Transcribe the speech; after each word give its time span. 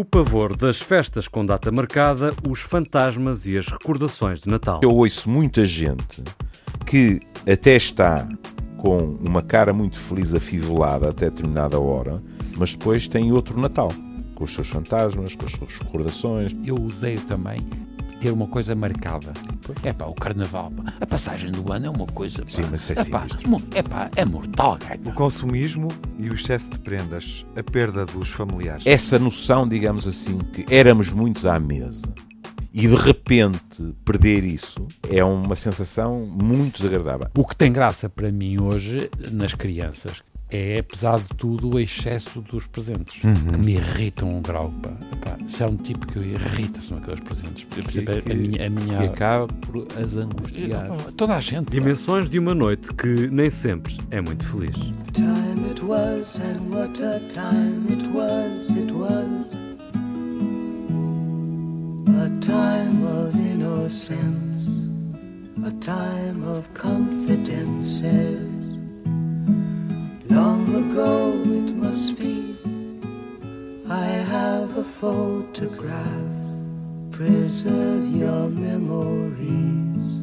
O 0.00 0.04
pavor 0.04 0.56
das 0.56 0.80
festas 0.80 1.28
com 1.28 1.44
data 1.44 1.70
marcada, 1.70 2.34
os 2.48 2.60
fantasmas 2.60 3.46
e 3.46 3.58
as 3.58 3.68
recordações 3.68 4.40
de 4.40 4.48
Natal. 4.48 4.80
Eu 4.82 4.92
ouço 4.92 5.28
muita 5.28 5.66
gente 5.66 6.24
que 6.86 7.20
até 7.46 7.76
está 7.76 8.26
com 8.78 9.18
uma 9.20 9.42
cara 9.42 9.74
muito 9.74 9.98
feliz 9.98 10.34
afivelada 10.34 11.10
até 11.10 11.28
determinada 11.28 11.78
hora, 11.78 12.22
mas 12.56 12.74
depois 12.74 13.06
tem 13.08 13.30
outro 13.30 13.60
Natal, 13.60 13.92
com 14.34 14.44
os 14.44 14.54
seus 14.54 14.70
fantasmas, 14.70 15.34
com 15.34 15.44
as 15.44 15.52
suas 15.52 15.76
recordações. 15.76 16.56
Eu 16.64 16.76
odeio 16.76 17.20
também 17.20 17.68
ter 18.20 18.30
uma 18.30 18.46
coisa 18.46 18.74
marcada. 18.74 19.32
É 19.82 19.92
pá, 19.92 20.04
o 20.06 20.14
carnaval, 20.14 20.70
pá, 20.70 20.84
a 21.00 21.06
passagem 21.06 21.50
do 21.50 21.72
ano 21.72 21.86
é 21.86 21.90
uma 21.90 22.06
coisa. 22.06 22.38
Pá, 22.42 22.44
Sim, 22.48 22.64
mas 22.70 22.88
é 22.90 23.00
epá, 23.00 23.26
mo- 23.46 23.62
epá, 23.74 24.10
é 24.14 24.24
mortal, 24.24 24.76
gaita. 24.78 25.08
O 25.10 25.14
consumismo 25.14 25.88
e 26.18 26.28
o 26.30 26.34
excesso 26.34 26.70
de 26.70 26.78
prendas, 26.78 27.44
a 27.56 27.62
perda 27.62 28.04
dos 28.06 28.28
familiares. 28.30 28.86
Essa 28.86 29.18
noção, 29.18 29.66
digamos 29.66 30.06
assim, 30.06 30.38
que 30.38 30.64
éramos 30.72 31.10
muitos 31.12 31.46
à 31.46 31.58
mesa 31.58 32.06
e 32.72 32.86
de 32.86 32.94
repente 32.94 33.94
perder 34.04 34.44
isso 34.44 34.86
é 35.08 35.24
uma 35.24 35.56
sensação 35.56 36.24
muito 36.26 36.76
desagradável. 36.76 37.26
O 37.36 37.44
que 37.44 37.56
tem 37.56 37.72
graça 37.72 38.08
para 38.08 38.30
mim 38.30 38.58
hoje 38.58 39.10
nas 39.32 39.54
crianças 39.54 40.22
é, 40.50 40.78
apesar 40.80 41.18
de 41.18 41.28
tudo, 41.36 41.70
o 41.74 41.78
excesso 41.80 42.40
dos 42.40 42.66
presentes. 42.66 43.22
Uhum. 43.24 43.34
Que 43.52 43.56
me 43.58 43.72
irritam 43.74 44.36
um 44.36 44.42
grau. 44.42 44.70
Pá. 44.82 44.90
Epá, 45.12 45.36
se 45.48 45.62
é 45.62 45.66
um 45.66 45.76
tipo 45.76 46.06
que 46.06 46.16
eu 46.18 46.24
irrita, 46.24 46.80
são 46.80 46.98
aqueles 46.98 47.20
presentes. 47.20 47.64
Por 47.64 47.78
exemplo, 47.78 48.14
a- 48.14 48.18
a 48.32 48.34
minha. 48.34 48.66
A 48.66 48.70
minha 48.70 48.98
Que 48.98 49.04
acaba 49.04 49.46
por 49.48 49.86
as 50.02 50.16
angustiar. 50.16 50.88
toda 51.16 51.36
a 51.36 51.40
gente. 51.40 51.66
pá. 51.66 51.70
Dimensões 51.70 52.28
de 52.30 52.38
uma 52.38 52.54
noite 52.54 52.92
que 52.94 53.28
nem 53.30 53.48
sempre 53.50 53.96
é 54.10 54.20
muito 54.20 54.44
feliz. 54.44 54.76
time 55.12 55.66
it 55.70 55.82
was, 55.84 56.38
and 56.38 56.70
what 56.74 57.02
a 57.02 57.20
time 57.28 57.84
it 57.90 58.04
was, 58.08 58.70
it 58.70 58.92
was. 58.92 59.50
A 62.22 62.28
time 62.40 63.02
of 63.04 63.36
innocence, 63.38 64.88
a 65.64 65.70
time 65.80 66.44
of 66.46 66.68
confidences. 66.78 68.69
Long 70.30 70.74
ago 70.76 71.42
it 71.52 71.72
must 71.74 72.16
be, 72.18 72.56
I 73.88 74.06
have 74.30 74.78
a 74.78 74.84
photograph. 74.84 76.06
Preserve 77.10 78.06
your 78.16 78.48
memories, 78.48 80.20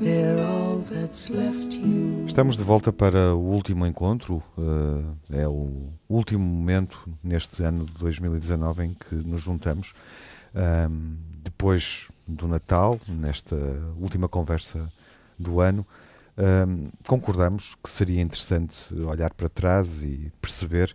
they're 0.00 0.42
all 0.42 0.78
that's 0.90 1.28
left 1.28 1.74
you. 1.74 2.24
Estamos 2.26 2.56
de 2.56 2.62
volta 2.62 2.90
para 2.92 3.34
o 3.34 3.52
último 3.52 3.86
encontro. 3.86 4.42
eh, 4.58 5.42
é 5.42 5.48
o 5.48 5.90
último 6.08 6.42
momento 6.44 7.08
neste 7.22 7.62
ano 7.62 7.84
de 7.84 7.92
2019 7.92 8.84
em 8.84 8.94
que 8.94 9.14
nos 9.14 9.42
juntamos. 9.42 9.92
Ahm, 10.54 11.16
depois 11.44 12.08
do 12.26 12.48
Natal, 12.48 12.98
nesta 13.06 13.56
última 14.00 14.28
conversa 14.28 14.90
do 15.38 15.60
ano, 15.60 15.86
ahm, 16.36 16.88
concordamos 17.06 17.76
que 17.82 17.90
seria 17.90 18.20
interessante 18.20 18.94
olhar 18.94 19.32
para 19.34 19.48
trás 19.48 20.02
e 20.02 20.32
perceber 20.40 20.94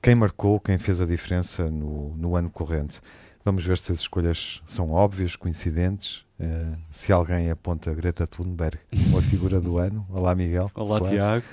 quem 0.00 0.14
marcou, 0.14 0.58
quem 0.60 0.78
fez 0.78 1.00
a 1.00 1.06
diferença 1.06 1.70
no, 1.70 2.14
no 2.16 2.36
ano 2.36 2.50
corrente. 2.50 3.00
Vamos 3.44 3.64
ver 3.64 3.78
se 3.78 3.90
as 3.92 3.98
escolhas 4.00 4.62
são 4.66 4.90
óbvias, 4.92 5.34
coincidentes. 5.36 6.24
eh, 6.38 6.74
se 6.90 7.12
alguém 7.12 7.50
aponta 7.50 7.92
Greta 7.94 8.26
Thunberg 8.26 8.78
como 9.04 9.18
a 9.18 9.22
figura 9.22 9.60
do 9.60 9.78
ano. 9.78 10.06
Olá, 10.10 10.34
Miguel. 10.34 10.70
Olá, 10.74 10.98
Soares. 10.98 11.08
Tiago. 11.18 11.44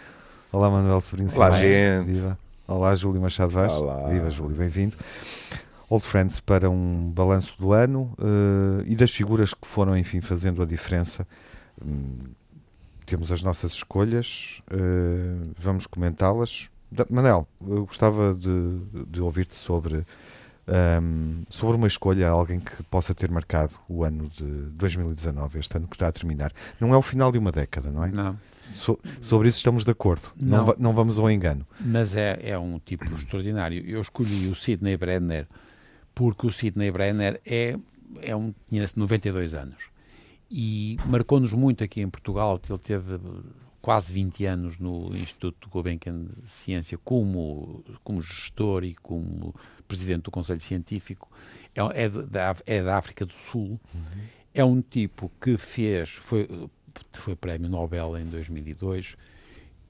Olá, 0.51 0.69
Manuel 0.69 1.01
Sobrinho 1.01 1.29
Olá, 1.35 1.51
Simões. 1.51 1.61
gente. 1.61 2.05
Viva. 2.11 2.39
Olá, 2.67 2.95
Júlio 2.95 3.21
Machado 3.21 3.51
Vaz. 3.51 3.73
Olá. 3.73 4.07
Viva, 4.09 4.29
Júlio, 4.29 4.55
bem-vindo. 4.55 4.95
Old 5.89 6.05
Friends 6.05 6.39
para 6.39 6.69
um 6.69 7.09
balanço 7.11 7.55
do 7.59 7.73
ano 7.73 8.13
eh, 8.19 8.83
e 8.85 8.95
das 8.95 9.11
figuras 9.11 9.53
que 9.53 9.67
foram, 9.67 9.97
enfim, 9.97 10.21
fazendo 10.21 10.61
a 10.61 10.65
diferença. 10.65 11.27
Hum, 11.83 12.17
temos 13.09 13.31
as 13.31 13.42
nossas 13.42 13.73
escolhas, 13.73 14.61
eh, 14.70 15.47
vamos 15.58 15.87
comentá-las. 15.87 16.70
Manel, 17.11 17.47
eu 17.67 17.86
gostava 17.86 18.33
de, 18.36 18.80
de 19.08 19.21
ouvir-te 19.21 19.55
sobre, 19.55 20.03
ahm, 20.67 21.43
sobre 21.49 21.75
uma 21.75 21.87
escolha, 21.87 22.30
alguém 22.30 22.59
que 22.59 22.81
possa 22.83 23.14
ter 23.15 23.30
marcado 23.31 23.73
o 23.87 24.03
ano 24.03 24.27
de 24.30 24.43
2019, 24.43 25.59
este 25.59 25.77
ano 25.77 25.87
que 25.87 25.95
está 25.95 26.08
a 26.08 26.11
terminar. 26.11 26.52
Não 26.80 26.93
é 26.93 26.97
o 26.97 27.02
final 27.02 27.31
de 27.31 27.37
uma 27.37 27.52
década, 27.52 27.92
não 27.92 28.03
é? 28.05 28.11
Não. 28.11 28.37
So- 28.75 28.99
sobre 29.21 29.47
isso 29.49 29.58
estamos 29.58 29.83
de 29.83 29.91
acordo. 29.91 30.30
Não, 30.36 30.65
Não. 30.67 30.76
não 30.77 30.93
vamos 30.93 31.17
ao 31.20 31.30
engano. 31.31 31.65
Mas 31.80 32.15
é, 32.15 32.39
é 32.43 32.58
um 32.58 32.80
tipo 32.80 33.05
extraordinário. 33.15 33.83
Eu 33.87 34.02
escolhi 34.02 34.47
o 34.47 34.55
Sidney 34.55 34.97
Brenner 34.97 35.47
porque 36.14 36.45
o 36.45 36.52
Sidney 36.52 36.91
Brenner 36.91 37.39
é, 37.45 37.76
é 38.21 38.36
um, 38.36 38.53
tinha 38.67 38.87
92 38.95 39.53
anos 39.53 39.89
e 40.49 40.98
marcou-nos 41.05 41.54
muito 41.54 41.83
aqui 41.83 42.02
em 42.02 42.10
Portugal. 42.10 42.60
Ele 42.70 42.77
teve 42.80 43.20
quase 43.82 44.11
20 44.11 44.45
anos 44.45 44.77
no 44.77 45.10
Instituto 45.15 45.70
Gulbenkian 45.70 46.26
de 46.43 46.49
Ciência 46.49 46.98
como, 46.98 47.83
como 48.04 48.21
gestor 48.21 48.83
e 48.83 48.93
como 48.95 49.54
presidente 49.88 50.23
do 50.23 50.32
Conselho 50.32 50.61
Científico. 50.61 51.30
É, 51.76 52.04
é, 52.04 52.09
da, 52.09 52.55
é 52.65 52.83
da 52.83 52.98
África 52.98 53.26
do 53.26 53.33
Sul. 53.33 53.80
É 54.54 54.64
um 54.65 54.82
tipo 54.82 55.32
que 55.39 55.55
fez, 55.58 56.09
foi, 56.09 56.48
foi 57.14 57.36
prémio 57.36 57.70
Nobel 57.70 58.17
em 58.17 58.26
2002 58.26 59.15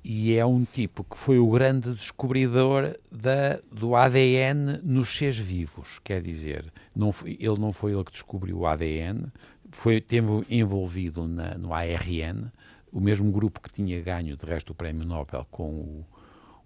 e 0.03 0.33
é 0.35 0.45
um 0.45 0.63
tipo 0.63 1.03
que 1.03 1.17
foi 1.17 1.39
o 1.39 1.49
grande 1.49 1.93
descobridor 1.93 2.97
da, 3.11 3.59
do 3.71 3.95
ADN 3.95 4.79
nos 4.83 5.09
seres 5.17 5.37
vivos. 5.37 5.99
Quer 6.03 6.21
dizer, 6.21 6.71
não 6.95 7.11
foi- 7.11 7.37
ele 7.39 7.57
não 7.57 7.73
foi 7.73 7.93
ele 7.93 8.03
que 8.03 8.11
descobriu 8.11 8.59
o 8.59 8.67
ADN, 8.67 9.25
foi, 9.71 10.01
teve 10.01 10.27
envolvido 10.49 11.27
na, 11.27 11.55
no 11.57 11.73
ARN, 11.73 12.49
o 12.91 12.99
mesmo 12.99 13.31
grupo 13.31 13.61
que 13.61 13.71
tinha 13.71 14.01
ganho, 14.01 14.35
de 14.35 14.45
resto, 14.45 14.71
o 14.71 14.75
prémio 14.75 15.05
Nobel 15.05 15.45
com 15.51 15.69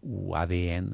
o, 0.01 0.29
o 0.29 0.35
ADN, 0.35 0.91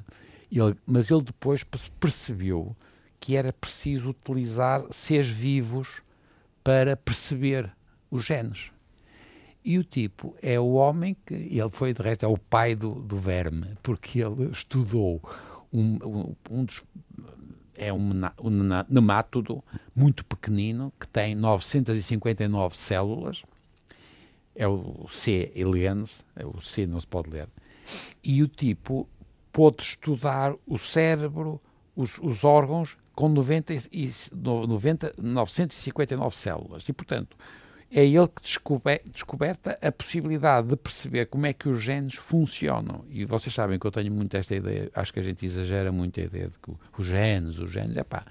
Ele- 0.52 0.76
mas 0.86 1.12
ele 1.12 1.22
depois 1.22 1.64
perce- 1.64 1.92
percebeu 2.00 2.76
que 3.20 3.36
era 3.36 3.54
preciso 3.54 4.10
utilizar 4.10 4.84
seres 4.92 5.28
vivos 5.30 6.02
para 6.64 6.96
perceber 6.98 7.72
os 8.10 8.26
genes. 8.26 8.72
E 9.64 9.78
o 9.78 9.84
tipo 9.84 10.36
é 10.42 10.60
o 10.60 10.72
homem 10.74 11.16
que, 11.26 11.34
ele 11.34 11.70
foi 11.70 11.94
de 11.94 12.02
resto, 12.02 12.26
é 12.26 12.28
o 12.28 12.38
pai 12.38 12.76
do, 12.76 12.96
do 12.96 13.18
verme, 13.18 13.68
porque 13.84 14.20
ele 14.22 14.50
estudou 14.52 15.22
um, 15.72 15.98
um, 16.04 16.36
um 16.50 16.66
dos. 16.66 16.82
É 17.82 17.94
um, 17.94 18.12
um 18.44 18.50
nemátodo 18.90 19.64
muito 19.96 20.26
pequenino 20.26 20.92
que 21.00 21.08
tem 21.08 21.34
959 21.34 22.76
células. 22.76 23.44
É 24.54 24.68
o 24.68 25.08
C. 25.10 25.50
elegans, 25.56 26.26
é 26.36 26.46
o 26.46 26.60
C 26.60 26.86
não 26.86 27.00
se 27.00 27.08
pode 27.08 27.30
ler. 27.30 27.48
E 28.22 28.44
o 28.44 28.48
tipo 28.50 29.08
pôde 29.54 29.82
estudar 29.82 30.54
o 30.68 30.78
cérebro, 30.78 31.62
os, 31.96 32.20
os 32.20 32.44
órgãos, 32.44 32.98
com 33.16 33.30
90, 33.30 33.74
e, 33.92 34.12
no- 34.34 34.68
90, 34.68 35.14
959 35.18 36.36
células. 36.36 36.88
E, 36.90 36.94
portanto, 36.94 37.38
é 37.92 38.06
ele 38.06 38.28
que 38.28 38.42
descobe, 38.42 39.02
descoberta 39.12 39.78
a 39.82 39.92
possibilidade 39.92 40.68
de 40.68 40.76
perceber 40.76 41.26
como 41.26 41.46
é 41.46 41.54
que 41.54 41.68
os 41.68 41.82
genes 41.82 42.16
funcionam. 42.16 43.04
E 43.10 43.26
vocês 43.26 43.54
sabem 43.54 43.80
que 43.80 43.86
eu 43.88 43.92
tenho 43.92 44.12
muito 44.14 44.36
esta 44.38 44.56
ideia, 44.56 44.92
acho 44.94 45.12
que 45.12 45.20
a 45.20 45.24
gente 45.24 45.46
exagera 45.46 45.92
muito 45.92 46.20
a 46.20 46.24
ideia 46.24 46.48
de 46.48 46.58
que 46.60 46.72
os 46.98 47.06
genes, 47.08 47.58
os 47.58 47.72
genes, 47.72 47.98
é 47.98 48.04
pá, 48.04 48.24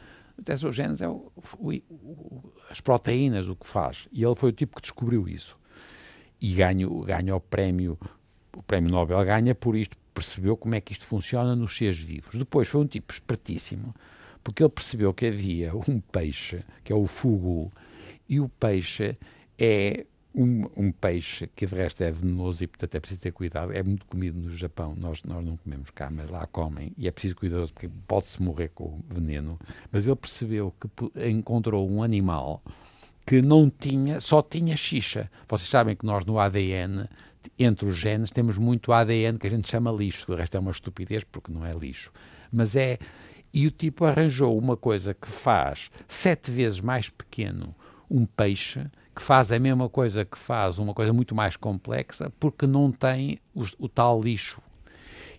os 0.65 0.77
genes 0.77 1.01
é 1.01 1.09
o- 1.09 1.33
o- 1.59 1.73
o- 1.91 2.53
as 2.71 2.81
proteínas 2.81 3.49
o 3.49 3.57
que 3.57 3.67
faz. 3.67 4.07
E 4.13 4.23
ele 4.25 4.37
foi 4.37 4.51
o 4.51 4.53
tipo 4.53 4.77
que 4.77 4.83
descobriu 4.83 5.29
isso. 5.29 5.57
E 6.41 6.55
ganha, 6.55 6.87
ganha 7.05 7.35
o 7.35 7.41
prémio, 7.41 7.99
o 8.57 8.63
prémio 8.63 8.91
Nobel 8.91 9.25
ganha 9.25 9.55
por 9.57 9.75
isto, 9.77 9.97
percebeu 10.15 10.57
como 10.57 10.77
é 10.77 10.81
que 10.81 10.93
isto 10.93 11.05
funciona 11.05 11.57
nos 11.57 11.77
seres 11.77 11.99
vivos. 11.99 12.37
Depois 12.37 12.69
foi 12.69 12.81
um 12.81 12.87
tipo 12.87 13.13
espertíssimo, 13.13 13.93
porque 14.45 14.63
ele 14.63 14.71
percebeu 14.71 15.13
que 15.13 15.27
havia 15.27 15.75
um 15.75 15.99
peixe, 16.01 16.65
que 16.84 16.93
é 16.93 16.97
o 16.97 17.07
fugu, 17.09 17.71
e 18.28 18.39
o 18.39 18.49
peixe 18.49 19.16
é 19.59 20.07
um, 20.34 20.66
um 20.77 20.93
peixe 20.93 21.49
que 21.49 21.66
de 21.66 21.75
resto 21.75 22.03
é 22.03 22.10
venenoso 22.10 22.63
e 22.63 22.66
portanto 22.66 22.95
é 22.95 23.01
preciso 23.01 23.21
ter 23.21 23.33
cuidado. 23.33 23.72
É 23.72 23.83
muito 23.83 24.07
comido 24.07 24.39
no 24.39 24.55
Japão, 24.55 24.95
nós, 24.97 25.22
nós 25.25 25.45
não 25.45 25.57
comemos 25.57 25.91
cá, 25.91 26.10
mas 26.10 26.31
lá 26.31 26.47
comem 26.47 26.93
e 26.97 27.09
é 27.09 27.10
preciso 27.10 27.37
cuidadoso 27.37 27.72
porque 27.72 27.91
pode-se 28.07 28.41
morrer 28.43 28.69
com 28.69 29.03
veneno. 29.09 29.59
Mas 29.91 30.07
ele 30.07 30.16
percebeu 30.16 30.72
que 30.81 31.28
encontrou 31.28 31.89
um 31.91 32.03
animal 32.03 32.63
que 33.27 33.43
não 33.43 33.69
tinha, 33.69 34.21
só 34.21 34.41
tinha 34.41 34.77
xixa. 34.77 35.31
Vocês 35.49 35.69
sabem 35.69 35.97
que 35.97 36.07
nós 36.07 36.25
no 36.25 36.39
ADN, 36.39 37.07
entre 37.59 37.87
os 37.87 37.97
genes, 37.97 38.31
temos 38.31 38.57
muito 38.59 38.93
ADN 38.93 39.39
que 39.39 39.47
a 39.47 39.51
gente 39.51 39.69
chama 39.69 39.91
lixo. 39.91 40.31
O 40.31 40.37
resto 40.37 40.57
é 40.57 40.61
uma 40.61 40.71
estupidez 40.71 41.25
porque 41.25 41.53
não 41.53 41.66
é 41.66 41.72
lixo. 41.75 42.13
Mas 42.53 42.77
é. 42.77 42.99
E 43.53 43.66
o 43.66 43.71
tipo 43.71 44.04
arranjou 44.04 44.59
uma 44.59 44.77
coisa 44.77 45.15
que 45.15 45.27
faz 45.27 45.91
sete 46.07 46.51
vezes 46.51 46.81
mais 46.81 47.09
pequeno 47.09 47.75
um 48.11 48.25
peixe, 48.25 48.87
que 49.18 49.22
faz 49.24 49.50
a 49.50 49.59
mesma 49.59 49.88
coisa 49.88 50.24
que 50.24 50.38
faz 50.38 50.78
uma 50.78 50.94
coisa 50.94 51.12
muito 51.12 51.34
mais 51.34 51.56
complexa, 51.56 52.32
porque 52.38 52.68
não 52.68 52.92
tem 52.92 53.36
os- 53.53 53.74
o 53.76 53.88
tal 53.88 54.22
lixo. 54.22 54.62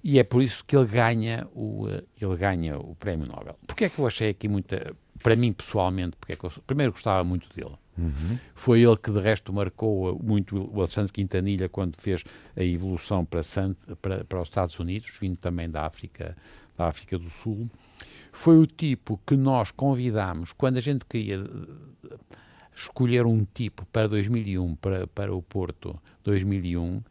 E 0.04 0.20
é 0.20 0.24
por 0.24 0.44
isso 0.44 0.66
que 0.66 0.76
ele 0.76 0.86
ganha 0.86 1.48
o, 1.56 1.88
eh, 1.90 2.04
ele 2.20 2.36
ganha 2.36 2.78
o 2.78 2.94
Prémio 2.96 3.26
Nobel. 3.26 3.58
Porque 3.66 3.86
é 3.86 3.90
que 3.90 3.98
eu 4.00 4.06
achei 4.06 4.30
aqui 4.32 4.50
muita. 4.50 4.94
Para 5.24 5.36
mim, 5.36 5.54
pessoalmente, 5.54 6.18
porque 6.18 6.34
é 6.34 6.36
que 6.36 6.44
eu 6.44 6.52
primeiro 6.68 6.92
gostava 6.92 7.24
muito 7.24 7.48
dele. 7.54 7.76
Uhum. 7.98 8.38
Foi 8.54 8.82
ele 8.82 8.96
que, 8.98 9.12
de 9.12 9.20
resto, 9.20 9.52
marcou 9.54 10.18
muito 10.22 10.70
o 10.74 10.80
Alexandre 10.80 11.12
Quintanilha 11.14 11.68
quando 11.70 11.96
fez 11.98 12.24
a 12.58 12.64
evolução 12.64 13.24
para, 13.26 13.42
para, 14.02 14.24
para 14.26 14.42
os 14.42 14.48
Estados 14.48 14.78
Unidos, 14.80 15.10
vindo 15.20 15.38
também 15.38 15.70
da 15.70 15.86
África, 15.86 16.36
da 16.78 16.88
África 16.88 17.18
do 17.18 17.30
Sul. 17.30 17.64
Foi 18.32 18.58
o 18.58 18.66
tipo 18.66 19.20
que 19.26 19.36
nós 19.38 19.72
convidámos 19.72 20.54
quando 20.54 20.78
a 20.78 20.82
gente 20.82 21.06
queria 21.06 21.44
escolher 22.80 23.26
um 23.26 23.46
tipo 23.46 23.86
para 23.88 24.08
2001, 24.08 24.76
para, 24.76 25.08
para 25.08 25.36
o 25.36 25.42
Porto 25.42 26.00
2001 26.24 27.02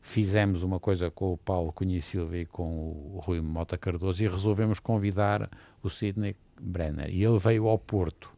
fizemos 0.00 0.62
uma 0.62 0.78
coisa 0.78 1.10
com 1.10 1.32
o 1.32 1.36
Paulo 1.36 1.72
Cunha 1.72 2.00
Silva 2.00 2.38
e 2.38 2.46
com 2.46 2.64
o 2.64 3.20
Rui 3.20 3.40
Mota 3.40 3.76
Cardoso 3.76 4.22
e 4.22 4.28
resolvemos 4.28 4.78
convidar 4.78 5.48
o 5.82 5.90
Sidney 5.90 6.36
Brenner. 6.60 7.12
E 7.12 7.24
ele 7.24 7.38
veio 7.40 7.66
ao 7.66 7.76
Porto. 7.76 8.30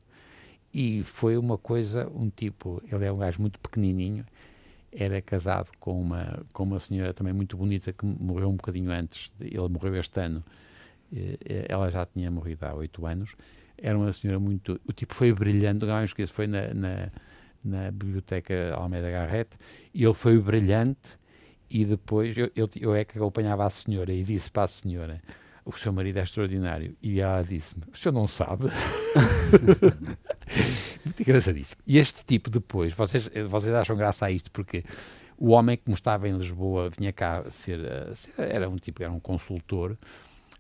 E 0.73 1.03
foi 1.03 1.37
uma 1.37 1.59
coisa, 1.59 2.11
um 2.15 2.31
tipo, 2.31 2.83
ele 2.91 3.05
é 3.05 3.13
um 3.13 3.19
gajo 3.19 3.41
muito 3.41 3.61
pequenininho, 3.61 4.25
era 4.91 5.21
casado 5.21 5.71
com 5.79 6.01
uma, 6.01 6.43
com 6.55 6.63
uma 6.63 6.79
senhora 6.79 7.13
também 7.13 7.35
muito 7.35 7.57
bonita 7.57 7.93
que 7.93 8.07
morreu 8.07 8.49
um 8.49 8.57
bocadinho 8.57 8.91
antes, 8.91 9.31
ele 9.41 9.69
morreu 9.69 9.95
este 9.97 10.21
ano, 10.21 10.43
ela 11.69 11.91
já 11.91 12.05
tinha 12.07 12.31
morrido 12.31 12.65
há 12.65 12.75
oito 12.75 13.07
anos, 13.07 13.35
era 13.81 13.97
uma 13.97 14.13
senhora 14.13 14.39
muito, 14.39 14.81
o 14.87 14.93
tipo 14.93 15.15
foi 15.15 15.33
brilhante, 15.33 15.87
não 15.87 15.99
me 15.99 16.05
esqueço, 16.05 16.33
foi 16.33 16.47
na, 16.47 16.75
na, 16.75 17.11
na 17.65 17.91
biblioteca 17.91 18.75
Almeida 18.75 19.11
Garrett, 19.11 19.57
e 19.95 20.05
ele 20.05 20.15
foi 20.15 20.39
brilhante, 20.39 21.19
e 21.71 21.85
depois 21.85 22.37
eu, 22.37 22.51
eu, 22.57 22.69
eu 22.77 22.95
é 22.95 23.05
que 23.05 23.19
acompanhava 23.19 23.65
a 23.65 23.71
senhora 23.71 24.13
e 24.13 24.23
disse 24.23 24.51
para 24.51 24.65
a 24.65 24.69
senhora: 24.69 25.21
O 25.65 25.73
seu 25.73 25.93
marido 25.93 26.19
é 26.19 26.23
extraordinário. 26.23 26.97
E 27.03 27.21
ela 27.21 27.43
disse-me: 27.43 27.85
O 27.93 27.97
senhor 27.97 28.13
não 28.13 28.27
sabe? 28.27 28.65
Muito 31.05 31.23
engraçadíssimo. 31.23 31.81
E 31.87 31.99
este 31.99 32.25
tipo, 32.25 32.49
depois, 32.49 32.95
vocês, 32.95 33.29
vocês 33.47 33.75
acham 33.75 33.97
graça 33.97 34.27
a 34.27 34.31
isto, 34.31 34.51
porque 34.51 34.83
o 35.37 35.51
homem 35.51 35.77
que 35.77 35.91
estava 35.93 36.29
em 36.29 36.37
Lisboa 36.37 36.89
vinha 36.89 37.13
cá 37.13 37.45
ser, 37.51 37.81
ser 38.15 38.33
era 38.39 38.69
um 38.69 38.77
tipo, 38.77 39.03
era 39.03 39.13
um 39.13 39.21
consultor 39.21 39.97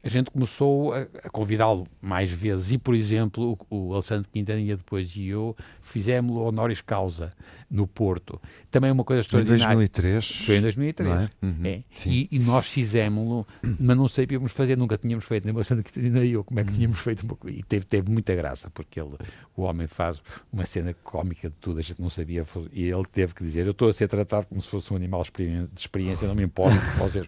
a 0.03 0.09
gente 0.09 0.31
começou 0.31 0.93
a, 0.93 1.01
a 1.25 1.31
convidá-lo 1.31 1.87
mais 2.01 2.31
vezes 2.31 2.73
e, 2.73 2.79
por 2.79 2.95
exemplo, 2.95 3.59
o, 3.69 3.89
o 3.89 3.95
Alexandre 3.95 4.29
Quintanilha 4.31 4.77
depois 4.77 5.15
e 5.17 5.29
eu 5.29 5.57
fizemos 5.81 6.37
o 6.37 6.41
honoris 6.41 6.81
causa 6.81 7.33
no 7.71 7.87
Porto. 7.87 8.41
Também 8.71 8.91
uma 8.91 9.05
coisa 9.05 9.23
extraordinária. 9.23 9.65
Em 9.65 9.77
2003. 9.77 10.31
Foi 10.47 10.57
em 10.57 10.61
2003. 10.63 11.11
É? 11.11 11.29
Uhum. 11.43 11.57
É. 11.65 11.83
E, 12.07 12.29
e, 12.31 12.39
nós 12.39 12.67
fizemos-lo, 12.67 13.47
mas 13.79 13.97
não 13.97 14.09
sabíamos 14.09 14.53
fazer, 14.53 14.77
nunca 14.77 14.97
tínhamos 14.97 15.25
feito, 15.25 15.45
nem 15.45 15.55
o 15.55 15.59
Alexandre 15.59 15.85
Quintanilha 15.85 16.21
nem 16.21 16.31
eu, 16.31 16.45
como 16.45 16.61
é 16.61 16.65
que 16.65 16.73
tínhamos 16.73 16.99
feito. 17.01 17.27
E 17.47 17.63
teve, 17.63 17.85
teve 17.85 18.11
muita 18.11 18.35
graça, 18.35 18.71
porque 18.71 19.01
ele, 19.01 19.17
o 19.57 19.63
homem 19.63 19.87
faz 19.87 20.23
uma 20.53 20.65
cena 20.65 20.95
cómica 21.03 21.49
de 21.49 21.57
tudo, 21.57 21.81
a 21.81 21.83
gente 21.83 22.01
não 22.01 22.11
sabia, 22.11 22.45
e 22.73 22.85
ele 22.85 23.05
teve 23.11 23.35
que 23.35 23.43
dizer, 23.43 23.67
eu 23.67 23.73
estou 23.73 23.89
a 23.89 23.93
ser 23.93 24.07
tratado 24.07 24.47
como 24.47 24.63
se 24.63 24.69
fosse 24.69 24.93
um 24.93 24.97
animal 24.97 25.23
de 25.25 25.69
experiência, 25.77 26.29
não 26.29 26.35
me 26.35 26.45
importa, 26.45 26.79
vocês 26.99 27.27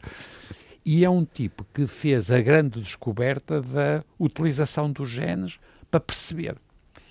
e 0.84 1.04
é 1.04 1.10
um 1.10 1.24
tipo 1.24 1.64
que 1.74 1.86
fez 1.86 2.30
a 2.30 2.40
grande 2.40 2.80
descoberta 2.80 3.60
da 3.60 4.04
utilização 4.18 4.90
dos 4.90 5.08
genes 5.08 5.58
para 5.90 6.00
perceber. 6.00 6.56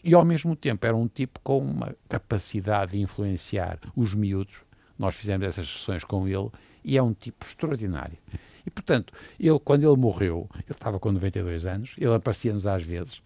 E 0.03 0.13
ao 0.13 0.23
mesmo 0.23 0.55
tempo 0.55 0.85
era 0.85 0.95
um 0.95 1.07
tipo 1.07 1.39
com 1.41 1.59
uma 1.59 1.95
capacidade 2.07 2.91
de 2.91 3.01
influenciar 3.01 3.79
os 3.95 4.15
miúdos. 4.15 4.63
Nós 4.97 5.15
fizemos 5.15 5.47
essas 5.47 5.69
sessões 5.69 6.03
com 6.03 6.27
ele 6.27 6.49
e 6.83 6.97
é 6.97 7.03
um 7.03 7.13
tipo 7.13 7.45
extraordinário. 7.45 8.17
E 8.65 8.69
portanto, 8.69 9.13
ele 9.39 9.59
quando 9.59 9.83
ele 9.83 10.01
morreu, 10.01 10.49
ele 10.55 10.65
estava 10.71 10.99
com 10.99 11.11
92 11.11 11.65
anos, 11.65 11.95
ele 11.97 12.13
aparecia-nos 12.13 12.65
às 12.65 12.83
vezes 12.83 13.21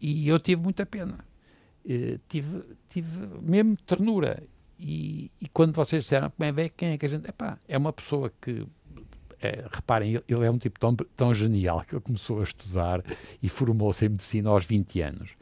e 0.00 0.28
eu 0.28 0.38
tive 0.38 0.62
muita 0.62 0.86
pena. 0.86 1.18
Uh, 1.84 2.20
tive, 2.28 2.62
tive 2.88 3.26
mesmo 3.40 3.76
ternura. 3.76 4.42
E, 4.78 5.30
e, 5.40 5.48
quando 5.48 5.74
vocês 5.74 6.04
disseram 6.04 6.30
como 6.30 6.48
é, 6.48 6.52
bem, 6.52 6.70
quem 6.76 6.90
é 6.90 6.98
que 6.98 7.06
a 7.06 7.08
gente. 7.08 7.28
Epá, 7.28 7.58
é 7.66 7.76
uma 7.76 7.92
pessoa 7.92 8.32
que 8.40 8.64
é, 9.40 9.64
reparem, 9.72 10.20
ele 10.28 10.44
é 10.44 10.50
um 10.50 10.58
tipo 10.58 10.78
tão, 10.78 10.94
tão 10.94 11.32
genial 11.32 11.84
que 11.86 11.94
ele 11.94 12.02
começou 12.02 12.40
a 12.40 12.44
estudar 12.44 13.02
e 13.42 13.48
formou-se 13.48 14.04
em 14.04 14.08
medicina 14.10 14.50
aos 14.50 14.66
20 14.66 15.00
anos. 15.00 15.36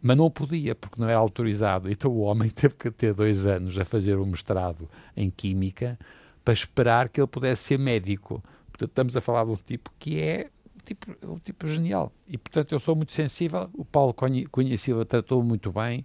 Mas 0.00 0.16
não 0.16 0.30
podia, 0.30 0.74
porque 0.74 1.00
não 1.00 1.08
era 1.08 1.18
autorizado. 1.18 1.90
Então 1.90 2.10
o 2.10 2.20
homem 2.20 2.50
teve 2.50 2.74
que 2.74 2.90
ter 2.90 3.14
dois 3.14 3.46
anos 3.46 3.76
a 3.78 3.84
fazer 3.84 4.18
um 4.18 4.26
mestrado 4.26 4.88
em 5.16 5.30
Química 5.30 5.98
para 6.44 6.54
esperar 6.54 7.08
que 7.08 7.20
ele 7.20 7.26
pudesse 7.26 7.62
ser 7.64 7.78
médico. 7.78 8.42
Portanto, 8.70 8.90
estamos 8.90 9.16
a 9.16 9.20
falar 9.20 9.44
de 9.44 9.50
um 9.50 9.56
tipo 9.56 9.90
que 9.98 10.20
é 10.20 10.50
um 10.74 10.84
tipo, 10.84 11.26
um 11.26 11.38
tipo 11.38 11.66
genial. 11.66 12.12
E, 12.28 12.38
portanto, 12.38 12.72
eu 12.72 12.78
sou 12.78 12.94
muito 12.94 13.12
sensível. 13.12 13.68
O 13.74 13.84
Paulo 13.84 14.14
Cunha 14.14 14.78
Silva 14.78 15.04
tratou 15.04 15.42
muito 15.42 15.72
bem, 15.72 16.04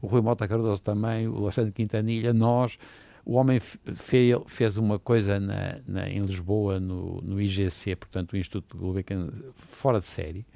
o 0.00 0.06
Rui 0.06 0.22
Mota 0.22 0.48
Cardoso 0.48 0.80
também, 0.80 1.28
o 1.28 1.42
Alexandre 1.42 1.72
Quintanilha, 1.72 2.32
nós 2.32 2.78
o 3.24 3.34
homem 3.34 3.58
fez, 3.60 4.36
fez 4.46 4.76
uma 4.76 4.98
coisa 4.98 5.40
na, 5.40 5.78
na, 5.86 6.08
em 6.08 6.24
Lisboa, 6.24 6.78
no, 6.78 7.20
no 7.22 7.40
IGC, 7.40 7.96
portanto, 7.96 8.32
o 8.32 8.36
Instituto 8.36 8.76
Gulbenkian, 8.76 9.28
fora 9.54 9.98
de 9.98 10.06
série. 10.06 10.46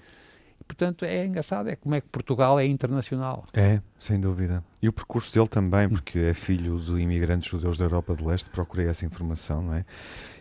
E, 0.61 0.65
portanto, 0.65 1.05
é 1.05 1.25
engraçado, 1.25 1.69
é 1.69 1.77
como 1.77 1.95
é 1.95 2.01
que 2.01 2.09
Portugal 2.09 2.59
é 2.61 2.67
internacional. 2.67 3.45
É, 3.55 3.81
sem 3.99 4.21
dúvida. 4.21 4.63
E 4.83 4.89
o 4.89 4.93
percurso 4.93 5.33
dele 5.33 5.49
também, 5.49 5.89
porque 5.89 6.19
é 6.19 6.35
filho 6.35 6.79
de 6.79 6.93
imigrantes 7.01 7.51
judeus 7.51 7.79
da 7.79 7.85
Europa 7.85 8.15
do 8.15 8.27
Leste, 8.27 8.51
procurei 8.51 8.87
essa 8.87 9.07
informação, 9.07 9.63
não 9.63 9.75
é? 9.75 9.85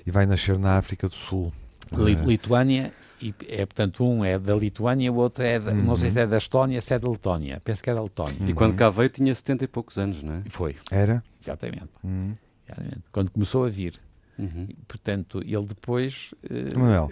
E 0.05 0.11
vai 0.11 0.25
nascer 0.25 0.57
na 0.59 0.77
África 0.77 1.07
do 1.07 1.15
Sul. 1.15 1.53
É? 1.93 2.25
Lituânia, 2.25 2.93
e 3.21 3.33
é, 3.47 3.65
portanto, 3.65 4.05
um 4.05 4.23
é 4.23 4.37
da 4.37 4.55
Lituânia, 4.55 5.11
o 5.11 5.15
outro 5.15 5.43
é, 5.43 5.59
da, 5.59 5.71
uhum. 5.71 5.83
não 5.83 5.97
sei 5.97 6.11
se 6.11 6.19
é 6.19 6.27
da 6.27 6.37
Estónia, 6.37 6.79
se 6.81 6.93
é 6.93 6.99
da 6.99 7.09
Letónia. 7.09 7.59
Penso 7.63 7.81
que 7.81 7.89
é 7.89 7.93
da 7.93 8.01
Letónia. 8.01 8.37
E 8.47 8.53
quando 8.53 8.75
cá 8.75 8.89
veio 8.89 9.09
tinha 9.09 9.33
70 9.33 9.63
e 9.63 9.67
poucos 9.67 9.97
anos, 9.97 10.21
não 10.21 10.35
é? 10.35 10.43
Foi. 10.49 10.75
Era? 10.91 11.23
Exatamente. 11.41 11.89
Uhum. 12.03 12.35
Exatamente. 12.65 13.03
Quando 13.11 13.31
começou 13.31 13.65
a 13.65 13.69
vir. 13.69 13.99
Uhum. 14.37 14.67
Portanto, 14.87 15.41
ele 15.43 15.65
depois. 15.65 16.31
Uh... 16.43 16.79
Manuel, 16.79 17.09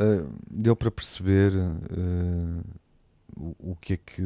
uh, 0.00 0.28
deu 0.50 0.74
para 0.74 0.90
perceber 0.90 1.52
uh, 1.54 2.64
o, 3.36 3.72
o, 3.72 3.76
que 3.76 3.92
é 3.92 3.96
que, 3.96 4.22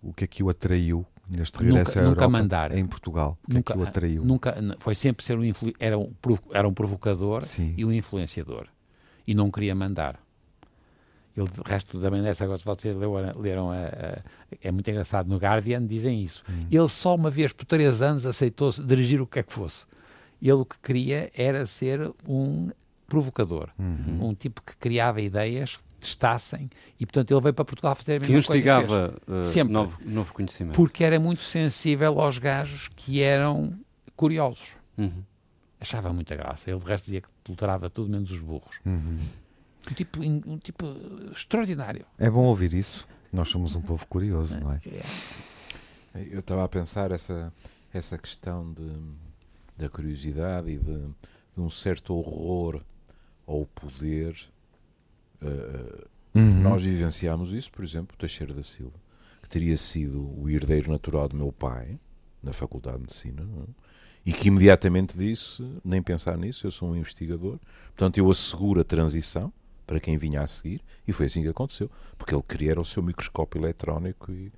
o 0.00 0.12
que 0.12 0.24
é 0.24 0.26
que 0.28 0.42
o 0.42 0.48
atraiu 0.48 1.04
neste 1.28 1.58
regresso 1.58 1.88
nunca, 1.88 2.00
à 2.00 2.02
Europa, 2.02 2.22
nunca 2.22 2.28
mandar. 2.28 2.72
em 2.76 2.86
Portugal? 2.86 3.36
O 3.42 3.48
que 3.48 3.54
nunca, 3.54 3.72
é 3.72 3.76
que 3.76 3.82
o 3.82 3.86
atraiu? 3.86 4.24
Nunca, 4.24 4.54
foi 4.78 4.94
sempre 4.94 5.24
ser 5.24 5.36
um, 5.36 5.42
era 5.80 5.98
um, 5.98 6.12
era 6.52 6.68
um 6.68 6.72
provocador 6.72 7.44
Sim. 7.44 7.74
e 7.76 7.84
um 7.84 7.92
influenciador 7.92 8.68
e 9.30 9.34
não 9.34 9.48
queria 9.48 9.76
mandar. 9.76 10.18
Ele, 11.36 11.46
de 11.48 11.60
resto, 11.64 12.00
também 12.00 12.20
nessa 12.20 12.42
agora, 12.42 12.58
vocês 12.58 12.96
leram, 13.36 13.70
a, 13.70 13.76
a, 13.76 14.18
é 14.60 14.72
muito 14.72 14.90
engraçado, 14.90 15.28
no 15.28 15.36
Guardian 15.36 15.86
dizem 15.86 16.20
isso. 16.20 16.42
Hum. 16.50 16.66
Ele 16.68 16.88
só 16.88 17.14
uma 17.14 17.30
vez 17.30 17.52
por 17.52 17.64
três 17.64 18.02
anos 18.02 18.26
aceitou 18.26 18.72
dirigir 18.72 19.22
o 19.22 19.26
que 19.28 19.38
é 19.38 19.42
que 19.44 19.52
fosse. 19.52 19.86
Ele 20.42 20.54
o 20.54 20.64
que 20.64 20.76
queria 20.82 21.30
era 21.32 21.64
ser 21.64 22.10
um 22.26 22.70
provocador, 23.06 23.68
uhum. 23.78 24.30
um 24.30 24.34
tipo 24.34 24.62
que 24.62 24.76
criava 24.76 25.20
ideias, 25.20 25.78
testassem, 26.00 26.68
e 26.98 27.06
portanto 27.06 27.30
ele 27.30 27.40
veio 27.40 27.54
para 27.54 27.64
Portugal 27.64 27.94
fazer 27.94 28.16
a 28.16 28.20
mesma 28.20 28.26
que 28.26 28.38
instigava, 28.38 29.14
coisa. 29.26 29.42
Uh, 29.42 29.44
Sempre. 29.44 29.72
Novo, 29.72 29.98
novo 30.04 30.34
conhecimento. 30.34 30.74
Porque 30.74 31.04
era 31.04 31.20
muito 31.20 31.42
sensível 31.42 32.18
aos 32.20 32.38
gajos 32.38 32.88
que 32.96 33.22
eram 33.22 33.78
curiosos. 34.16 34.74
Uhum. 34.98 35.22
Achava 35.80 36.12
muita 36.12 36.34
graça. 36.34 36.68
Ele, 36.68 36.80
de 36.80 36.86
resto, 36.86 37.04
dizia 37.04 37.20
que 37.20 37.28
tolerava 37.56 37.90
tudo 37.90 38.10
menos 38.10 38.30
os 38.30 38.40
burros. 38.40 38.78
Uhum. 38.84 39.18
Um, 39.90 39.94
tipo, 39.94 40.22
um 40.22 40.58
tipo 40.58 40.86
extraordinário. 41.32 42.04
É 42.18 42.30
bom 42.30 42.44
ouvir 42.44 42.74
isso. 42.74 43.06
Nós 43.32 43.48
somos 43.48 43.76
um 43.76 43.80
povo 43.80 44.06
curioso, 44.06 44.58
não 44.60 44.72
é? 44.72 44.78
é. 44.86 46.28
Eu 46.30 46.40
estava 46.40 46.64
a 46.64 46.68
pensar 46.68 47.12
essa, 47.12 47.52
essa 47.92 48.18
questão 48.18 48.72
de, 48.72 48.90
da 49.78 49.88
curiosidade 49.88 50.70
e 50.70 50.76
de, 50.76 50.98
de 51.56 51.60
um 51.60 51.70
certo 51.70 52.14
horror 52.14 52.82
ao 53.46 53.66
poder. 53.66 54.36
Uh, 55.40 56.08
uhum. 56.34 56.60
Nós 56.60 56.82
vivenciámos 56.82 57.54
isso, 57.54 57.70
por 57.70 57.84
exemplo, 57.84 58.16
Teixeira 58.16 58.52
da 58.52 58.62
Silva, 58.62 58.98
que 59.42 59.48
teria 59.48 59.76
sido 59.76 60.28
o 60.38 60.48
herdeiro 60.50 60.90
natural 60.90 61.28
do 61.28 61.36
meu 61.36 61.52
pai 61.52 61.98
na 62.42 62.52
Faculdade 62.52 62.96
de 62.96 63.02
Medicina. 63.02 63.42
Não 63.44 63.62
é? 63.62 63.66
E 64.24 64.32
que 64.32 64.48
imediatamente 64.48 65.16
disse: 65.16 65.64
nem 65.84 66.02
pensar 66.02 66.36
nisso, 66.36 66.66
eu 66.66 66.70
sou 66.70 66.90
um 66.90 66.96
investigador, 66.96 67.58
portanto 67.88 68.18
eu 68.18 68.30
asseguro 68.30 68.80
a 68.80 68.84
transição 68.84 69.52
para 69.86 69.98
quem 69.98 70.16
vinha 70.16 70.40
a 70.40 70.46
seguir, 70.46 70.80
e 71.06 71.12
foi 71.12 71.26
assim 71.26 71.42
que 71.42 71.48
aconteceu, 71.48 71.90
porque 72.16 72.32
ele 72.32 72.44
queria 72.46 72.78
o 72.78 72.84
seu 72.84 73.02
microscópio 73.02 73.60
eletrónico 73.60 74.30
e, 74.30 74.52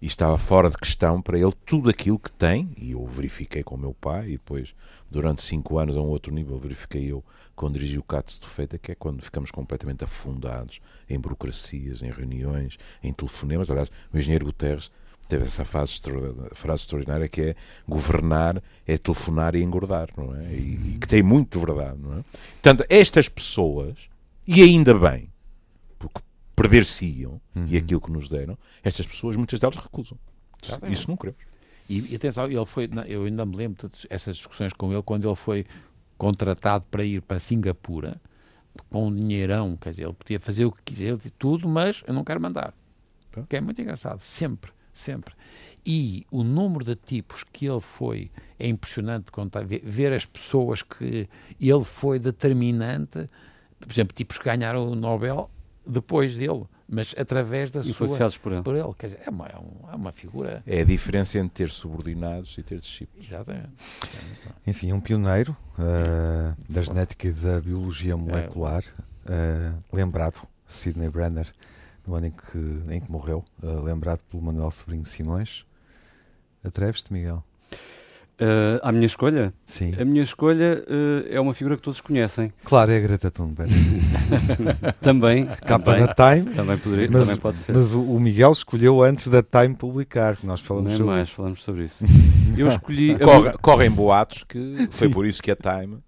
e, 0.00 0.06
estava 0.06 0.38
fora 0.38 0.70
de 0.70 0.78
questão 0.78 1.20
para 1.20 1.38
ele 1.38 1.52
tudo 1.66 1.90
aquilo 1.90 2.18
que 2.18 2.32
tem, 2.32 2.70
e 2.78 2.92
eu 2.92 3.04
verifiquei 3.04 3.62
com 3.62 3.74
o 3.74 3.78
meu 3.78 3.92
pai, 3.92 4.28
e 4.28 4.32
depois, 4.32 4.74
durante 5.10 5.42
cinco 5.42 5.78
anos, 5.78 5.98
a 5.98 6.00
um 6.00 6.06
outro 6.06 6.32
nível, 6.32 6.58
verifiquei 6.58 7.12
eu 7.12 7.22
quando 7.54 7.74
dirigi 7.74 7.98
o 7.98 8.02
CATS 8.02 8.40
de 8.40 8.46
Feita, 8.46 8.78
que 8.78 8.92
é 8.92 8.94
quando 8.94 9.22
ficamos 9.22 9.50
completamente 9.50 10.02
afundados 10.02 10.80
em 11.06 11.20
burocracias, 11.20 12.02
em 12.02 12.10
reuniões, 12.10 12.78
em 13.02 13.12
telefonemas. 13.12 13.70
Aliás, 13.70 13.90
o 14.10 14.16
engenheiro 14.16 14.46
Guterres 14.46 14.90
teve 15.30 15.44
essa 15.44 15.62
extraordinária, 15.62 16.50
frase 16.54 16.82
extraordinária 16.82 17.28
que 17.28 17.40
é 17.40 17.56
governar 17.88 18.62
é 18.86 18.98
telefonar 18.98 19.54
e 19.54 19.62
engordar, 19.62 20.08
não 20.16 20.34
é? 20.34 20.52
E, 20.52 20.94
e 20.94 20.98
que 21.00 21.06
tem 21.06 21.22
muito 21.22 21.58
de 21.58 21.64
verdade, 21.64 21.98
não 21.98 22.18
é? 22.18 22.22
Portanto, 22.22 22.84
estas 22.88 23.28
pessoas, 23.28 24.08
e 24.46 24.62
ainda 24.62 24.92
bem, 24.92 25.32
porque 25.98 26.20
perder-se-iam 26.56 27.40
e 27.68 27.76
aquilo 27.76 28.00
que 28.00 28.10
nos 28.10 28.28
deram, 28.28 28.58
estas 28.82 29.06
pessoas, 29.06 29.36
muitas 29.36 29.60
delas 29.60 29.76
recusam. 29.76 30.18
Isso 30.88 31.08
não 31.08 31.16
queremos. 31.16 31.40
E, 31.88 32.12
e 32.12 32.16
atenção, 32.16 32.46
ele 32.46 32.66
foi, 32.66 32.90
eu 33.06 33.24
ainda 33.24 33.46
me 33.46 33.56
lembro 33.56 33.88
de 33.88 34.06
essas 34.10 34.36
discussões 34.36 34.72
com 34.72 34.92
ele 34.92 35.02
quando 35.02 35.26
ele 35.26 35.36
foi 35.36 35.64
contratado 36.18 36.84
para 36.90 37.04
ir 37.04 37.22
para 37.22 37.40
Singapura 37.40 38.20
com 38.90 39.08
um 39.08 39.14
dinheirão, 39.14 39.76
quer 39.76 39.90
dizer, 39.90 40.04
ele 40.04 40.12
podia 40.12 40.38
fazer 40.38 40.64
o 40.64 40.72
que 40.72 40.82
quiser, 40.84 41.16
tudo, 41.38 41.68
mas 41.68 42.02
eu 42.06 42.14
não 42.14 42.24
quero 42.24 42.40
mandar. 42.40 42.74
Que 43.48 43.56
é 43.56 43.60
muito 43.60 43.80
engraçado, 43.80 44.20
sempre, 44.20 44.72
sempre. 45.00 45.34
E 45.84 46.26
o 46.30 46.42
número 46.42 46.84
de 46.84 46.94
tipos 46.94 47.44
que 47.52 47.66
ele 47.66 47.80
foi 47.80 48.30
é 48.58 48.68
impressionante 48.68 49.30
contar, 49.32 49.64
ver, 49.64 49.80
ver 49.84 50.12
as 50.12 50.26
pessoas 50.26 50.82
que 50.82 51.28
ele 51.60 51.84
foi 51.84 52.18
determinante, 52.18 53.26
por 53.78 53.90
exemplo, 53.90 54.14
tipos 54.14 54.36
que 54.38 54.44
ganharam 54.44 54.86
o 54.90 54.94
Nobel 54.94 55.50
depois 55.86 56.36
dele, 56.36 56.64
mas 56.86 57.14
através 57.18 57.70
da 57.70 57.82
sua 57.82 57.90
Influenciados 57.90 58.36
por 58.36 58.52
ele. 58.52 58.62
por 58.62 58.76
ele. 58.76 58.92
Quer 58.98 59.06
dizer, 59.06 59.20
é 59.26 59.30
uma, 59.30 59.46
é 59.46 59.56
um- 59.56 59.90
é 59.90 59.94
uma 59.96 60.12
figura. 60.12 60.62
É 60.66 60.82
a 60.82 60.84
diferença 60.84 61.38
entre 61.38 61.54
ter 61.54 61.70
subordinados 61.70 62.56
e 62.58 62.62
ter 62.62 62.78
discípulos. 62.78 63.26
Exatamente. 63.26 63.70
Enfim, 64.66 64.92
um 64.92 65.00
pioneiro 65.00 65.56
ah, 65.78 66.54
da 66.68 66.82
genética 66.82 67.26
e 67.28 67.32
da 67.32 67.60
biologia 67.60 68.16
molecular, 68.16 68.84
ah, 69.26 69.74
lembrado, 69.92 70.46
Sidney 70.68 71.08
Brenner, 71.08 71.50
no 72.10 72.16
ano 72.16 72.26
em 72.26 72.30
que, 72.32 72.92
em 72.92 73.00
que 73.00 73.10
morreu, 73.10 73.44
ah, 73.62 73.80
lembrado 73.84 74.20
pelo 74.28 74.42
Manuel 74.42 74.70
Sobrinho 74.72 75.06
Simões. 75.06 75.64
Atreves-te, 76.64 77.12
Miguel? 77.12 77.44
Uh, 78.40 78.80
a 78.82 78.90
minha 78.90 79.04
escolha? 79.04 79.52
Sim. 79.66 79.94
A 80.00 80.04
minha 80.04 80.22
escolha 80.22 80.82
uh, 80.88 81.26
é 81.30 81.38
uma 81.38 81.52
figura 81.52 81.76
que 81.76 81.82
todos 81.82 82.00
conhecem. 82.00 82.50
Claro, 82.64 82.90
é 82.90 82.96
a 82.96 83.00
Greta 83.00 83.30
Thunberg. 83.30 83.70
Também, 85.00 85.46
Capa 85.66 85.94
da 85.94 86.14
Time, 86.14 86.50
também, 86.54 86.78
poderia, 86.78 87.10
mas, 87.10 87.22
também 87.22 87.36
pode 87.36 87.58
ser. 87.58 87.74
mas 87.74 87.92
o, 87.92 88.18
Miguel 88.18 88.50
escolheu 88.52 89.02
antes 89.02 89.28
da 89.28 89.42
Time 89.42 89.74
publicar, 89.74 90.36
que 90.36 90.46
nós 90.46 90.60
falamos 90.60 90.88
Nem 90.88 90.98
sobre 90.98 91.12
mais, 91.12 91.28
falamos 91.28 91.62
sobre 91.62 91.84
isso. 91.84 92.04
Eu 92.56 92.68
escolhi. 92.68 93.12
a 93.12 93.18
Corre- 93.18 93.52
correm 93.60 93.90
boatos 93.90 94.42
que 94.44 94.88
foi 94.90 95.10
por 95.10 95.26
isso 95.26 95.42
que 95.42 95.50
a 95.50 95.56
Time 95.56 95.98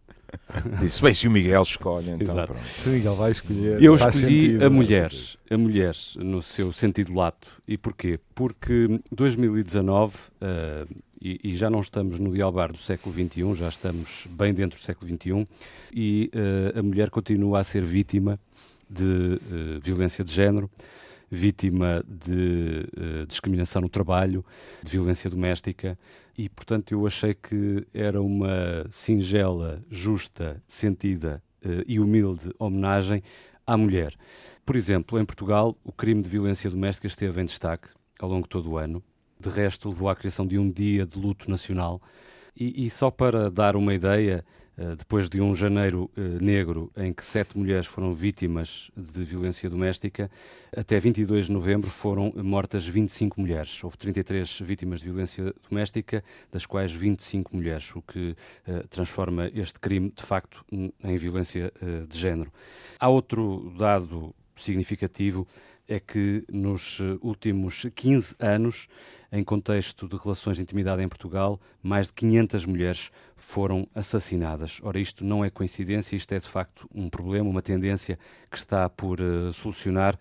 disse: 0.81 1.03
bem, 1.03 1.15
se 1.15 1.29
o 1.29 1.31
Miguel 1.31 1.63
escolhe, 1.63 2.11
então 2.11 2.21
Exato. 2.21 2.53
pronto. 2.53 2.67
Se 2.67 2.89
o 2.89 2.93
Miguel 2.93 3.15
vai 3.15 3.31
escolher. 3.31 3.83
Eu 3.83 3.95
escolhi 3.95 4.19
sentido, 4.19 4.63
a 4.63 4.67
é? 4.67 4.69
mulheres, 4.69 5.39
a 5.51 5.59
mulheres 5.59 6.17
no 6.17 6.43
seu 6.43 6.73
sentido 6.73 7.15
lato. 7.15 7.63
E 7.67 7.77
porquê? 7.77 8.19
Porque 8.35 9.01
2019, 9.11 10.17
eh, 10.41 10.87
e, 11.21 11.41
e 11.45 11.57
já 11.57 11.71
não 11.71 11.81
estamos 11.81 12.19
no 12.19 12.33
dialbar 12.33 12.73
do 12.73 12.79
século 12.79 13.15
XXI, 13.15 13.55
já 13.55 13.69
estamos 13.69 14.27
bem 14.31 14.53
dentro 14.53 14.79
do 14.79 14.83
século 14.83 15.09
XXI, 15.09 15.47
e 15.95 16.31
eh, 16.35 16.79
a 16.79 16.83
mulher 16.83 17.11
continua 17.11 17.61
a 17.61 17.65
ser 17.65 17.85
vítima 17.85 18.39
de 18.91 19.39
eh, 19.51 19.79
violência 19.83 20.25
de 20.25 20.33
género, 20.33 20.71
vítima 21.35 22.05
de 22.07 22.87
eh, 22.95 23.27
discriminação 23.27 23.81
no 23.81 23.89
trabalho, 23.89 24.45
de 24.83 24.91
violência 24.91 25.31
doméstica, 25.31 25.99
e 26.37 26.47
portanto 26.47 26.93
eu 26.93 27.07
achei 27.07 27.33
que 27.33 27.87
era 27.95 28.21
uma 28.21 28.87
singela, 28.91 29.83
justa, 29.89 30.63
sentida 30.69 31.43
eh, 31.65 31.85
e 31.87 31.99
humilde 31.99 32.51
homenagem 32.59 33.23
à 33.67 33.79
mulher. 33.79 34.15
Por 34.67 34.77
exemplo, 34.77 35.19
em 35.19 35.25
Portugal, 35.25 35.75
o 35.83 35.91
crime 35.91 36.21
de 36.21 36.29
violência 36.29 36.69
doméstica 36.69 37.07
esteve 37.07 37.41
em 37.41 37.47
destaque 37.47 37.89
ao 38.21 38.29
longo 38.29 38.43
de 38.43 38.51
todo 38.51 38.71
o 38.71 38.77
ano. 38.77 39.03
De 39.41 39.49
resto, 39.49 39.89
levou 39.89 40.11
à 40.11 40.15
criação 40.15 40.47
de 40.47 40.59
um 40.59 40.71
dia 40.71 41.07
de 41.07 41.19
luto 41.19 41.51
nacional. 41.51 41.99
E, 42.55 42.85
e 42.85 42.91
só 42.91 43.11
para 43.11 43.51
dar 43.51 43.75
uma 43.75 43.95
ideia, 43.95 44.45
depois 44.97 45.29
de 45.29 45.41
um 45.41 45.55
janeiro 45.55 46.11
eh, 46.17 46.21
negro 46.41 46.91
em 46.97 47.13
que 47.13 47.25
sete 47.25 47.59
mulheres 47.59 47.87
foram 47.87 48.15
vítimas 48.15 48.91
de 48.97 49.23
violência 49.23 49.69
doméstica, 49.69 50.31
até 50.75 50.99
22 50.99 51.47
de 51.47 51.53
novembro 51.53 51.91
foram 51.91 52.33
mortas 52.37 52.87
25 52.87 53.41
mulheres. 53.41 53.83
Houve 53.85 53.99
33 53.99 54.61
vítimas 54.61 55.01
de 55.01 55.07
violência 55.07 55.55
doméstica, 55.69 56.25
das 56.51 56.65
quais 56.65 56.93
25 56.93 57.55
mulheres, 57.55 57.95
o 57.95 58.01
que 58.01 58.35
eh, 58.67 58.85
transforma 58.89 59.51
este 59.55 59.79
crime, 59.79 60.11
de 60.11 60.23
facto, 60.23 60.65
em 60.71 61.17
violência 61.17 61.73
eh, 61.83 62.07
de 62.09 62.19
género. 62.19 62.51
Há 62.99 63.09
outro 63.09 63.75
dado 63.79 64.35
significativo, 64.57 65.47
é 65.89 65.99
que 65.99 66.45
nos 66.51 66.99
eh, 67.01 67.19
últimos 67.21 67.87
15 67.95 68.37
anos, 68.39 68.89
em 69.31 69.43
contexto 69.43 70.07
de 70.07 70.17
relações 70.17 70.57
de 70.57 70.63
intimidade 70.63 71.03
em 71.03 71.09
Portugal, 71.09 71.61
mais 71.83 72.09
de 72.09 72.13
500 72.15 72.67
mulheres 72.67 73.11
foram 73.37 73.89
assassinadas. 73.95 74.79
Ora, 74.83 75.01
isto 75.01 75.25
não 75.25 75.45
é 75.45 75.51
coincidência, 75.51 76.15
isto 76.17 76.33
é 76.33 76.39
de 76.39 76.49
facto 76.49 76.89
um 76.95 77.09
problema, 77.09 77.49
uma 77.49 77.63
tendência 77.63 78.19
que 78.51 78.57
está 78.57 78.89
por 78.89 79.21
eh, 79.21 79.53
solucionar. 79.53 80.19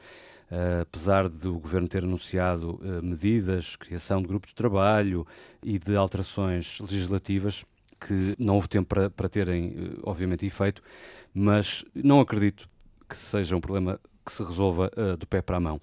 Uh, 0.51 0.81
apesar 0.81 1.29
do 1.29 1.57
Governo 1.57 1.87
ter 1.87 2.03
anunciado 2.03 2.71
uh, 2.71 3.01
medidas, 3.01 3.77
criação 3.77 4.21
de 4.21 4.27
grupos 4.27 4.49
de 4.49 4.55
trabalho 4.55 5.25
e 5.63 5.79
de 5.79 5.95
alterações 5.95 6.77
legislativas, 6.81 7.63
que 7.97 8.35
não 8.37 8.55
houve 8.55 8.67
tempo 8.67 8.89
para, 8.89 9.09
para 9.09 9.29
terem, 9.29 9.69
uh, 9.69 9.99
obviamente, 10.03 10.45
efeito, 10.45 10.83
mas 11.33 11.85
não 11.95 12.19
acredito 12.19 12.67
que 13.07 13.15
seja 13.15 13.55
um 13.55 13.61
problema 13.61 13.97
que 14.31 14.37
se 14.37 14.43
resolva 14.43 14.89
uh, 14.95 15.17
do 15.17 15.27
pé 15.27 15.41
para 15.41 15.57
a 15.57 15.59
mão. 15.59 15.79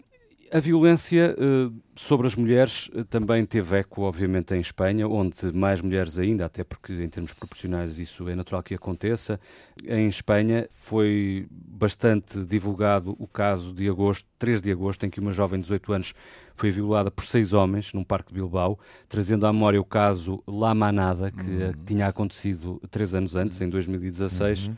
A 0.51 0.61
violência 0.61 1.37
uh, 1.39 1.75
sobre 1.95 2.27
as 2.27 2.35
mulheres 2.35 2.89
uh, 2.95 3.05
também 3.05 3.45
teve 3.45 3.77
eco, 3.77 4.01
obviamente, 4.01 4.55
em 4.55 4.61
Espanha, 4.61 5.07
onde 5.07 5.53
mais 5.53 5.83
mulheres 5.83 6.19
ainda, 6.19 6.47
até 6.47 6.65
porque 6.65 6.95
em 6.95 7.09
termos 7.09 7.35
proporcionais 7.35 7.99
isso 7.99 8.27
é 8.31 8.35
natural 8.35 8.63
que 8.63 8.75
aconteça. 8.75 9.39
Em 9.87 10.09
Espanha 10.09 10.67
foi 10.71 11.47
bastante 11.51 12.43
divulgado 12.47 13.15
o 13.19 13.27
caso 13.27 13.75
de 13.75 13.87
agosto, 13.91 14.27
3 14.39 14.63
de 14.63 14.73
agosto, 14.73 15.05
em 15.05 15.11
que 15.11 15.21
uma 15.21 15.33
jovem 15.33 15.59
de 15.59 15.65
18 15.65 15.93
anos 15.93 16.15
foi 16.57 16.71
violada 16.71 17.11
por 17.11 17.27
seis 17.27 17.53
homens 17.53 17.93
num 17.93 18.03
parque 18.03 18.33
de 18.33 18.41
Bilbao, 18.41 18.79
trazendo 19.07 19.47
à 19.47 19.53
memória 19.53 19.79
o 19.79 19.85
caso 19.85 20.43
La 20.47 20.75
Manada, 20.75 21.31
que 21.31 21.43
Uhum. 21.43 21.71
uh, 21.71 21.75
tinha 21.85 22.07
acontecido 22.07 22.81
três 22.91 23.15
anos 23.15 23.37
antes, 23.37 23.61
em 23.61 23.69
2016. 23.69 24.71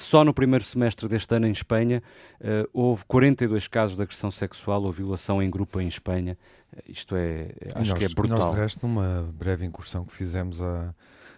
Só 0.00 0.24
no 0.24 0.32
primeiro 0.32 0.64
semestre 0.64 1.06
deste 1.08 1.34
ano, 1.34 1.46
em 1.46 1.52
Espanha, 1.52 2.02
eh, 2.40 2.66
houve 2.72 3.04
42 3.06 3.68
casos 3.68 3.96
de 3.96 4.02
agressão 4.02 4.30
sexual 4.30 4.82
ou 4.82 4.90
violação 4.90 5.42
em 5.42 5.50
grupo 5.50 5.80
em 5.80 5.86
Espanha. 5.88 6.36
Eh, 6.76 6.82
Isto 6.88 7.14
é, 7.16 7.48
acho 7.74 7.90
nós, 7.90 7.98
que 7.98 8.04
é 8.04 8.08
brutal. 8.08 8.38
Nós, 8.38 8.54
de 8.54 8.60
resto, 8.60 8.86
numa 8.86 9.28
breve 9.38 9.64
incursão 9.66 10.04
que 10.04 10.14
fizemos 10.14 10.60
a, 10.62 10.94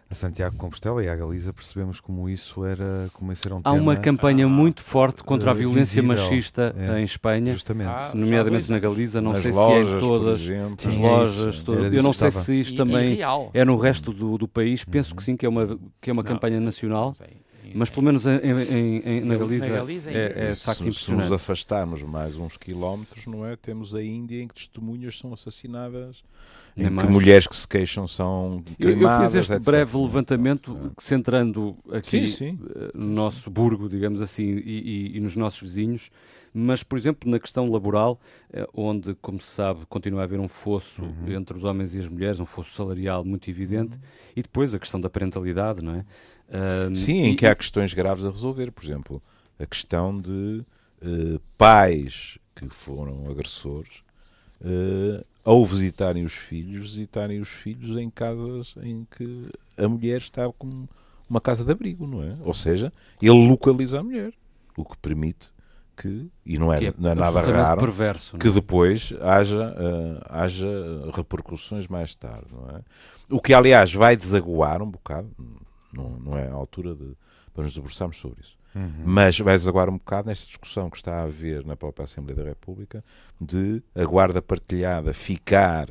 a 0.09 0.15
Santiago 0.15 0.53
de 0.53 0.59
Compostela 0.59 1.03
e 1.03 1.09
à 1.09 1.17
Galiza, 1.17 1.53
percebemos 1.53 1.99
como 2.01 2.29
isso 2.29 2.65
era, 2.65 3.09
como 3.15 3.33
isso 3.33 3.49
era 3.49 3.57
um 3.57 3.59
Há 3.59 3.73
tema 3.73 3.83
uma 3.83 3.97
campanha 3.97 4.47
Ah, 4.47 4.49
muito 4.49 4.81
forte 4.81 5.25
contra 5.25 5.51
a 5.51 5.55
eh, 5.55 5.57
violência 5.57 6.01
visível, 6.01 6.09
machista 6.25 6.75
é. 6.79 7.01
em 7.01 7.05
Espanha, 7.05 7.53
justamente. 7.53 7.89
Ah, 7.89 8.13
nomeadamente 8.15 8.71
na. 8.71 8.79
Galiza. 8.79 9.21
Não 9.21 9.33
Nas 9.33 9.43
sei 9.43 9.51
lojas, 9.53 9.87
se 9.89 9.93
é 9.93 9.97
em 9.97 10.01
todas 10.01 10.41
exemplo. 10.41 10.77
as 10.87 10.95
Sim, 10.95 11.01
lojas. 11.03 11.55
isso. 11.55 11.65
todas. 11.65 11.93
Eu 11.93 12.03
não 12.03 12.13
sei 12.13 12.31
se 12.31 12.61
isto 12.61 12.75
E- 12.75 12.77
também 12.77 13.15
e 13.19 13.23
é 13.55 13.65
no 13.65 13.77
resto 13.77 14.13
do, 14.13 14.39
do 14.39 14.47
país. 14.47 14.85
Penso 14.85 15.15
que 15.17 15.23
sim, 15.23 15.37
que 15.37 15.45
é 15.45 15.49
uma, 15.49 15.79
que 16.01 16.09
é 16.11 16.13
uma 16.13 16.23
Não. 16.23 16.31
campanha 16.31 16.61
nacional. 16.61 17.15
Sei. 17.17 17.43
Mas 17.75 17.91
pelo 17.91 18.05
menos 18.05 18.27
em, 18.27 18.39
em- 18.39 18.97
em- 19.05 19.21
na 19.21 19.35
Na 19.35 19.39
Galiza, 19.39 19.69
Galiza 19.69 20.11
é, 20.11 20.49
é 20.49 20.51
de 20.51 20.57
se, 20.59 20.93
se 20.93 21.13
nos 21.13 21.31
afastarmos 21.33 22.03
mais 22.03 22.37
uns 22.37 22.57
quilómetros, 22.57 23.27
não 23.27 23.47
é? 23.47 23.57
Temos 23.57 23.95
a 23.95 24.03
Índia 24.03 24.43
em 24.43 24.49
que 24.49 24.55
testemunhas 24.55 25.19
são 25.19 25.33
assassinadas, 25.33 26.23
Nem 26.77 26.87
em 26.87 26.91
que 26.91 26.95
mais. 26.97 27.11
mulheres 27.11 27.47
que 27.47 27.57
se 27.57 27.67
queixam 27.69 28.07
são 28.09 28.63
Eu, 28.79 28.91
eu 28.91 28.97
queimadas, 28.97 29.33
fiz 29.33 29.41
este 29.41 29.53
etc. 29.53 29.65
breve 29.65 29.97
levantamento, 29.97 30.93
centrando 30.99 31.77
aqui 31.91 32.27
Sim, 32.27 32.27
sim. 32.27 32.59
eh, 32.75 32.91
no 32.95 33.07
nosso 33.07 33.51
burgo, 33.51 33.89
digamos 33.89 34.21
assim, 34.21 34.45
e, 34.45 35.13
e- 35.13 35.17
e 35.17 35.21
nos 35.21 35.37
nossos 35.37 35.61
vizinhos, 35.61 36.11
mas, 36.55 36.83
por 36.83 36.99
exemplo, 36.99 37.31
na 37.31 37.39
questão 37.41 37.71
laboral, 37.71 38.21
eh, 38.53 38.67
onde, 38.75 39.15
como 39.23 39.41
se 39.41 39.47
sabe, 39.49 39.87
continua 39.89 40.21
a 40.21 40.25
haver 40.25 40.39
um 40.39 40.49
fosso 40.49 41.03
Uhum. 41.03 41.33
entre 41.33 41.57
os 41.57 41.65
homens 41.65 41.95
e 41.95 41.99
as 41.99 42.09
mulheres, 42.09 42.39
um 42.41 42.45
fosso 42.45 42.73
salarial 42.75 43.25
muito 43.25 43.49
evidente, 43.49 43.99
e 44.37 44.43
depois 44.43 44.75
a 44.75 44.79
questão 44.79 45.01
da 45.01 45.09
parentalidade, 45.09 45.83
não 45.83 45.95
é? 45.95 46.05
Ahm, 46.51 46.95
Sim, 46.95 47.25
em 47.25 47.37
que 47.37 47.47
há 47.47 47.55
questões 47.55 47.95
graves 47.95 48.25
a 48.25 48.31
resolver. 48.31 48.71
Por 48.71 48.85
exemplo, 48.85 49.23
a 49.59 49.67
questão 49.67 50.19
de 50.19 50.65
eh, 51.03 51.39
pais 51.57 52.39
que 52.55 52.69
foram 52.69 53.31
agressores 53.31 54.03
eh, 54.65 55.25
ao 55.45 55.65
visitarem 55.65 56.25
os 56.25 56.35
filhos, 56.35 56.93
visitarem 56.93 57.41
os 57.41 57.49
filhos 57.49 57.97
em 57.97 58.09
casas 58.09 58.75
em 58.83 59.07
que 59.11 59.49
a 59.77 59.89
mulher 59.89 60.19
está 60.19 60.51
com 60.53 60.87
uma 61.29 61.41
casa 61.41 61.65
de 61.65 61.73
abrigo, 61.73 62.07
não 62.07 62.23
é? 62.23 62.37
Ou 62.45 62.55
seja, 62.55 62.93
ele 63.21 63.49
localiza 63.49 63.99
a 63.99 64.03
mulher, 64.03 64.33
o 64.77 64.85
que 64.85 64.97
permite 64.99 65.53
que, 65.97 66.29
e 66.45 66.59
não 66.59 66.73
é, 66.73 66.85
é 66.85 66.95
não 66.97 67.11
é 67.11 67.15
nada 67.15 67.41
raro, 67.41 67.81
perverso. 67.81 68.39
que 68.39 68.49
é? 68.49 68.51
depois 68.51 69.13
haja, 69.21 69.75
eh, 69.77 70.27
haja 70.29 71.11
repercussões 71.13 71.87
mais 71.87 72.15
tarde. 72.15 72.47
Não 72.53 72.77
é? 72.77 72.81
O 73.31 73.41
que, 73.41 73.53
aliás, 73.53 73.93
vai 73.93 74.17
desaguar 74.17 74.83
um 74.83 74.91
bocado, 74.91 75.31
não, 75.93 76.11
não 76.19 76.39
é 76.39 76.49
a 76.49 76.55
altura 76.55 76.95
de, 76.95 77.17
para 77.55 77.65
nos 77.65 77.75
debruçarmos 77.75 78.17
sobre 78.17 78.41
isso, 78.41 78.57
Mas 79.05 79.39
vais 79.39 79.67
agora 79.69 79.91
um 79.91 79.99
bocado 79.99 80.29
nesta 80.29 80.47
discussão 80.47 80.89
que 80.89 80.97
está 80.97 81.21
a 81.21 81.25
haver 81.25 81.65
na 81.65 81.77
própria 81.77 82.05
Assembleia 82.05 82.37
da 82.43 82.49
República 82.49 83.05
de 83.41 83.83
a 83.95 84.05
guarda 84.05 84.41
partilhada 84.41 85.13
ficar 85.13 85.91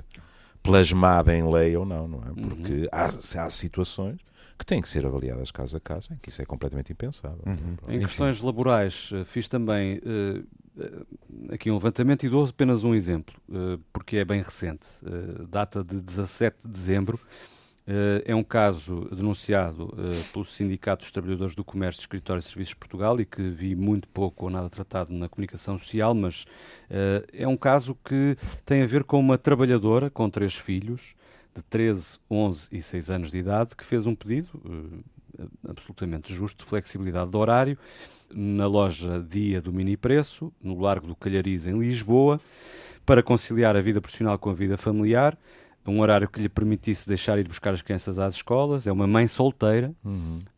plasmada 0.63 1.35
em 1.35 1.47
lei 1.51 1.75
ou 1.75 1.85
não, 1.85 2.07
não 2.07 2.19
é? 2.19 2.33
Porque 2.41 2.87
há, 2.91 3.05
há 3.05 3.49
situações 3.49 4.19
que 4.57 4.65
têm 4.65 4.81
que 4.81 4.89
ser 4.89 5.05
avaliadas 5.05 5.49
caso 5.49 5.77
a 5.77 5.79
caso, 5.79 6.13
em 6.13 6.17
que 6.17 6.29
isso 6.29 6.41
é 6.41 6.45
completamente 6.45 6.91
impensável. 6.91 7.41
Em 7.87 7.99
questões 8.01 8.41
laborais, 8.41 9.09
eh, 9.13 9.25
fiz 9.25 9.47
também 9.49 9.99
eh, 10.05 11.53
aqui 11.53 11.69
um 11.69 11.75
levantamento 11.75 12.23
e 12.25 12.29
dou 12.29 12.45
apenas 12.45 12.83
um 12.83 12.93
exemplo, 12.95 13.35
eh, 13.51 13.79
porque 13.91 14.17
é 14.17 14.25
bem 14.25 14.41
recente. 14.41 14.87
Eh, 15.05 15.45
data 15.49 15.83
de 15.83 16.01
17 16.01 16.57
de 16.63 16.69
dezembro. 16.69 17.19
Eh, 17.93 18.23
é 18.27 18.33
um 18.33 18.43
caso 18.43 19.09
denunciado 19.13 19.93
eh, 19.97 20.31
pelo 20.31 20.45
Sindicato 20.45 21.03
dos 21.03 21.11
Trabalhadores 21.11 21.55
do 21.55 21.63
Comércio, 21.63 21.99
Escritório 21.99 22.39
e 22.39 22.41
Serviços 22.41 22.69
de 22.69 22.77
Portugal 22.77 23.19
e 23.19 23.25
que 23.25 23.41
vi 23.41 23.75
muito 23.75 24.07
pouco 24.07 24.45
ou 24.45 24.49
nada 24.49 24.69
tratado 24.69 25.11
na 25.11 25.27
comunicação 25.27 25.77
social, 25.77 26.15
mas 26.15 26.45
eh, 26.89 27.27
é 27.33 27.45
um 27.45 27.57
caso 27.57 27.97
que 28.01 28.37
tem 28.65 28.81
a 28.81 28.87
ver 28.87 29.03
com 29.03 29.19
uma 29.19 29.37
trabalhadora 29.37 30.09
com 30.09 30.29
três 30.29 30.55
filhos, 30.55 31.15
de 31.53 31.61
13, 31.63 32.17
11 32.29 32.69
e 32.71 32.81
6 32.81 33.11
anos 33.11 33.31
de 33.31 33.39
idade, 33.39 33.75
que 33.75 33.83
fez 33.83 34.07
um 34.07 34.15
pedido 34.15 34.47
absolutamente 35.67 36.33
justo 36.33 36.63
de 36.63 36.69
flexibilidade 36.69 37.29
de 37.29 37.35
horário 37.35 37.77
na 38.33 38.67
loja 38.67 39.21
Dia 39.21 39.61
do 39.61 39.73
Mini 39.73 39.97
Preço, 39.97 40.53
no 40.63 40.79
Largo 40.79 41.07
do 41.07 41.15
Calhariz, 41.15 41.67
em 41.67 41.77
Lisboa, 41.77 42.39
para 43.05 43.21
conciliar 43.21 43.75
a 43.75 43.81
vida 43.81 43.99
profissional 43.99 44.39
com 44.39 44.49
a 44.49 44.53
vida 44.53 44.77
familiar, 44.77 45.37
um 45.85 45.99
horário 46.01 46.29
que 46.29 46.39
lhe 46.41 46.49
permitisse 46.49 47.07
deixar 47.07 47.37
ir 47.39 47.47
buscar 47.47 47.73
as 47.73 47.81
crianças 47.81 48.19
às 48.19 48.35
escolas. 48.35 48.85
É 48.87 48.91
uma 48.91 49.07
mãe 49.07 49.27
solteira 49.27 49.93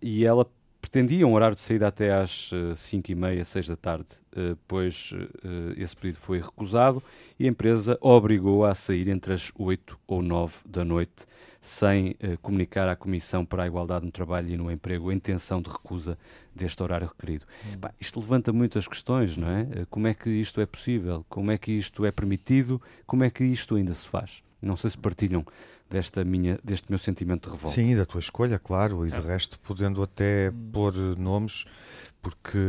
e 0.01 0.25
ela 0.25 0.45
pretendia 0.81 1.25
um 1.25 1.33
horário 1.33 1.55
de 1.55 1.61
saída 1.61 1.87
até 1.87 2.13
às 2.13 2.51
5 2.75 3.09
e 3.11 3.15
meia, 3.15 3.45
6 3.45 3.67
da 3.67 3.75
tarde, 3.77 4.05
eh, 4.35 4.55
pois 4.67 5.11
eh, 5.43 5.73
esse 5.81 5.95
pedido 5.95 6.19
foi 6.19 6.41
recusado 6.41 7.01
e 7.39 7.45
a 7.45 7.49
empresa 7.49 7.97
a 8.01 8.07
obrigou 8.07 8.65
a 8.65 8.75
sair 8.75 9.07
entre 9.07 9.33
as 9.33 9.49
8 9.57 9.97
ou 10.05 10.21
9 10.21 10.55
da 10.67 10.83
noite, 10.83 11.25
sem 11.61 12.15
eh, 12.19 12.37
comunicar 12.41 12.89
à 12.89 12.97
Comissão 12.97 13.45
para 13.45 13.63
a 13.63 13.67
Igualdade 13.67 14.05
no 14.05 14.11
Trabalho 14.11 14.49
e 14.49 14.57
no 14.57 14.69
Emprego 14.69 15.09
a 15.09 15.13
intenção 15.13 15.61
de 15.61 15.69
recusa 15.69 16.17
deste 16.53 16.83
horário 16.83 17.07
requerido. 17.07 17.45
Pá, 17.79 17.91
isto 17.99 18.19
levanta 18.19 18.51
muitas 18.51 18.85
questões, 18.85 19.37
não 19.37 19.47
é? 19.47 19.61
Eh, 19.71 19.85
Como 19.89 20.05
é 20.05 20.13
que 20.13 20.29
isto 20.29 20.59
é 20.59 20.65
possível? 20.65 21.25
Como 21.29 21.49
é 21.49 21.57
que 21.57 21.71
isto 21.71 22.05
é 22.05 22.11
permitido? 22.11 22.79
Como 23.07 23.23
é 23.23 23.29
que 23.29 23.45
isto 23.45 23.75
ainda 23.75 23.93
se 23.93 24.05
faz? 24.07 24.43
Não 24.63 24.77
sei 24.77 24.89
se 24.89 24.97
partilham 24.97 25.45
desta 25.89 26.23
minha, 26.23 26.59
deste 26.63 26.89
meu 26.89 26.97
sentimento 26.97 27.49
de 27.49 27.55
revolta. 27.55 27.75
Sim, 27.75 27.91
e 27.91 27.95
da 27.95 28.05
tua 28.05 28.19
escolha, 28.19 28.57
claro, 28.57 29.05
e 29.05 29.11
de 29.11 29.19
resto 29.19 29.59
podendo 29.59 30.01
até 30.01 30.51
pôr 30.71 30.93
eh, 30.93 31.19
nomes, 31.19 31.65
porque, 32.21 32.59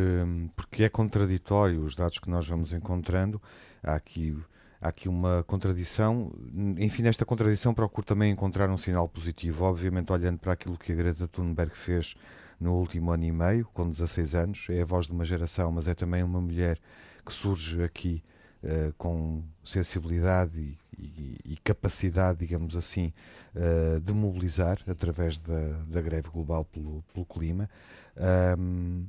porque 0.56 0.84
é 0.84 0.88
contraditório 0.88 1.82
os 1.82 1.94
dados 1.94 2.18
que 2.18 2.28
nós 2.28 2.46
vamos 2.46 2.72
encontrando. 2.72 3.40
Há 3.82 3.94
aqui, 3.94 4.36
há 4.80 4.88
aqui 4.88 5.08
uma 5.08 5.44
contradição. 5.44 6.32
Enfim, 6.78 7.02
nesta 7.02 7.24
contradição 7.24 7.72
procuro 7.72 8.06
também 8.06 8.32
encontrar 8.32 8.68
um 8.68 8.76
sinal 8.76 9.08
positivo. 9.08 9.64
Obviamente, 9.64 10.12
olhando 10.12 10.38
para 10.38 10.52
aquilo 10.52 10.76
que 10.76 10.92
a 10.92 10.94
Greta 10.94 11.28
Thunberg 11.28 11.74
fez 11.76 12.14
no 12.60 12.74
último 12.74 13.10
ano 13.10 13.24
e 13.24 13.32
meio, 13.32 13.68
com 13.72 13.88
16 13.88 14.34
anos, 14.34 14.66
é 14.70 14.82
a 14.82 14.84
voz 14.84 15.06
de 15.06 15.12
uma 15.12 15.24
geração, 15.24 15.70
mas 15.72 15.88
é 15.88 15.94
também 15.94 16.22
uma 16.22 16.40
mulher 16.40 16.78
que 17.24 17.32
surge 17.32 17.82
aqui 17.82 18.22
eh, 18.64 18.92
com 18.96 19.42
sensibilidade 19.64 20.58
e, 20.58 20.78
e- 20.98 21.36
e 21.52 21.56
capacidade, 21.62 22.38
digamos 22.38 22.74
assim, 22.76 23.12
eh, 23.54 24.00
de 24.00 24.12
mobilizar 24.12 24.78
através 24.88 25.38
da, 25.38 25.82
da 25.86 26.00
greve 26.00 26.28
global 26.30 26.64
pelo, 26.64 27.04
pelo 27.12 27.26
clima. 27.26 27.68
Ahm, 28.16 29.04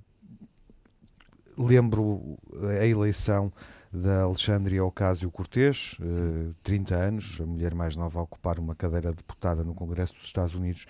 lembro 1.57 2.37
a 2.79 2.85
eleição 2.85 3.51
da 3.91 4.23
Alexandria 4.23 4.83
Ocasio-Cortez, 4.83 5.95
eh, 6.01 6.51
30 6.63 6.95
anos, 6.95 7.37
a 7.41 7.45
mulher 7.45 7.73
mais 7.73 7.95
nova 7.95 8.19
a 8.19 8.23
ocupar 8.23 8.59
uma 8.59 8.75
cadeira 8.75 9.11
de 9.11 9.15
deputada 9.17 9.63
no 9.63 9.73
Congresso 9.73 10.13
dos 10.15 10.25
Estados 10.25 10.53
Unidos 10.53 10.85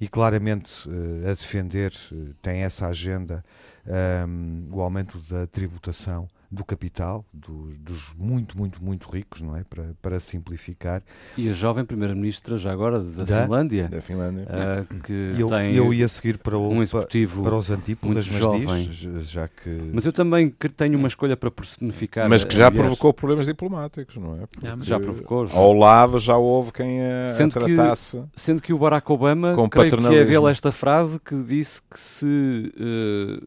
e 0.00 0.08
claramente 0.08 0.88
eh, 0.88 1.30
a 1.30 1.34
defender, 1.34 1.92
eh, 2.12 2.32
tem 2.40 2.62
essa 2.62 2.86
agenda, 2.86 3.44
ahm, 3.86 4.68
o 4.72 4.80
aumento 4.80 5.18
da 5.28 5.46
tributação 5.46 6.26
do 6.50 6.64
capital, 6.64 7.24
dos, 7.32 7.76
dos 7.78 8.14
muito, 8.16 8.56
muito, 8.56 8.82
muito 8.82 9.08
ricos, 9.10 9.40
não 9.40 9.56
é? 9.56 9.64
Para, 9.64 9.94
para 10.00 10.20
simplificar. 10.20 11.02
E 11.36 11.48
a 11.48 11.52
jovem 11.52 11.84
primeira-ministra, 11.84 12.56
já 12.56 12.72
agora, 12.72 13.00
da, 13.00 13.24
Da- 13.24 13.42
Finlândia, 13.44 13.88
Da 13.88 14.00
Finlândia. 14.00 14.46
ah, 14.48 14.94
que 15.04 15.34
Eu, 15.38 15.48
tem 15.48 15.74
eu 15.74 15.92
ia 15.92 16.08
seguir 16.08 16.38
para, 16.38 16.56
o, 16.56 16.68
um 16.70 16.82
executivo 16.82 17.42
para 17.42 17.56
os 17.56 17.70
antípodas, 17.70 18.28
muito 18.28 18.48
mas 18.48 18.64
jovem. 18.64 18.88
diz, 18.88 19.28
já 19.30 19.48
que... 19.48 19.90
Mas 19.92 20.04
eu 20.06 20.12
também 20.12 20.48
que 20.50 20.68
tenho 20.68 20.98
uma 20.98 21.08
escolha 21.08 21.36
para 21.36 21.50
personificar. 21.50 22.28
Mas 22.28 22.44
que 22.44 22.54
a 22.56 22.58
já 22.58 22.70
provocou 22.70 23.12
problemas 23.12 23.46
diplomáticos, 23.46 24.16
não 24.16 24.34
é? 24.42 24.46
Porque 24.46 24.66
Já 24.86 25.00
provocou. 25.00 25.46
Ao 25.52 25.72
lado 25.72 26.18
já 26.18 26.36
houve 26.36 26.72
quem 26.72 27.00
a, 27.02 27.28
a 27.28 27.32
Sendo 27.32 27.58
que- 27.58 27.74
tratasse. 27.74 28.22
Sendo 28.34 28.62
que 28.62 28.72
o 28.72 28.78
Barack 28.78 29.10
Obama, 29.10 29.54
Com 29.54 29.68
creio 29.68 29.90
que 29.90 30.06
é 30.06 30.24
dele 30.24 30.46
esta 30.50 30.70
frase 30.72 31.18
que 31.20 31.34
disse 31.42 31.80
que 31.82 31.98
se 31.98 32.72
eh, 32.78 33.40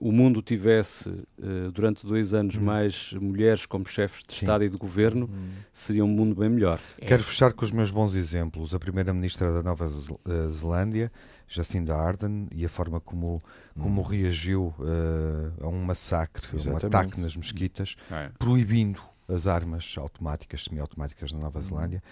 o 0.00 0.10
mundo 0.10 0.40
tivesse 0.40 1.10
eh, 1.42 1.70
durante 1.72 2.06
dois 2.06 2.32
anos 2.32 2.56
mais 2.56 3.12
mulheres 3.12 3.66
como 3.66 3.86
chefes 3.86 4.22
de 4.26 4.32
Sim. 4.34 4.40
Estado 4.46 4.64
e 4.64 4.70
de 4.70 4.76
Governo, 4.78 5.28
seria 5.72 6.02
um 6.04 6.08
mundo 6.08 6.34
bem 6.34 6.48
melhor. 6.48 6.80
Quero 6.98 7.22
fechar 7.22 7.52
com 7.52 7.64
os 7.64 7.70
meus 7.70 7.90
bons 7.90 8.14
exemplos. 8.14 8.74
A 8.74 8.78
primeira-ministra 8.78 9.52
da 9.52 9.62
Nova 9.62 9.84
eh, 9.86 10.50
Zelândia, 10.50 11.12
Jacinda 11.46 11.94
Ardern, 11.94 12.46
e 12.50 12.64
a 12.64 12.68
forma 12.68 12.98
como, 12.98 13.42
como 13.78 14.00
reagiu 14.00 14.74
eh, 14.80 15.50
a 15.64 15.68
um 15.68 15.82
massacre, 15.84 16.46
a 16.46 16.54
um 16.54 16.58
Exatamente. 16.58 16.86
ataque 16.86 17.20
nas 17.20 17.36
mesquitas, 17.36 17.94
É. 18.10 18.30
proibindo 18.38 19.00
as 19.34 19.46
armas 19.46 19.94
automáticas, 19.96 20.64
semiautomáticas 20.64 21.32
na 21.32 21.38
Nova 21.38 21.60
Zelândia. 21.60 22.02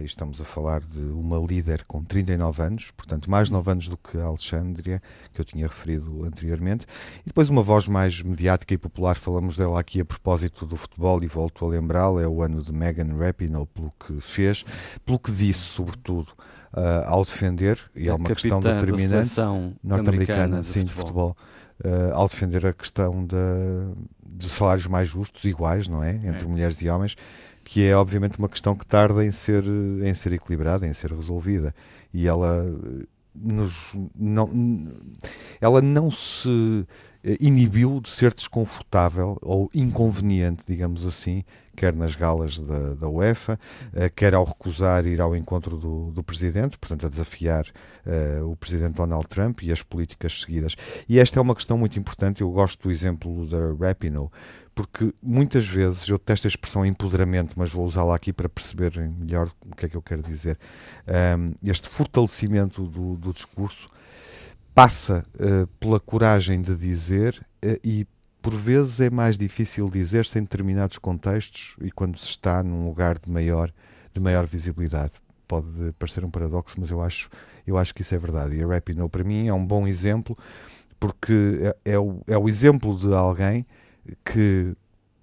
E 0.00 0.04
estamos 0.04 0.40
a 0.40 0.44
falar 0.44 0.80
de 0.80 0.98
uma 0.98 1.38
líder 1.38 1.84
com 1.84 2.02
39 2.02 2.62
anos, 2.62 2.90
portanto 2.90 3.30
mais 3.30 3.50
9 3.50 3.70
anos 3.70 3.88
do 3.88 3.96
que 3.96 4.16
a 4.18 4.24
Alexandria, 4.24 5.02
que 5.32 5.40
eu 5.40 5.44
tinha 5.44 5.66
referido 5.66 6.24
anteriormente. 6.24 6.86
E 7.20 7.26
depois 7.26 7.48
uma 7.48 7.62
voz 7.62 7.86
mais 7.86 8.22
mediática 8.22 8.72
e 8.74 8.78
popular, 8.78 9.16
falamos 9.16 9.56
dela 9.56 9.78
aqui 9.78 10.00
a 10.00 10.04
propósito 10.04 10.64
do 10.66 10.76
futebol 10.76 11.22
e 11.22 11.26
volto 11.26 11.64
a 11.64 11.68
lembrá-la, 11.68 12.22
é 12.22 12.26
o 12.26 12.42
ano 12.42 12.62
de 12.62 12.72
Megan 12.72 13.16
Rapinoe, 13.16 13.66
pelo 13.66 13.92
que 13.98 14.20
fez, 14.20 14.64
pelo 15.04 15.18
que 15.18 15.30
disse, 15.30 15.60
sobretudo, 15.60 16.32
ah, 16.72 17.04
ao 17.08 17.22
defender, 17.24 17.78
e 17.94 18.08
é 18.08 18.14
uma 18.14 18.28
questão 18.28 18.60
capitã 18.60 18.74
da 18.74 18.80
determinante, 18.80 19.28
norte-americana, 19.82 20.42
americana 20.44 20.62
sim, 20.62 20.84
de 20.84 20.92
futebol, 20.92 21.36
eh, 21.84 22.10
ao 22.12 22.26
defender 22.28 22.66
a 22.66 22.72
questão 22.72 23.24
da- 23.24 23.36
de 24.38 24.48
salários 24.48 24.86
mais 24.86 25.08
justos, 25.08 25.44
iguais, 25.44 25.88
não 25.88 26.02
é? 26.02 26.12
Entre 26.14 26.44
É. 26.44 26.46
mulheres 26.46 26.80
e 26.80 26.88
homens, 26.88 27.16
que 27.64 27.84
é 27.84 27.94
obviamente 27.96 28.38
uma 28.38 28.48
questão 28.48 28.74
que 28.74 28.86
tarda 28.86 29.24
em 29.24 29.32
ser, 29.32 29.64
em 30.04 30.14
ser 30.14 30.32
equilibrada, 30.32 30.86
em 30.86 30.92
ser 30.94 31.10
resolvida. 31.12 31.74
E 32.14 32.26
ela 32.26 32.64
eh, 32.64 33.04
nos, 33.34 33.72
não, 34.18 34.48
ela 35.60 35.82
não 35.82 36.10
se 36.10 36.86
inibiu 37.40 38.00
de 38.00 38.10
ser 38.10 38.32
desconfortável 38.32 39.36
ou 39.42 39.68
inconveniente, 39.74 40.64
digamos 40.66 41.06
assim, 41.06 41.44
quer 41.76 41.94
nas 41.94 42.14
galas 42.14 42.58
da, 42.58 42.94
da 42.94 43.08
UEFA, 43.08 43.58
eh, 43.94 44.08
quer 44.08 44.34
ao 44.34 44.44
recusar 44.44 45.06
ir 45.06 45.20
ao 45.20 45.36
encontro 45.36 45.76
do, 45.76 46.10
do 46.10 46.22
presidente, 46.22 46.76
portanto 46.78 47.06
a 47.06 47.08
desafiar 47.08 47.66
eh, 48.04 48.40
o 48.42 48.56
presidente 48.56 48.94
Donald 48.94 49.26
Trump 49.28 49.62
e 49.62 49.70
as 49.70 49.82
políticas 49.82 50.40
seguidas. 50.40 50.74
E 51.08 51.18
esta 51.20 51.38
é 51.38 51.42
uma 51.42 51.54
questão 51.54 51.78
muito 51.78 51.98
importante, 51.98 52.40
eu 52.40 52.50
gosto 52.50 52.82
do 52.82 52.90
exemplo 52.90 53.46
da 53.46 53.86
Rapinoe, 53.86 54.28
porque 54.74 55.12
muitas 55.20 55.66
vezes, 55.66 56.08
eu 56.08 56.18
detesto 56.18 56.46
a 56.46 56.50
expressão 56.50 56.86
empoderamento, 56.86 57.54
mas 57.56 57.72
vou 57.72 57.84
usá-la 57.84 58.14
aqui 58.14 58.32
para 58.32 58.48
perceberem 58.48 59.08
melhor 59.08 59.50
o 59.66 59.74
que 59.74 59.86
é 59.86 59.88
que 59.88 59.96
eu 59.96 60.02
quero 60.02 60.22
dizer. 60.22 60.56
Ahm, 61.06 61.52
este 61.64 61.88
fortalecimento 61.88 62.86
do, 62.86 63.16
do 63.16 63.32
discurso 63.32 63.88
passa 64.78 65.24
eh, 65.40 65.66
pela 65.80 65.98
coragem 65.98 66.62
de 66.62 66.76
dizer 66.76 67.44
eh, 67.60 67.80
e 67.82 68.06
por 68.40 68.54
vezes 68.54 69.00
é 69.00 69.10
mais 69.10 69.36
difícil 69.36 69.90
dizer-se 69.90 70.38
em 70.38 70.42
determinados 70.42 70.98
contextos 70.98 71.74
e 71.80 71.90
quando 71.90 72.16
se 72.16 72.28
está 72.28 72.62
num 72.62 72.86
lugar 72.86 73.18
de 73.18 73.28
maior, 73.28 73.72
de 74.14 74.20
maior 74.20 74.46
visibilidade. 74.46 75.14
Pode 75.48 75.66
parecer 75.98 76.24
um 76.24 76.30
paradoxo, 76.30 76.76
mas 76.78 76.92
eu 76.92 77.02
acho, 77.02 77.28
eu 77.66 77.76
acho 77.76 77.92
que 77.92 78.02
isso 78.02 78.14
é 78.14 78.18
verdade. 78.18 78.56
E 78.56 78.62
a 78.62 78.68
Rapinoe, 78.68 79.08
para 79.08 79.24
mim, 79.24 79.48
é 79.48 79.52
um 79.52 79.66
bom 79.66 79.84
exemplo, 79.84 80.36
porque 81.00 81.58
é, 81.84 81.94
é 81.94 81.98
o, 81.98 82.20
é 82.28 82.38
o 82.38 82.48
exemplo 82.48 82.96
de 82.96 83.12
alguém 83.12 83.66
que 84.24 84.76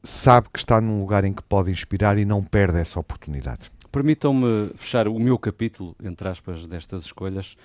sabe 0.04 0.50
que 0.52 0.60
está 0.60 0.82
num 0.82 1.00
lugar 1.00 1.24
em 1.24 1.32
que 1.32 1.44
pode 1.44 1.72
inspirar 1.72 2.18
e 2.18 2.26
não 2.26 2.44
perde 2.44 2.78
essa 2.78 3.00
oportunidade. 3.00 3.72
Permitam-me 3.90 4.72
fechar 4.76 5.08
o 5.08 5.18
meu 5.18 5.40
capítulo, 5.40 5.96
entre 6.04 6.28
aspas, 6.28 6.68
destas 6.68 7.06
escolhas, 7.06 7.56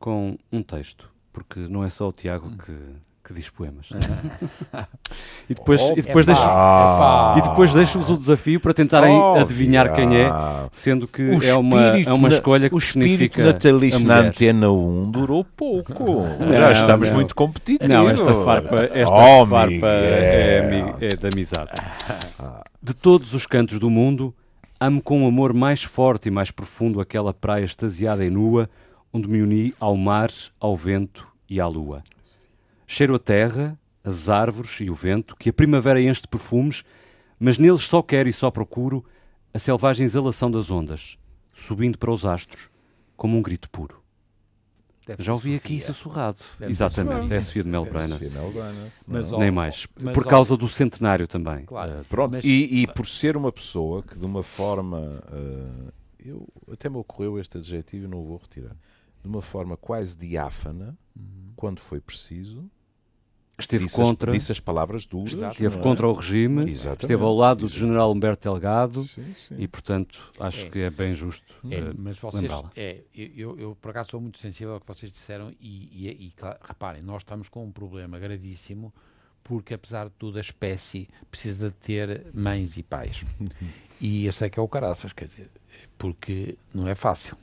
com 0.00 0.36
um 0.50 0.60
texto, 0.60 1.14
porque 1.36 1.60
não 1.68 1.84
é 1.84 1.90
só 1.90 2.08
o 2.08 2.12
Tiago 2.12 2.50
que, 2.56 2.72
que 3.22 3.34
diz 3.34 3.50
poemas. 3.50 3.90
e 5.50 5.54
depois, 5.54 5.80
Oh, 5.82 5.92
e 5.92 6.00
depois 6.00 6.24
deixo, 6.24 6.42
e 7.36 7.42
depois 7.42 7.72
deixo-vos 7.74 8.08
o 8.08 8.16
desafio 8.16 8.58
para 8.58 8.72
tentarem 8.72 9.12
Oh, 9.14 9.34
adivinhar 9.38 9.92
quem 9.94 10.16
é, 10.16 10.30
sendo 10.72 11.06
que 11.06 11.22
o 11.22 11.42
é 11.44 11.54
uma, 11.54 11.98
é 11.98 12.10
uma 12.12 12.30
escolha 12.30 12.70
que 12.70 12.74
O 12.74 12.78
espírito 12.78 13.10
significa 13.10 13.44
natalício 13.44 14.00
a 14.00 14.02
na. 14.04 14.18
Antena 14.20 14.70
1 14.70 15.10
durou 15.10 15.44
pouco. 15.44 15.92
Não, 16.40 16.52
Já 16.54 16.72
estamos 16.72 17.08
não. 17.10 17.16
muito 17.16 17.34
competitivos. 17.34 17.88
Não, 17.94 18.08
esta 18.08 18.32
farpa, 18.32 18.76
esta 18.92 19.14
Oh, 19.14 19.46
farpa 19.46 19.66
Miguel. 19.68 19.88
é, 19.88 20.58
ami- 20.60 20.94
é 21.04 21.08
de 21.16 21.26
amizade. 21.26 21.70
De 22.82 22.94
todos 22.94 23.34
os 23.34 23.46
cantos 23.46 23.80
do 23.80 23.90
mundo, 23.90 24.32
amo 24.80 25.02
com 25.02 25.22
um 25.22 25.26
amor 25.26 25.52
mais 25.52 25.82
forte 25.82 26.28
e 26.28 26.30
mais 26.30 26.52
profundo 26.52 27.00
aquela 27.00 27.34
praia 27.34 27.64
extasiada 27.64 28.24
e 28.24 28.30
nua, 28.30 28.70
onde 29.16 29.28
me 29.28 29.40
uni 29.42 29.74
ao 29.80 29.96
mar, 29.96 30.30
ao 30.60 30.76
vento 30.76 31.26
e 31.48 31.58
à 31.60 31.66
lua. 31.66 32.04
Cheiro 32.86 33.14
a 33.14 33.18
terra, 33.18 33.78
as 34.04 34.28
árvores 34.28 34.78
e 34.80 34.90
o 34.90 34.94
vento, 34.94 35.34
que 35.36 35.48
a 35.48 35.52
primavera 35.52 36.00
enche 36.00 36.20
de 36.22 36.28
perfumes, 36.28 36.84
mas 37.40 37.56
neles 37.56 37.82
só 37.82 38.02
quero 38.02 38.28
e 38.28 38.32
só 38.32 38.50
procuro 38.50 39.02
a 39.54 39.58
selvagem 39.58 40.04
exalação 40.04 40.50
das 40.50 40.70
ondas, 40.70 41.16
subindo 41.52 41.96
para 41.98 42.10
os 42.10 42.26
astros, 42.26 42.68
como 43.16 43.38
um 43.38 43.42
grito 43.42 43.70
puro. 43.70 44.02
Deve 45.06 45.22
Já 45.22 45.32
ouvi 45.32 45.54
aqui 45.54 45.80
sussurrado. 45.80 46.38
Deve 46.58 46.70
Exatamente, 46.72 47.32
é 47.32 47.36
a 47.36 47.40
Sofia 47.40 47.62
de 47.62 47.68
Melbrana. 47.68 48.20
Mas, 49.06 49.30
Não. 49.30 49.38
Nem 49.38 49.50
mais. 49.52 49.86
mas, 49.98 50.12
Por 50.14 50.26
ó, 50.26 50.28
causa 50.28 50.56
do 50.56 50.68
centenário 50.68 51.26
também. 51.28 51.64
Claro. 51.64 51.92
Eh, 51.92 52.02
Pronto, 52.08 52.32
Mas- 52.32 52.44
e, 52.44 52.82
e 52.82 52.86
por 52.88 53.06
ser 53.06 53.36
uma 53.36 53.52
pessoa 53.52 54.02
que 54.02 54.18
de 54.18 54.24
uma 54.26 54.42
forma. 54.42 55.22
eh, 55.32 55.92
eu, 56.26 56.46
até 56.72 56.88
me 56.88 56.96
ocorreu 56.96 57.38
este 57.38 57.56
adjetivo 57.58 58.06
e 58.06 58.08
não 58.08 58.18
o 58.18 58.26
vou 58.26 58.36
retirar. 58.38 58.76
De 59.26 59.30
uma 59.32 59.42
forma 59.42 59.76
quase 59.76 60.16
diáfana, 60.16 60.96
Uhum. 61.16 61.52
quando 61.56 61.80
foi 61.80 62.00
preciso, 62.00 62.70
esteve 63.58 63.86
disse, 63.86 63.96
contra, 63.96 64.30
as, 64.30 64.38
disse 64.38 64.52
as 64.52 64.60
palavras 64.60 65.04
duras. 65.04 65.32
esteve 65.32 65.76
é? 65.78 65.82
contra 65.82 66.06
o 66.06 66.12
regime, 66.12 66.70
Exatamente, 66.70 67.02
esteve 67.04 67.22
ao 67.24 67.34
lado 67.34 67.66
do 67.66 67.68
general 67.68 68.12
Humberto 68.12 68.48
Delgado 68.48 69.02
Sim, 69.04 69.34
sim. 69.34 69.54
e, 69.58 69.66
portanto, 69.66 70.30
acho 70.38 70.66
É. 70.66 70.70
que 70.70 70.78
é 70.78 70.90
bem 70.90 71.12
justo. 71.14 71.54
É, 71.68 71.74
eh, 71.76 71.92
mas 71.98 72.18
vocês, 72.18 72.42
lembrá-la. 72.42 72.70
é, 72.76 73.02
eu, 73.12 73.26
eu, 73.34 73.58
eu, 73.58 73.74
por 73.76 73.90
acaso 73.90 74.10
sou 74.10 74.20
muito 74.20 74.38
sensível 74.38 74.74
ao 74.74 74.80
que 74.80 74.86
vocês 74.86 75.10
disseram 75.10 75.50
e, 75.60 76.06
e, 76.06 76.26
e, 76.26 76.30
claro, 76.30 76.58
reparem, 76.62 77.02
nós 77.02 77.22
estamos 77.22 77.48
com 77.48 77.64
um 77.64 77.72
problema 77.72 78.16
gravíssimo 78.18 78.94
porque 79.42 79.74
apesar 79.74 80.04
de 80.08 80.14
tudo 80.18 80.38
a 80.38 80.40
espécie 80.40 81.08
precisa 81.30 81.68
de 81.70 81.74
ter 81.76 82.26
mães 82.34 82.76
e 82.76 82.82
pais 82.84 83.24
e 84.00 84.26
esse 84.26 84.44
é 84.44 84.50
que 84.50 84.58
é 84.58 84.62
o 84.62 84.68
caraças, 84.68 85.12
quer 85.12 85.26
dizer, 85.28 85.50
porque 85.98 86.56
não 86.72 86.86
é 86.86 86.94
fácil. 86.94 87.36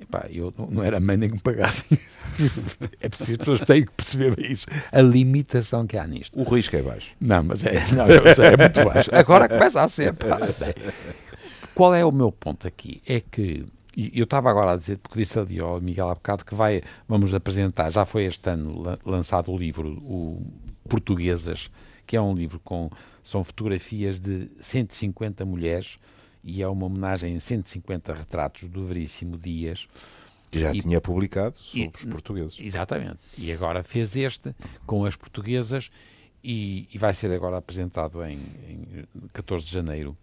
Epá, 0.00 0.26
eu 0.30 0.52
não, 0.56 0.82
era 0.82 0.98
mãe 1.00 1.16
nem 1.16 1.28
que 1.28 1.36
me 1.36 1.40
pagassem. 1.40 1.98
é 3.00 3.08
preciso, 3.08 3.32
as 3.32 3.38
pessoas 3.38 3.60
têm 3.60 3.84
que 3.84 3.92
perceber 3.92 4.38
isso, 4.40 4.66
a 4.90 5.00
limitação 5.00 5.86
que 5.86 5.96
há 5.96 6.06
nisto. 6.06 6.38
O 6.38 6.42
risco 6.44 6.74
é 6.76 6.82
baixo. 6.82 7.12
Não, 7.20 7.44
mas 7.44 7.64
é, 7.64 7.74
não, 7.92 8.04
é 8.06 8.56
muito 8.56 8.84
baixo. 8.84 9.10
Agora 9.14 9.48
começa 9.48 9.80
a 9.82 9.88
ser. 9.88 10.12
pá. 10.14 10.38
Qual 11.74 11.94
é 11.94 12.04
o 12.04 12.12
meu 12.12 12.30
ponto 12.30 12.66
aqui? 12.66 13.00
É 13.06 13.20
que 13.20 13.64
e 13.96 14.10
eu 14.18 14.24
estava 14.24 14.50
agora 14.50 14.72
a 14.72 14.76
dizer, 14.76 14.98
porque 14.98 15.20
disse 15.20 15.38
ali 15.38 15.60
ao 15.60 15.80
Miguel 15.80 16.08
há 16.08 16.14
bocado 16.14 16.44
que 16.44 16.54
vai, 16.54 16.82
vamos 17.08 17.32
apresentar, 17.32 17.90
já 17.92 18.04
foi 18.04 18.24
este 18.24 18.50
ano 18.50 18.82
la- 18.82 18.98
lançado 19.04 19.52
o 19.52 19.56
livro 19.56 19.88
o 20.02 20.44
Portuguesas, 20.88 21.70
que 22.04 22.16
é 22.16 22.20
um 22.20 22.34
livro 22.34 22.60
com 22.64 22.90
são 23.22 23.44
fotografias 23.44 24.18
de 24.20 24.50
150 24.60 25.44
mulheres 25.44 25.98
e 26.44 26.62
é 26.62 26.68
uma 26.68 26.86
homenagem 26.86 27.36
a 27.36 27.40
150 27.40 28.12
retratos 28.14 28.68
do 28.68 28.84
Veríssimo 28.84 29.36
Dias. 29.38 29.88
Que 30.50 30.60
já 30.60 30.72
E- 30.72 30.80
tinha 30.80 31.00
publicado 31.00 31.56
sobre 31.58 31.80
e- 31.86 31.90
os 31.94 32.04
portugueses. 32.04 32.56
Exatamente. 32.60 33.18
E 33.36 33.50
agora 33.50 33.82
fez 33.82 34.14
este 34.14 34.54
com 34.86 35.04
as 35.04 35.16
portuguesas 35.16 35.90
e, 36.44 36.86
e 36.94 36.98
vai 36.98 37.12
ser 37.14 37.32
agora 37.32 37.56
apresentado 37.56 38.22
em, 38.24 38.34
em 38.68 39.04
14 39.32 39.64
de 39.64 39.72
janeiro 39.72 40.16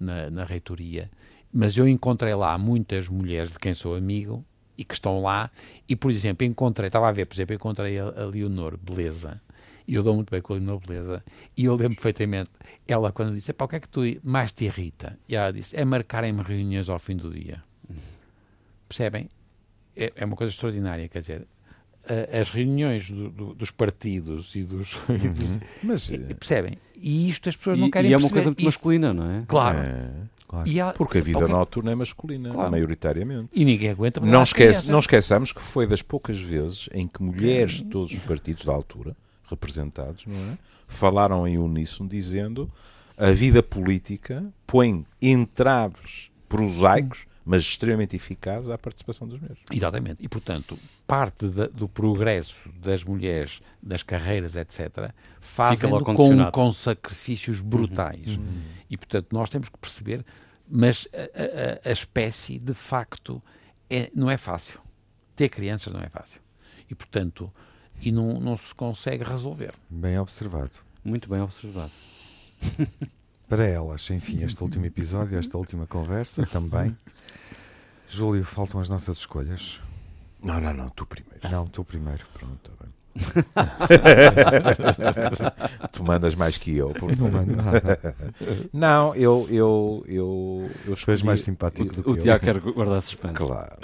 na, 0.00 0.30
na 0.30 0.44
reitoria. 0.44 1.08
Mas 1.52 1.76
eu 1.76 1.86
encontrei 1.86 2.34
lá 2.34 2.56
muitas 2.58 3.08
mulheres 3.08 3.52
de 3.52 3.58
quem 3.58 3.72
sou 3.72 3.94
amigo 3.94 4.44
e 4.76 4.84
que 4.84 4.94
estão 4.94 5.22
lá. 5.22 5.50
E, 5.88 5.94
por 5.94 6.10
exemplo, 6.10 6.44
encontrei, 6.46 6.88
estava 6.88 7.08
a 7.08 7.12
ver, 7.12 7.26
por 7.26 7.34
exemplo, 7.34 7.54
encontrei 7.54 7.98
a, 7.98 8.04
a 8.04 8.24
Leonor 8.26 8.76
Beleza. 8.76 9.40
E 9.88 9.94
eu 9.94 10.02
dou 10.02 10.14
muito 10.14 10.30
bem 10.30 10.42
com 10.42 10.52
a 10.52 10.56
Leonor 10.56 10.80
Beleza. 10.86 11.24
E 11.56 11.64
eu 11.64 11.74
lembro 11.74 11.94
perfeitamente, 11.96 12.50
ela 12.86 13.10
quando 13.10 13.34
disse, 13.34 13.50
"Epá, 13.52 13.64
o 13.64 13.68
que 13.68 13.76
é 13.76 13.80
que 13.80 13.88
tu 13.88 14.02
mais 14.22 14.52
te 14.52 14.66
irrita? 14.66 15.18
E 15.26 15.34
ela 15.34 15.50
disse, 15.50 15.74
é 15.74 15.82
marcarem-me 15.84 16.42
reuniões 16.42 16.90
ao 16.90 16.98
fim 16.98 17.16
do 17.16 17.30
dia. 17.32 17.64
Percebem? 18.86 19.28
É, 19.96 20.12
é 20.14 20.24
uma 20.24 20.36
coisa 20.36 20.52
extraordinária, 20.52 21.08
quer 21.08 21.20
dizer, 21.20 21.46
as 22.40 22.50
reuniões 22.50 23.10
do- 23.10 23.30
do- 23.30 23.54
dos 23.54 23.70
partidos 23.70 24.54
e 24.54 24.62
dos... 24.62 24.92
e 25.08 25.28
dos- 25.28 25.58
Mas. 25.82 26.08
e- 26.10 26.14
eh, 26.16 26.34
percebem? 26.34 26.78
E 26.96 27.28
isto 27.28 27.48
as 27.48 27.56
pessoas 27.56 27.78
não 27.78 27.88
E, 27.88 27.90
querem 27.90 28.10
e 28.10 28.14
é 28.14 28.16
uma 28.16 28.20
perceber. 28.20 28.34
coisa 28.34 28.48
muito 28.50 28.60
E- 28.62 28.64
masculina, 28.64 29.12
não 29.14 29.30
é? 29.30 29.42
Claro. 29.46 29.78
é, 29.78 30.10
Claro. 30.46 30.68
E, 30.68 30.78
ela- 30.80 30.92
porque 30.94 31.18
a 31.18 31.20
vida 31.20 31.40
ok, 31.40 31.48
noturna 31.48 31.92
é 31.92 31.94
masculina, 31.94 32.50
Claro. 32.50 32.70
maioritariamente. 32.70 33.48
e 33.52 33.64
ninguém 33.66 33.90
aguenta. 33.90 34.18
Não, 34.20 34.42
esquece, 34.42 34.90
não 34.90 34.98
esqueçamos 35.00 35.52
que 35.52 35.60
foi 35.60 35.86
das 35.86 36.00
poucas 36.00 36.38
vezes 36.38 36.88
em 36.92 37.06
que 37.06 37.22
mulheres 37.22 37.76
de 37.76 37.84
todos 37.84 38.12
os 38.12 38.18
partidos 38.20 38.64
da 38.64 38.72
altura, 38.72 39.14
representados, 39.48 40.24
não 40.26 40.36
é? 40.52 40.58
falaram 40.86 41.46
em 41.46 41.58
uníssono 41.58 42.08
dizendo 42.08 42.70
a 43.16 43.30
vida 43.32 43.62
política 43.62 44.44
põe 44.66 45.04
entraves 45.20 46.30
prosaicos, 46.48 47.26
mas 47.44 47.62
extremamente 47.62 48.14
eficazes 48.14 48.68
à 48.68 48.76
participação 48.78 49.26
das 49.26 49.40
mulheres. 49.40 49.62
Exatamente. 49.72 50.16
E, 50.22 50.28
portanto, 50.28 50.78
parte 51.06 51.46
da- 51.48 51.66
do 51.66 51.88
progresso 51.88 52.68
das 52.80 53.02
mulheres, 53.02 53.60
das 53.82 54.02
carreiras, 54.02 54.54
etc., 54.54 55.12
fazem 55.40 55.90
com, 56.16 56.36
com 56.52 56.72
sacrifícios 56.72 57.60
brutais. 57.60 58.38
E, 58.90 58.96
portanto, 58.96 59.28
nós 59.32 59.48
temos 59.48 59.68
que 59.70 59.78
perceber, 59.78 60.24
mas 60.68 61.08
a, 61.14 61.86
a- 61.86 61.90
a 61.90 61.92
espécie, 61.92 62.58
de 62.58 62.74
facto, 62.74 63.42
é, 63.88 64.10
não 64.14 64.30
é 64.30 64.36
fácil. 64.36 64.80
Ter 65.34 65.48
crianças 65.48 65.92
não 65.92 66.00
é 66.00 66.08
fácil. 66.08 66.40
E, 66.90 66.94
portanto, 66.94 67.50
e 68.02 68.12
não, 68.12 68.34
não 68.40 68.56
se 68.56 68.74
consegue 68.74 69.24
resolver. 69.24 69.74
Bem 69.88 70.18
observado. 70.18 70.72
Muito 71.04 71.28
bem 71.28 71.40
observado. 71.40 71.90
Para 73.48 73.64
elas, 73.64 74.08
enfim, 74.10 74.44
este 74.44 74.62
último 74.62 74.84
episódio, 74.84 75.38
esta 75.38 75.56
última 75.56 75.86
conversa 75.86 76.46
também. 76.46 76.94
Júlio, 78.08 78.44
faltam 78.44 78.80
as 78.80 78.88
nossas 78.88 79.18
escolhas. 79.18 79.80
Não, 80.42 80.60
não, 80.60 80.74
não, 80.74 80.90
tu 80.90 81.06
primeiro. 81.06 81.50
Não, 81.50 81.66
tu 81.66 81.84
primeiro. 81.84 82.24
Pronto, 82.34 82.58
tá 82.70 82.84
bem. 82.84 82.92
tu 85.92 86.04
mandas 86.04 86.34
mais 86.34 86.58
que 86.58 86.76
eu. 86.76 86.90
portanto. 86.90 87.18
Não 87.20 87.30
mando 87.30 87.56
nada. 87.56 88.14
Não, 88.72 89.14
eu, 89.14 89.46
eu, 89.50 90.04
eu, 90.06 90.70
eu 90.84 90.84
Tu 90.84 90.90
és 90.90 90.98
escolhi- 90.98 91.24
mais 91.24 91.40
simpático 91.42 91.94
do 91.94 92.02
que 92.02 92.10
O 92.10 92.16
eu. 92.16 92.20
Tiago 92.20 92.44
quer 92.44 92.58
guardar 92.60 93.00
suspense. 93.02 93.34
Claro. 93.34 93.76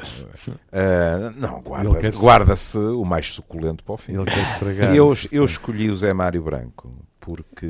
Ah, 0.72 1.32
não, 1.36 1.54
Ele 1.58 1.62
guarda- 1.62 2.10
guarda-se 2.10 2.78
o 2.78 3.04
mais 3.04 3.32
suculento 3.32 3.84
para 3.84 3.94
o 3.94 3.96
fim. 3.96 4.14
Ele 4.14 4.24
quer 4.24 4.42
estragar. 4.42 4.94
Eu, 4.94 5.14
eu 5.32 5.44
escolhi 5.44 5.90
o 5.90 5.94
Zé 5.96 6.12
Mário 6.12 6.42
Branco 6.42 6.92
porque, 7.20 7.66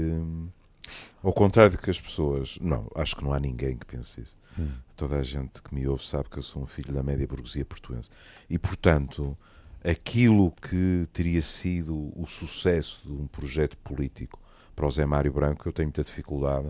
ao 1.23 1.33
contrário 1.33 1.73
do 1.73 1.79
que 1.79 1.91
as 1.91 2.01
pessoas. 2.01 2.59
Não, 2.61 2.87
acho 2.95 3.17
que 3.17 3.25
não 3.25 3.33
há 3.33 3.41
ninguém 3.41 3.77
que 3.77 3.87
pense 3.87 4.21
isso. 4.21 4.37
Hum. 4.59 4.69
Toda 4.97 5.17
a 5.17 5.23
gente 5.23 5.61
que 5.61 5.75
me 5.75 5.87
ouve 5.89 6.07
sabe 6.07 6.29
que 6.31 6.39
eu 6.39 6.43
sou 6.43 6.63
um 6.63 6.67
filho 6.67 6.93
da 6.93 7.03
média 7.03 7.27
burguesia 7.27 7.65
portuense. 7.65 8.09
E, 8.49 8.57
portanto, 8.59 9.37
aquilo 9.85 10.51
que 10.51 11.07
teria 11.13 11.43
sido 11.43 12.11
o 12.17 12.27
sucesso 12.27 13.03
de 13.05 13.13
um 13.13 13.27
projeto 13.27 13.77
político 13.79 14.41
para 14.75 14.87
o 14.87 14.91
Zé 14.91 15.05
Mário 15.07 15.33
Branco, 15.33 15.69
eu 15.69 15.73
tenho 15.73 15.89
muita 15.89 16.03
dificuldade 16.03 16.69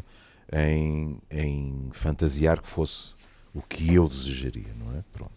em, 0.52 1.18
em 1.30 1.88
fantasiar 1.92 2.60
que 2.60 2.68
fosse 2.68 3.14
o 3.54 3.62
que 3.62 3.94
eu 3.94 4.08
desejaria, 4.08 4.74
não 4.76 4.92
é? 4.98 5.04
Pronto. 5.12 5.32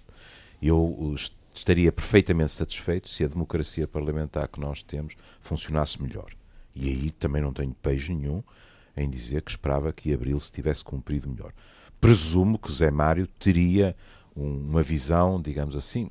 Eu 0.62 1.14
est- 1.16 1.36
estaria 1.54 1.92
perfeitamente 1.92 2.52
satisfeito 2.52 3.08
se 3.08 3.24
a 3.24 3.28
democracia 3.28 3.88
parlamentar 3.88 4.48
que 4.48 4.60
nós 4.60 4.82
temos 4.84 5.16
funcionasse 5.40 6.02
melhor. 6.02 6.32
E 6.76 6.90
aí 6.90 7.12
também 7.12 7.42
não 7.42 7.54
tenho 7.54 7.74
peixe 7.76 8.14
nenhum 8.14 8.44
em 8.96 9.10
dizer 9.10 9.44
que 9.44 9.52
esperava 9.52 9.94
que 9.94 10.14
Abril 10.14 10.40
se 10.40 10.52
tivesse 10.52 10.84
cumprido 10.84 11.30
melhor. 11.30 11.54
Presumo 12.02 12.58
que 12.58 12.72
Zé 12.72 12.90
Mário 12.92 13.28
teria 13.28 13.96
um- 14.36 14.68
uma 14.70 14.84
visão, 14.84 15.40
digamos 15.42 15.76
assim, 15.76 16.10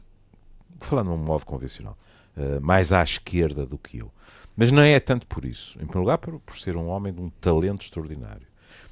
falando 0.80 1.08
de 1.08 1.14
um 1.14 1.18
modo 1.18 1.44
convencional, 1.44 1.96
eh, 2.36 2.60
mais 2.60 2.92
à 2.92 3.02
esquerda 3.02 3.66
do 3.66 3.78
que 3.78 3.98
eu. 3.98 4.10
Mas 4.56 4.72
não 4.72 4.82
é 4.82 4.98
tanto 4.98 5.26
por 5.26 5.44
isso. 5.44 5.76
Em 5.76 5.86
primeiro 5.86 6.00
lugar, 6.00 6.18
por, 6.18 6.40
por 6.40 6.56
ser 6.56 6.76
um 6.76 6.88
homem 6.88 7.12
de 7.12 7.20
um 7.20 7.28
talento 7.28 7.82
extraordinário. 7.82 8.46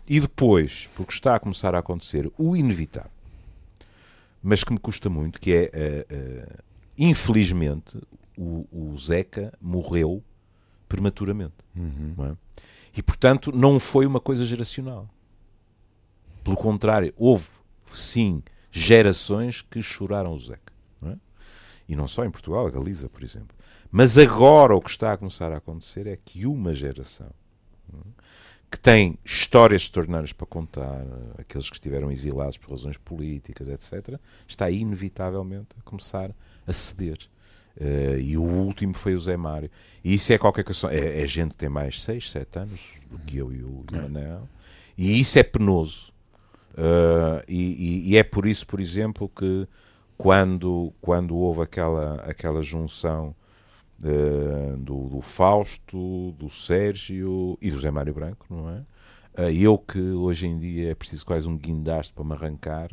E 0.07 0.21
depois, 0.21 0.89
porque 0.95 1.13
está 1.13 1.35
a 1.35 1.41
começar 1.41 1.75
a 1.75 1.79
acontecer 1.79 2.31
o 2.37 2.55
inevitável, 2.55 3.11
mas 4.43 4.63
que 4.63 4.73
me 4.73 4.79
custa 4.79 5.09
muito, 5.09 5.41
que 5.41 5.55
é, 5.55 5.71
eh, 5.73 6.07
eh, 6.11 6.57
infelizmente, 6.99 7.99
o, 8.37 8.67
o 8.71 8.97
Zeca 8.97 9.53
morreu 9.61 10.23
prematuramente. 10.87 11.55
Uhum. 11.75 12.15
é? 12.27 12.37
E, 12.97 13.03
portanto, 13.03 13.51
não 13.51 13.81
foi 13.81 14.07
uma 14.07 14.21
coisa 14.21 14.45
geracional. 14.45 15.09
Pelo 16.45 16.57
contrário, 16.57 17.13
houve, 17.17 17.49
sim, 17.93 18.43
gerações 18.71 19.63
que 19.63 19.81
choraram 19.81 20.35
o 20.35 20.39
Zeca. 20.39 20.64
E 21.89 21.95
não 21.95 22.09
só 22.09 22.25
em 22.25 22.31
Portugal, 22.31 22.67
a 22.67 22.71
Galiza, 22.71 23.09
por 23.09 23.23
exemplo. 23.23 23.57
Mas 23.91 24.17
agora 24.19 24.75
o 24.75 24.81
que 24.81 24.91
está 24.91 25.13
a 25.13 25.17
começar 25.17 25.53
a 25.53 25.59
acontecer 25.59 26.07
é 26.07 26.17
que 26.17 26.47
uma 26.47 26.75
geração 26.75 27.31
que 28.75 28.81
tem 28.81 29.17
histórias 29.25 29.83
extraordinárias 29.83 30.33
para 30.33 30.49
contar, 30.49 31.07
aqueles 31.39 31.71
que 31.71 31.77
estiveram 31.77 32.11
exilados 32.11 32.59
por 32.59 32.71
razões 32.71 32.97
políticas, 32.99 33.69
etc., 33.69 34.19
está 34.49 34.69
inevitavelmente 34.69 35.69
a 35.79 35.83
começar 35.83 36.35
a 36.67 36.73
ceder. 36.73 37.19
Uh, 37.77 38.19
e 38.19 38.37
o 38.37 38.43
último 38.43 38.93
foi 38.93 39.15
o 39.15 39.21
Zé 39.21 39.37
Mário. 39.37 39.71
E 40.03 40.15
isso 40.15 40.33
é 40.33 40.39
qualquer 40.39 40.65
coisa. 40.65 40.93
É, 40.93 41.23
é 41.23 41.27
gente 41.27 41.51
que 41.51 41.57
tem 41.57 41.69
mais 41.69 42.03
6, 42.03 42.33
7 42.33 42.59
anos 42.59 42.81
do 43.09 43.19
que 43.21 43.37
eu 43.37 43.53
e 43.53 43.63
o 43.63 43.85
é. 43.93 44.01
Manel. 44.01 44.49
E 44.99 45.21
isso 45.21 45.39
é 45.39 45.45
penoso. 45.45 46.13
Uh, 46.73 47.43
e, 47.47 47.63
e, 48.07 48.11
e, 48.11 48.17
é 48.17 48.25
por 48.25 48.45
isso, 48.45 48.67
por 48.67 48.81
exemplo, 48.81 49.29
que 49.29 49.69
quando, 50.17 50.93
quando 51.01 51.37
houve 51.37 51.63
aquela, 51.63 52.17
aquela 52.23 52.63
junção 52.63 53.35
uh, 54.01 54.77
do, 54.77 55.09
do, 55.09 55.21
Fausto, 55.21 56.33
do 56.33 56.49
Sérgio 56.49 57.59
e 57.61 57.71
do 57.71 57.79
Zé 57.79 57.91
Mário 57.91 58.15
Branco, 58.15 58.47
não 58.49 58.71
é? 58.71 58.85
Uh, 59.37 59.51
eu 59.51 59.79
que 59.79 60.01
hoje 60.01 60.47
em 60.47 60.59
dia 60.59 60.93
é 60.93 60.95
preciso 60.95 61.27
quase 61.27 61.49
um 61.49 61.57
guindaste 61.57 62.13
para 62.13 62.25
me 62.25 62.33
arrancar, 62.33 62.91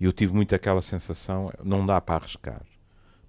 eu 0.00 0.12
tive 0.12 0.32
muito 0.32 0.54
aquela 0.54 0.80
sensação, 0.80 1.50
não 1.62 1.84
dá 1.84 2.00
para 2.00 2.16
arriscar 2.16 2.62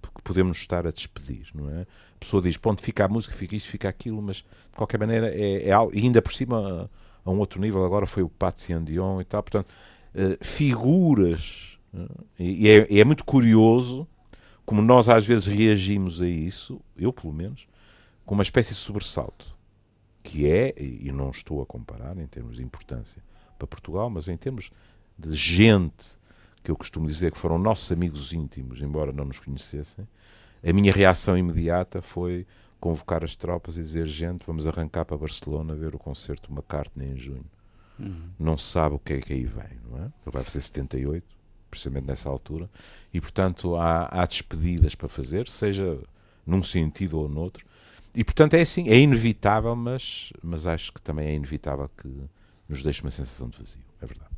porque 0.02 0.22
podemos 0.24 0.58
estar 0.58 0.86
a 0.86 0.90
despedir, 0.90 1.48
não 1.54 1.70
é? 1.70 1.82
A 1.82 2.20
pessoa 2.20 2.42
diz, 2.42 2.58
pronto, 2.58 2.82
fica 2.82 3.06
a 3.06 3.08
música, 3.08 3.34
fica 3.34 3.56
isto, 3.56 3.70
fica 3.70 3.88
aquilo, 3.88 4.22
mas 4.22 4.38
de 4.38 4.76
qualquer 4.76 5.00
maneira 5.00 5.30
é, 5.34 5.70
é 5.70 5.72
algo, 5.72 5.96
e 5.96 6.02
ainda 6.02 6.22
por 6.22 6.34
cima 6.34 6.90
a, 7.26 7.30
a 7.30 7.32
um 7.32 7.40
outro 7.40 7.62
nível, 7.62 7.86
agora 7.86 8.06
foi 8.06 8.24
o 8.24 8.30
Patsy 8.30 8.74
Dion 8.80 9.22
e 9.22 9.26
tal, 9.26 9.44
portanto, 9.44 9.70
uh, 10.16 10.44
figuras, 10.44 11.71
e, 12.40 12.70
é, 12.70 13.00
é 13.00 13.04
muito 13.04 13.24
curioso 13.26 14.08
como 14.66 14.82
nós 14.82 15.10
às 15.10 15.26
vezes 15.26 15.48
reagimos 15.48 16.22
a 16.22 16.28
isso, 16.28 16.80
eu 16.96 17.12
pelo 17.12 17.34
menos, 17.34 17.68
com 18.26 18.34
uma 18.34 18.44
espécie 18.44 18.70
de 18.70 18.80
sobressalto, 18.80 19.54
que 20.24 20.50
é, 20.50 20.74
e 20.78 21.12
não 21.12 21.30
estou 21.32 21.62
a 21.62 21.66
comparar 21.66 22.18
em 22.18 22.28
termos 22.28 22.58
de 22.58 22.64
importância 22.64 23.22
para 23.58 23.68
Portugal, 23.68 24.10
mas 24.10 24.28
em 24.28 24.38
termos 24.38 24.72
de 25.18 25.34
gente 25.34 26.18
que 26.64 26.72
eu 26.72 26.78
costumo 26.78 27.08
dizer 27.08 27.32
que 27.32 27.40
foram 27.40 27.58
nossos 27.58 27.92
amigos 27.92 28.32
íntimos, 28.32 28.82
embora 28.82 29.12
não 29.12 29.26
nos 29.26 29.40
conhecessem, 29.40 30.08
a 30.64 30.72
minha 30.72 30.94
reação 30.94 31.38
imediata 31.38 32.02
foi 32.02 32.46
convocar 32.80 33.24
as 33.24 33.36
tropas 33.36 33.78
e 33.78 33.82
dizer: 33.82 34.06
gente, 34.06 34.44
vamos 34.46 34.68
arrancar 34.68 35.06
para 35.06 35.18
Barcelona 35.18 35.76
ver 35.76 35.96
o 35.96 36.00
concerto 36.00 36.52
McCartney 36.52 37.12
em 37.12 37.18
junho. 37.18 37.46
Uhum. 38.00 38.30
Não 38.40 38.58
se 38.58 38.72
sabe 38.72 38.96
o 38.96 39.00
que 39.00 39.14
é 39.14 39.20
que 39.20 39.34
aí 39.34 39.46
vem, 39.46 39.80
não 39.90 39.98
é? 39.98 40.04
Ele 40.04 40.32
vai 40.32 40.44
fazer 40.44 40.62
78, 40.62 41.26
precisamente 41.72 42.06
nessa 42.06 42.30
altura, 42.30 42.70
e 43.14 43.20
portanto 43.20 43.76
há, 43.76 44.08
há 44.12 44.26
despedidas 44.26 44.94
para 44.94 45.10
fazer, 45.10 45.48
seja 45.48 45.98
num 46.46 46.62
sentido 46.62 47.18
ou 47.18 47.28
noutro. 47.28 47.66
E 48.14 48.24
portanto 48.24 48.54
é 48.56 48.62
assim, 48.62 48.90
é 48.90 49.00
inevitável, 49.00 49.76
mas, 49.76 50.32
mas 50.44 50.68
acho 50.68 50.92
que 50.92 51.02
também 51.02 51.28
é 51.30 51.34
inevitável 51.34 51.90
que 51.98 52.10
nos 52.68 52.84
deixe 52.84 53.02
uma 53.02 53.12
sensação 53.12 53.50
de 53.50 53.58
vazio, 53.58 53.82
é 54.02 54.06
verdade. 54.06 54.32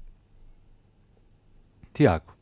Tiago, 1.94 2.34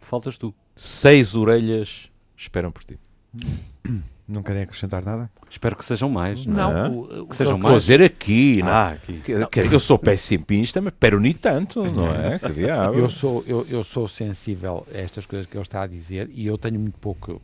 faltas 0.00 0.36
tu. 0.36 0.54
Seis 0.76 1.34
orelhas 1.34 2.10
esperam 2.36 2.70
por 2.70 2.84
ti. 2.84 2.98
Não 4.30 4.44
querem 4.44 4.62
acrescentar 4.62 5.04
nada? 5.04 5.28
Espero 5.48 5.74
que 5.74 5.84
sejam 5.84 6.08
mais. 6.08 6.46
Não, 6.46 6.72
não. 6.72 7.00
O, 7.00 7.26
que 7.26 7.34
sejam 7.34 7.58
mais. 7.58 7.64
Estou 7.64 7.74
a 7.74 7.78
dizer 7.78 8.02
aqui, 8.02 8.62
não. 8.62 8.68
Ah, 8.68 8.90
aqui. 8.90 9.20
Que, 9.20 9.46
que, 9.46 9.74
eu 9.74 9.80
sou 9.80 9.98
pessimista, 9.98 10.80
mas 10.80 10.92
pero 10.98 11.18
nem 11.18 11.32
tanto, 11.32 11.82
não 11.92 12.14
é? 12.14 12.38
Que 12.38 12.52
diabo. 12.52 12.96
Eu 12.96 13.10
sou, 13.10 13.42
eu, 13.44 13.66
eu 13.68 13.82
sou 13.82 14.06
sensível 14.06 14.86
a 14.94 14.98
estas 14.98 15.26
coisas 15.26 15.48
que 15.48 15.56
ele 15.56 15.62
está 15.62 15.82
a 15.82 15.86
dizer 15.88 16.30
e 16.32 16.46
eu 16.46 16.56
tenho 16.56 16.78
muito 16.78 16.98
pouco, 16.98 17.42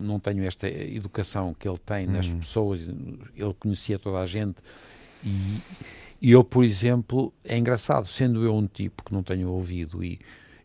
não 0.00 0.18
tenho 0.18 0.44
esta 0.44 0.68
educação 0.68 1.54
que 1.54 1.68
ele 1.68 1.78
tem 1.78 2.06
nas 2.06 2.26
hum. 2.26 2.38
pessoas, 2.38 2.80
ele 2.80 3.54
conhecia 3.60 3.96
toda 3.96 4.18
a 4.18 4.26
gente 4.26 4.56
e, 5.24 5.60
e 6.20 6.32
eu, 6.32 6.42
por 6.42 6.64
exemplo, 6.64 7.32
é 7.44 7.56
engraçado, 7.56 8.06
sendo 8.08 8.44
eu 8.44 8.54
um 8.54 8.66
tipo 8.66 9.04
que 9.04 9.12
não 9.12 9.22
tenho 9.22 9.48
ouvido 9.48 10.02
e 10.02 10.18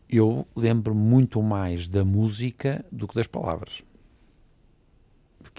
eu 0.08 0.44
lembro 0.56 0.94
muito 0.94 1.40
mais 1.40 1.86
da 1.86 2.04
música 2.04 2.84
do 2.90 3.06
que 3.06 3.14
das 3.14 3.28
palavras. 3.28 3.82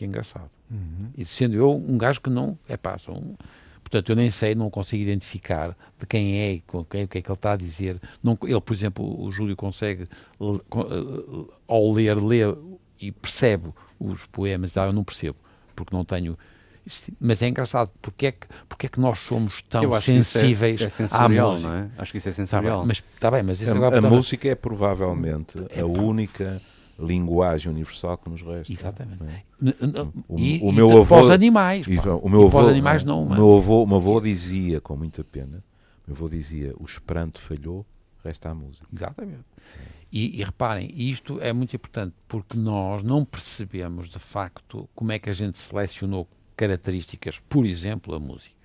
Que 0.02 0.06
é 0.06 0.08
engraçado. 0.08 0.50
Uhum. 0.72 1.12
E 1.16 1.24
sendo 1.24 1.56
eu 1.56 1.72
um 1.72 1.96
gajo 1.96 2.20
que 2.20 2.30
não. 2.32 2.58
É 2.68 2.76
pá, 2.76 2.98
um, 3.08 3.36
portanto, 3.84 4.10
eu 4.10 4.16
nem 4.16 4.32
sei, 4.32 4.56
não 4.56 4.68
consigo 4.68 5.04
identificar 5.04 5.78
de 6.00 6.08
quem 6.08 6.40
é, 6.40 6.60
com 6.66 6.84
quem, 6.84 7.04
o 7.04 7.08
que 7.08 7.20
é 7.20 7.22
que 7.22 7.30
ele 7.30 7.38
está 7.38 7.52
a 7.52 7.56
dizer. 7.56 8.02
Não, 8.24 8.36
ele, 8.42 8.60
por 8.60 8.74
exemplo, 8.74 9.24
o 9.24 9.32
Júlio 9.32 9.56
consegue, 9.56 10.06
ao 11.68 11.92
ler, 11.92 12.16
ler 12.16 12.58
e 13.00 13.12
percebe 13.12 13.72
os 14.00 14.26
poemas, 14.26 14.76
eu 14.76 14.92
não 14.92 15.04
percebo, 15.04 15.38
porque 15.76 15.96
não 15.96 16.04
tenho 16.04 16.36
mas 17.20 17.44
é 17.44 17.48
engraçado, 17.48 17.92
porque 18.02 18.26
é 18.26 18.32
que, 18.32 18.48
porque 18.68 18.88
é 18.88 18.90
que 18.90 19.00
nós 19.00 19.20
somos 19.20 19.62
tão 19.62 19.96
é- 19.96 20.02
sensíveis 20.02 20.82
é, 20.82 20.86
é 20.86 21.08
à 21.12 21.30
música? 21.30 21.70
Não 21.70 21.76
é? 21.76 21.90
Acho 21.96 22.12
que 22.12 22.18
isso 22.18 22.30
é 22.30 22.32
sensorial. 22.32 22.80
Tá 22.80 22.80
bem, 22.80 22.88
mas, 22.88 23.04
tá 23.20 23.32
bem, 23.32 23.44
mas 23.44 23.70
a, 23.70 23.72
agora, 23.72 24.00
a 24.00 24.02
música 24.02 24.50
é 24.50 24.56
provavelmente 24.56 25.64
é, 25.70 25.82
a 25.82 25.86
única 25.86 26.60
linguagem 27.02 27.72
universal 27.72 28.18
que 28.18 28.30
nos 28.30 28.42
resta. 28.42 28.72
Exatamente. 28.72 29.24
É? 29.24 29.44
O, 30.28 30.40
e, 30.40 30.60
o, 30.62 30.72
meu 30.72 30.98
avô, 30.98 31.32
animais. 31.32 31.86
E, 31.88 31.98
o 32.00 32.30
meu 32.30 32.46
avô, 32.46 32.68
animais 32.68 33.04
não. 33.04 33.24
O 33.24 33.30
meu 33.30 33.58
avô, 33.58 33.86
meu 33.86 33.98
avô 33.98 34.20
dizia, 34.22 34.80
com 34.80 34.96
muita 34.96 35.24
pena, 35.24 35.64
o 36.06 36.12
meu 36.12 36.16
avô 36.16 36.30
dizia, 36.30 36.74
o 36.80 36.86
esperanto 36.86 37.40
falhou, 37.40 37.86
resta 38.24 38.50
a 38.50 38.56
música. 38.56 38.86
Exatamente. 38.94 39.46
E, 40.12 40.40
e, 40.40 40.44
reparem, 40.44 40.92
isto 40.94 41.40
é 41.42 41.54
muito 41.54 41.76
importante 41.76 42.14
porque 42.28 42.58
nós 42.58 43.02
não 43.02 43.24
percebemos 43.24 44.10
de 44.10 44.20
facto 44.20 44.90
como 44.94 45.12
é 45.12 45.20
que 45.20 45.30
a 45.30 45.34
gente 45.34 45.58
selecionou 45.58 46.28
características, 46.56 47.40
por 47.48 47.66
exemplo, 47.66 48.14
a 48.14 48.20
música. 48.20 48.56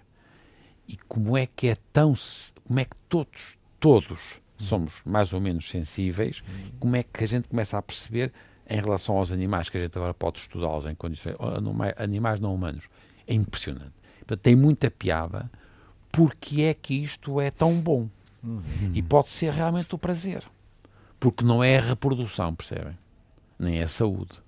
E 0.89 0.97
como 1.09 1.37
é 1.37 1.47
que 1.47 1.69
é 1.69 1.77
tão. 1.93 2.15
Como 2.65 2.79
é 2.79 2.85
que 2.85 2.97
todos, 3.09 3.57
todos 3.81 4.41
somos 4.65 5.03
mais 5.05 5.33
ou 5.33 5.41
menos 5.41 5.69
sensíveis, 5.69 6.43
como 6.79 6.97
é 6.97 7.03
que 7.03 7.25
a 7.25 7.29
gente 7.29 7.49
começa 7.49 7.77
a 7.77 7.83
perceber 7.83 8.33
em 8.69 8.81
relação 8.81 9.17
aos 9.17 9.33
animais, 9.33 9.69
que 9.69 9.79
a 9.79 9.81
gente 9.81 9.97
agora 9.97 10.13
pode 10.13 10.39
estudá-los 10.41 10.87
em 10.87 10.95
condições. 10.95 11.37
animais 11.97 12.41
não 12.41 12.55
humanos. 12.55 12.85
É 13.27 13.35
impressionante. 13.35 13.93
Portanto, 14.19 14.41
tem 14.41 14.57
muita 14.57 14.91
piada 14.91 15.51
porque 16.11 16.63
é 16.63 16.75
que 16.75 16.95
isto 16.95 17.41
é 17.41 17.51
tão 17.51 17.79
bom. 17.81 18.09
Uhum. 18.43 18.63
E 18.95 19.03
pode 19.03 19.29
ser 19.29 19.53
realmente 19.53 19.95
o 19.95 19.99
prazer. 19.99 20.43
Porque 21.21 21.45
não 21.45 21.63
é 21.63 21.79
a 21.79 21.83
reprodução, 21.83 22.55
percebem? 22.55 22.97
Nem 23.59 23.81
é 23.81 23.85
a 23.85 23.89
saúde. 23.89 24.46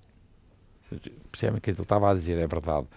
Percebem 1.31 1.61
que 1.61 1.69
ele 1.69 1.81
estava 1.81 2.11
a 2.11 2.13
dizer, 2.13 2.37
é 2.37 2.47
verdade. 2.47 2.87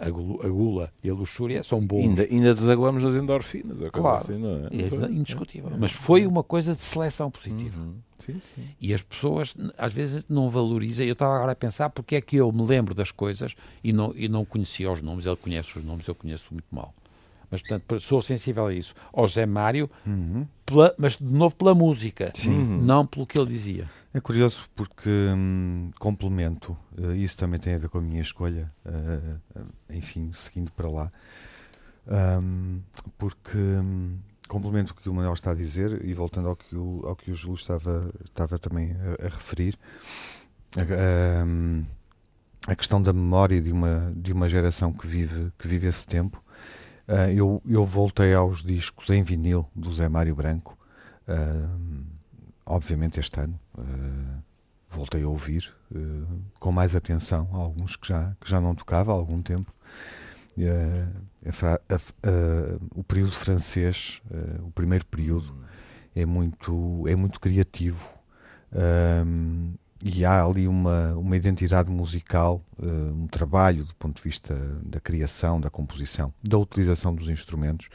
A 0.00 0.48
gula 0.48 0.92
e 1.02 1.10
a 1.10 1.14
luxúria 1.14 1.62
são 1.62 1.84
bons. 1.84 2.00
Ainda, 2.00 2.22
ainda 2.22 2.54
desaguamos 2.54 3.04
nas 3.04 3.14
endorfinas. 3.14 3.78
Claro, 3.90 4.22
assim, 4.22 4.38
não 4.38 4.66
é? 4.66 5.06
é 5.06 5.10
indiscutível. 5.10 5.70
É. 5.70 5.76
Mas 5.76 5.92
foi 5.92 6.26
uma 6.26 6.42
coisa 6.42 6.74
de 6.74 6.80
seleção 6.80 7.30
positiva. 7.30 7.80
Uhum. 7.80 7.94
Sim, 8.18 8.40
sim. 8.40 8.68
E 8.80 8.94
as 8.94 9.02
pessoas, 9.02 9.54
às 9.76 9.92
vezes, 9.92 10.24
não 10.28 10.48
valorizam. 10.48 11.04
Eu 11.04 11.12
estava 11.12 11.36
agora 11.36 11.52
a 11.52 11.56
pensar 11.56 11.90
porque 11.90 12.16
é 12.16 12.20
que 12.20 12.36
eu 12.36 12.50
me 12.52 12.64
lembro 12.64 12.94
das 12.94 13.10
coisas 13.10 13.54
e 13.82 13.92
não, 13.92 14.12
e 14.16 14.28
não 14.28 14.44
conhecia 14.44 14.90
os 14.90 15.02
nomes. 15.02 15.26
Ele 15.26 15.36
conhece 15.36 15.78
os 15.78 15.84
nomes, 15.84 16.06
eu 16.06 16.14
conheço 16.14 16.48
muito 16.52 16.66
mal. 16.70 16.94
Mas, 17.50 17.60
portanto, 17.60 18.00
sou 18.00 18.22
sensível 18.22 18.66
a 18.66 18.72
isso. 18.72 18.94
Ao 19.12 19.28
Zé 19.28 19.44
Mário, 19.44 19.90
uhum. 20.06 20.46
pela, 20.64 20.94
mas 20.96 21.18
de 21.18 21.24
novo 21.24 21.54
pela 21.54 21.74
música, 21.74 22.32
Sim. 22.34 22.80
não 22.82 23.04
pelo 23.04 23.26
que 23.26 23.38
ele 23.38 23.46
dizia. 23.46 23.90
É 24.14 24.20
curioso 24.20 24.68
porque 24.76 25.08
hum, 25.08 25.90
complemento, 25.98 26.76
uh, 26.98 27.14
isso 27.14 27.34
também 27.34 27.58
tem 27.58 27.74
a 27.74 27.78
ver 27.78 27.88
com 27.88 27.96
a 27.96 28.00
minha 28.02 28.20
escolha, 28.20 28.70
uh, 28.84 29.64
enfim, 29.88 30.30
seguindo 30.34 30.70
para 30.72 30.86
lá, 30.86 31.10
um, 32.42 32.82
porque 33.16 33.56
um, 33.56 34.18
complemento 34.48 34.92
o 34.92 34.94
que 34.94 35.08
o 35.08 35.14
Manuel 35.14 35.32
está 35.32 35.52
a 35.52 35.54
dizer 35.54 36.04
e 36.04 36.12
voltando 36.12 36.48
ao 36.48 36.56
que 36.56 36.76
o, 36.76 37.02
ao 37.06 37.16
que 37.16 37.30
o 37.30 37.34
Júlio 37.34 37.54
estava, 37.54 38.12
estava 38.22 38.58
também 38.58 38.92
a, 38.92 39.26
a 39.26 39.28
referir, 39.30 39.78
a, 40.76 41.44
hum, 41.44 41.82
a, 42.66 42.76
questão 42.76 43.00
da 43.00 43.14
memória 43.14 43.62
de 43.62 43.72
uma, 43.72 44.12
de 44.14 44.30
uma 44.30 44.46
geração 44.46 44.92
que 44.92 45.06
vive, 45.06 45.50
que 45.58 45.66
vive 45.66 45.86
esse 45.86 46.06
tempo. 46.06 46.42
Uh, 47.08 47.32
eu, 47.34 47.62
eu 47.66 47.86
voltei 47.86 48.34
aos 48.34 48.62
discos 48.62 49.08
em 49.08 49.22
vinil 49.22 49.66
do 49.74 49.92
Zé 49.94 50.06
Mário 50.06 50.34
Branco, 50.34 50.76
uh, 51.26 52.11
obviamente 52.74 53.20
este 53.20 53.40
ano. 53.40 53.58
Uh, 53.76 54.42
voltei 54.90 55.22
a 55.22 55.28
ouvir 55.28 55.72
com 56.60 56.70
mais 56.70 56.94
atenção 56.94 57.48
alguns 57.52 57.96
que 57.96 58.08
já, 58.08 58.36
que 58.38 58.48
já 58.48 58.60
não 58.60 58.74
tocava 58.74 59.10
há 59.10 59.14
algum 59.14 59.40
tempo. 59.40 59.72
A, 60.58 61.94
a, 61.94 61.96
a, 61.96 61.98
o 62.94 63.02
período 63.02 63.32
francês, 63.32 64.20
o 64.62 64.70
primeiro 64.70 65.06
período, 65.06 65.54
é 66.14 66.26
muito, 66.26 67.04
é 67.08 67.16
muito 67.16 67.40
criativo 67.40 68.06
e 70.04 70.24
há 70.24 70.44
ali 70.44 70.66
uma, 70.66 71.14
uma 71.14 71.36
identidade 71.36 71.90
musical, 71.90 72.60
uh, 72.78 73.14
um 73.14 73.28
trabalho 73.28 73.84
do 73.84 73.94
ponto 73.94 74.16
de 74.16 74.22
vista 74.22 74.54
da 74.82 74.98
criação, 74.98 75.60
da 75.60 75.70
composição, 75.70 76.34
da 76.42 76.58
utilização 76.58 77.14
dos 77.14 77.30
instrumentos, 77.30 77.88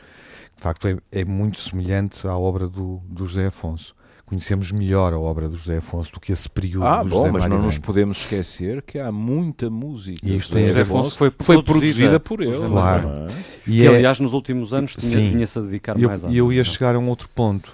de 0.55 0.61
facto 0.61 0.87
é, 0.87 0.97
é 1.11 1.25
muito 1.25 1.59
semelhante 1.59 2.25
à 2.25 2.37
obra 2.37 2.69
do, 2.69 3.01
do 3.05 3.25
José 3.25 3.47
Afonso. 3.47 3.93
Conhecemos 4.27 4.71
melhor 4.71 5.13
a 5.13 5.19
obra 5.19 5.47
do 5.49 5.55
José 5.55 5.77
Afonso 5.77 6.11
do 6.11 6.19
que 6.19 6.31
esse 6.31 6.47
período 6.49 6.85
Ah, 6.85 7.01
do 7.01 7.09
bom, 7.09 7.17
José 7.21 7.31
mas 7.31 7.41
Mário 7.43 7.57
não 7.57 7.65
nos 7.65 7.77
podemos 7.77 8.17
esquecer 8.19 8.81
que 8.83 8.99
há 8.99 9.11
muita 9.11 9.69
música. 9.69 10.19
E 10.21 10.35
isto 10.35 10.59
José 10.59 10.81
Afonso 10.81 11.17
foi, 11.17 11.31
foi 11.39 11.63
produzida 11.63 11.63
produzida 11.63 12.19
por 12.19 12.41
ele. 12.41 12.67
Claro. 12.67 13.07
é? 13.07 13.27
E 13.65 13.71
que 13.81 13.87
é- 13.87 13.95
aliás 13.95 14.19
nos 14.19 14.33
últimos 14.33 14.73
anos 14.73 14.95
tinha- 14.95 15.11
Sim. 15.17 15.31
vinha-se 15.31 15.57
a 15.57 15.61
dedicar 15.61 15.97
eu, 15.99 16.09
mais 16.09 16.23
à 16.25 16.29
e 16.29 16.37
eu 16.37 16.51
ia 16.53 16.63
chegar 16.63 16.93
a 16.95 16.99
um 16.99 17.07
outro 17.09 17.27
ponto. 17.29 17.71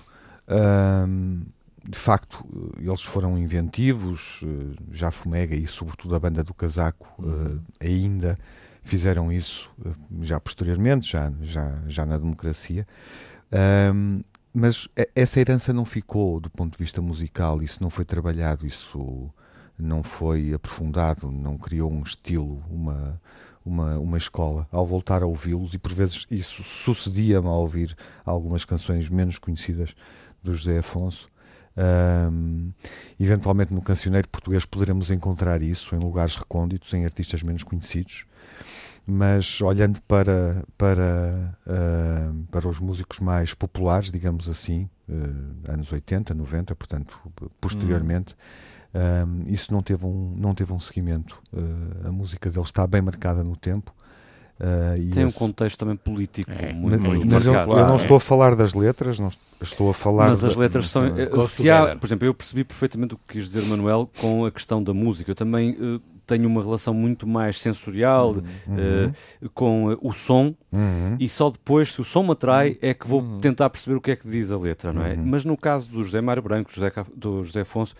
De 1.85 1.97
facto, 1.99 2.45
eles 2.79 3.01
foram 3.01 3.37
inventivos, 3.37 4.39
eh, 4.43 4.75
já 4.91 5.11
Fumega 5.11 5.53
e 5.53 5.67
sobretudo 5.67 6.15
a 6.15 6.19
banda 6.19 6.41
do 6.41 6.53
Casaco 6.53 7.07
eh, 7.81 7.87
ainda 7.89 8.39
fizeram 8.83 9.29
isso, 9.33 9.69
eh, 9.85 9.89
já 10.21 10.39
posteriormente, 10.39 11.11
já, 11.11 11.29
já, 11.41 11.75
já 11.87 12.05
na 12.05 12.17
democracia. 12.17 12.87
Ahm, 13.51 14.21
mas 14.53 14.87
essa 15.15 15.39
herança 15.39 15.73
não 15.73 15.83
ficou 15.83 16.39
do 16.39 16.49
ponto 16.49 16.77
de 16.77 16.83
vista 16.83 17.01
musical, 17.01 17.61
isso 17.63 17.81
não 17.81 17.89
foi 17.89 18.05
trabalhado, 18.05 18.67
isso 18.67 19.33
não 19.77 20.03
foi 20.03 20.53
aprofundado, 20.53 21.31
não 21.31 21.57
criou 21.57 21.91
um 21.91 22.03
estilo, 22.03 22.63
uma, 22.69 23.19
uma, 23.65 23.97
uma 23.97 24.17
escola. 24.17 24.67
Ao 24.71 24.85
voltar 24.85 25.23
a 25.23 25.25
ouvi-los, 25.25 25.73
e 25.73 25.79
por 25.79 25.93
vezes 25.93 26.27
isso 26.29 26.63
sucedia-me 26.63 27.47
a 27.47 27.51
ouvir 27.51 27.95
algumas 28.23 28.63
canções 28.63 29.09
menos 29.09 29.39
conhecidas 29.39 29.95
do 30.43 30.53
José 30.53 30.77
Afonso. 30.77 31.27
Ahm, 31.75 32.71
eventualmente 33.19 33.73
no 33.73 33.81
cancioneiro 33.81 34.29
português 34.29 34.63
poderemos 34.63 35.09
encontrar 35.09 35.63
isso 35.63 35.95
em 35.95 35.99
lugares 35.99 36.35
recônditos, 36.35 36.93
em 36.93 37.03
artistas 37.03 37.41
menos 37.41 37.63
conhecidos, 37.63 38.25
mas 39.05 39.59
olhando 39.61 40.01
para, 40.07 40.63
para, 40.77 41.57
ah, 41.67 42.31
para 42.51 42.67
os 42.67 42.79
músicos 42.79 43.19
mais 43.19 43.53
populares, 43.53 44.09
digamos 44.11 44.47
assim, 44.47 44.89
eh, 45.09 45.71
anos 45.71 45.91
80, 45.91 46.33
90, 46.33 46.73
portanto, 46.75 47.19
posteriormente, 47.59 48.35
ahm, 48.93 49.43
isso 49.47 49.73
não 49.73 49.81
teve 49.81 50.05
um, 50.05 50.33
não 50.37 50.55
teve 50.55 50.71
um 50.73 50.79
seguimento. 50.79 51.41
Eh, 51.53 52.07
a 52.07 52.11
música 52.11 52.49
dele 52.49 52.63
está 52.65 52.87
bem 52.87 53.01
marcada 53.01 53.43
no 53.43 53.55
tempo. 53.57 53.93
Tem 55.11 55.25
um 55.25 55.27
esse- 55.27 55.37
contexto 55.37 55.79
também 55.79 55.95
político 55.97 56.49
É, 56.51 56.71
muito, 56.71 57.01
mas, 57.01 57.15
muito 57.17 57.27
mas 57.27 57.45
eu, 57.45 57.53
marcado. 57.53 57.79
eu 57.79 57.85
não 57.87 57.95
estou 57.97 58.15
a 58.15 58.19
falar 58.19 58.55
das 58.55 58.73
letras, 58.73 59.19
não 59.19 59.27
est- 59.27 59.39
estou 59.61 59.89
a 59.89 59.93
falar. 59.93 60.29
Mas 60.29 60.43
as 60.43 60.55
letras 60.55 60.89
são. 60.89 61.01
da- 61.09 61.21
eh, 61.21 61.25
Goes 61.25 61.51
se 61.51 61.69
há, 61.69 61.95
por 61.97 62.05
exemplo, 62.07 62.25
eu 62.25 62.33
percebi 62.33 62.63
perfeitamente 62.63 63.13
o 63.15 63.17
que 63.17 63.33
quis 63.33 63.43
dizer 63.51 63.67
Manuel 63.67 64.09
com 64.19 64.45
a 64.45 64.51
questão 64.51 64.81
da 64.81 64.93
música. 64.93 65.29
Eu 65.31 65.35
também 65.35 65.71
eh, 65.77 65.99
tenho 66.25 66.47
uma 66.47 66.61
relação 66.63 66.93
muito 66.93 67.27
mais 67.27 67.59
sensorial 67.59 68.35
eh, 68.69 69.11
com 69.53 69.91
eh, 69.91 69.97
o 70.01 70.11
som 70.13 70.53
Uhum. 70.71 71.17
e 71.19 71.29
só 71.29 71.49
depois, 71.51 71.91
se 71.93 72.01
o 72.01 72.03
som 72.03 72.23
me 72.23 72.31
atrai, 72.31 72.77
é 72.81 72.93
que 72.95 73.07
vou 73.07 73.21
Uhum. 73.21 73.37
tentar 73.37 73.69
perceber 73.69 73.95
o 73.95 74.01
que 74.01 74.11
é 74.11 74.15
que 74.15 74.27
diz 74.27 74.49
a 74.51 74.57
letra, 74.57 74.91
não 74.91 75.05
é? 75.05 75.13
Uhum. 75.13 75.25
Mas 75.27 75.45
no 75.45 75.55
caso 75.55 75.87
do 75.89 76.03
José 76.03 76.19
Mário 76.21 76.41
Branco, 76.41 76.69
do 76.71 76.75
José, 76.75 76.91
do 77.15 77.43
José 77.43 77.61
Afonso, 77.61 77.93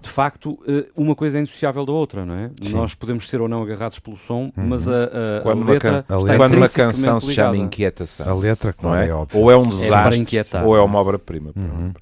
de 0.00 0.08
facto, 0.08 0.58
eh, 0.66 0.86
uma 0.96 1.14
coisa 1.16 1.36
é 1.38 1.40
indissociável 1.40 1.84
da 1.84 1.92
outra, 1.92 2.24
não 2.24 2.34
é? 2.34 2.50
Sim. 2.62 2.72
Nós 2.72 2.94
podemos 2.94 3.28
ser 3.28 3.40
ou 3.40 3.48
não 3.48 3.62
agarrados 3.62 3.98
pelo 3.98 4.16
som, 4.16 4.50
mas 4.56 4.88
a, 4.88 4.92
a- 4.92 5.38
a 5.38 5.40
Quando, 5.42 5.62
uma, 5.62 5.72
letra 5.72 5.90
can- 5.90 5.96
a 5.96 6.00
está 6.00 6.16
letra- 6.18 6.36
quando 6.36 6.54
uma 6.54 6.68
canção 6.68 7.20
se 7.20 7.32
chama. 7.34 7.56
Inquietação, 7.56 8.28
A 8.30 8.34
letra, 8.34 8.68
não 8.76 8.90
claro, 8.90 9.00
é? 9.02 9.08
é, 9.08 9.14
óbvio. 9.14 9.40
ou 9.40 9.50
é 9.50 9.56
um 9.56 9.62
para 9.62 9.70
desastre, 9.76 10.18
inquietar. 10.20 10.64
ou 10.64 10.76
é 10.76 10.80
uma 10.80 10.98
obra-prima. 10.98 11.52
Uhum. 11.56 11.92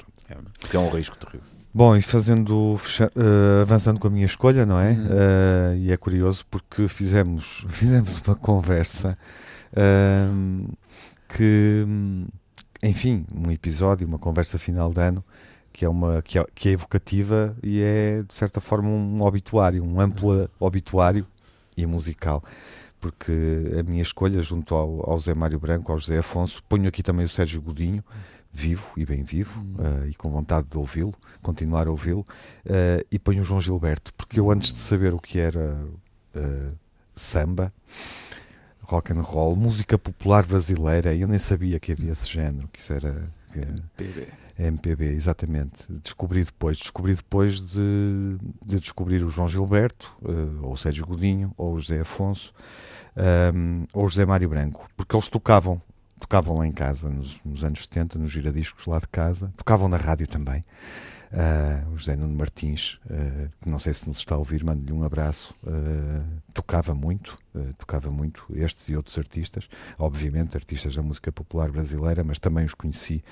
Porque 0.61 0.77
é 0.77 0.81
um 0.81 0.91
risco 0.91 1.17
terrível. 1.17 1.58
Bom, 1.79 1.95
e 1.95 2.03
fazendo, 2.03 2.77
fecha- 2.79 3.09
eh, 3.15 3.63
avançando 3.63 4.01
com 4.01 4.09
a 4.09 4.11
minha 4.11 4.27
escolha, 4.27 4.67
não 4.67 4.81
é? 4.81 4.91
Uhum. 4.95 5.07
Eh, 5.11 5.77
e 5.77 5.93
é 5.93 5.97
curioso 5.97 6.45
porque 6.51 6.89
fizemos, 6.89 7.65
fizemos 7.71 8.21
uma 8.27 8.35
conversa 8.35 9.17
ahm, 9.77 10.67
que, 11.29 11.87
enfim, 12.83 13.25
um 13.33 13.49
episódio, 13.53 14.09
uma 14.09 14.19
conversa 14.19 14.59
final 14.59 14.93
de 14.93 15.01
ano 15.01 15.25
que 15.73 15.85
é, 15.85 15.89
uma, 15.89 16.21
que 16.21 16.37
é, 16.41 16.45
que 16.53 16.69
é 16.71 16.73
evocativa 16.73 17.57
e 17.63 17.81
é, 17.81 18.25
de 18.25 18.35
certa 18.35 18.61
forma, 18.61 18.89
um 18.89 19.23
obituário, 19.23 19.85
um 19.85 20.01
amplo 20.01 20.51
obituário 20.59 21.25
e 21.77 21.87
musical. 21.87 22.43
Porque 23.01 23.33
a 23.79 23.85
minha 23.85 24.03
escolha, 24.03 24.43
junto 24.43 24.75
ao, 24.75 25.09
ao 25.09 25.21
Zé 25.21 25.33
Mário 25.33 25.61
Branco, 25.61 25.93
ao 25.93 25.99
José 25.99 26.19
Afonso, 26.19 26.61
ponho 26.69 26.89
aqui 26.89 27.05
também 27.05 27.25
o 27.25 27.29
Sérgio 27.29 27.63
Godinho, 27.63 28.03
vivo 28.53 28.87
e 28.97 29.05
bem 29.05 29.23
vivo, 29.23 29.65
eh, 29.79 30.09
e 30.09 30.15
com 30.15 30.31
vontade 30.31 30.67
de 30.71 30.79
ouvi-lo, 30.79 31.15
continuar 31.43 31.87
a 31.87 31.91
ouvi-lo, 31.91 32.25
eh, 32.65 33.05
e 33.11 33.19
ponho 33.19 33.43
o 33.43 33.45
João 33.45 33.61
Gilberto, 33.61 34.13
porque 34.15 34.41
eu 34.41 34.51
antes 34.51 34.73
de 34.73 34.81
saber 34.81 35.13
o 35.15 35.21
que 35.21 35.39
era 35.39 35.79
eh, 36.35 36.71
samba, 37.15 37.73
rock 38.83 39.13
and 39.13 39.21
roll, 39.23 39.55
música 39.55 39.99
popular 39.99 40.45
brasileira, 40.47 41.15
eu 41.15 41.29
nem 41.29 41.39
sabia 41.39 41.79
que 41.79 41.93
havia 41.93 42.13
esse 42.13 42.29
género, 42.29 42.69
que 42.73 42.81
isso 42.81 42.93
era 42.93 43.31
que- 43.53 43.67
PB. 43.97 44.29
MPB, 44.61 45.05
exatamente. 45.13 45.85
Descobri 46.03 46.43
depois, 46.43 46.77
descobri 46.79 47.15
depois 47.15 47.61
de, 47.61 48.37
de 48.67 48.81
descobrir 48.81 49.23
o 49.23 49.31
João 49.31 49.49
Gilberto, 49.49 50.13
ou 50.63 50.73
o 50.73 50.77
Sérgio 50.77 51.07
Godinho, 51.07 51.53
ou 51.57 51.75
o 51.75 51.79
José 51.79 52.01
Afonso, 52.01 52.53
ehm, 53.17 53.85
ou 53.93 54.05
o 54.05 54.09
José 54.09 54.27
Mário 54.27 54.49
Branco, 54.49 54.89
porque 54.97 55.15
eles 55.15 55.29
tocavam, 55.29 55.81
tocavam 56.19 56.59
lá 56.59 56.67
em 56.67 56.73
casa 56.73 57.09
nos, 57.09 57.41
nos 57.45 57.65
anos 57.65 57.81
70, 57.83 58.19
nos 58.19 58.31
giradiscos 58.31 58.87
lá 58.87 58.99
de 58.99 59.09
casa, 59.09 59.53
tocavam 59.57 59.89
na 59.89 59.97
rádio 59.97 60.27
também. 60.27 60.65
Ah, 61.31 61.85
o 61.93 61.99
José 61.99 62.17
Nuno 62.17 62.35
Martins, 62.35 62.99
ah, 63.11 63.49
que 63.61 63.69
não 63.69 63.79
sei 63.79 63.93
se 63.93 64.09
nos 64.09 64.19
está 64.19 64.35
a 64.35 64.39
ouvir, 64.39 64.65
mando-lhe 64.65 64.93
um 64.93 65.05
abraço. 65.05 65.55
ah, 65.67 66.25
tocava 66.55 66.95
muito, 66.95 67.39
tocava 67.77 68.11
muito 68.11 68.45
estes 68.53 68.89
e 68.89 68.97
outros 68.97 69.17
artistas, 69.17 69.69
obviamente 69.97 70.57
artistas 70.57 70.95
da 70.97 71.03
música 71.03 71.31
popular 71.31 71.71
brasileira, 71.71 72.25
mas 72.25 72.39
também 72.39 72.65
os 72.65 72.75
conheci 72.75 73.23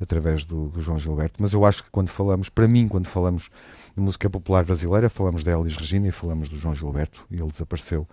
através 0.00 0.46
do, 0.46 0.68
do 0.68 0.80
João 0.80 0.98
Gilberto. 0.98 1.42
Mas 1.42 1.52
eu 1.52 1.64
acho 1.64 1.84
que 1.84 1.90
quando 1.90 2.08
falamos, 2.08 2.48
para 2.48 2.66
mim, 2.66 2.88
quando 2.88 3.06
falamos 3.06 3.50
de 3.94 4.00
música 4.00 4.30
popular 4.30 4.64
brasileira, 4.64 5.10
falamos 5.10 5.44
da 5.44 5.52
Elis 5.52 5.76
Regina 5.76 6.08
e 6.08 6.12
falamos 6.12 6.48
do 6.48 6.56
João 6.56 6.74
Gilberto. 6.74 7.26
E 7.30 7.34
ele 7.34 7.50
desapareceu, 7.50 8.08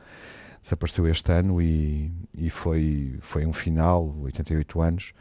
desapareceu 0.68 1.08
este 1.08 1.32
ano 1.32 1.62
e, 1.62 2.12
e 2.34 2.50
foi, 2.50 3.18
foi 3.22 3.46
um 3.46 3.54
final, 3.54 4.14
88 4.20 4.82
anos. 4.82 5.14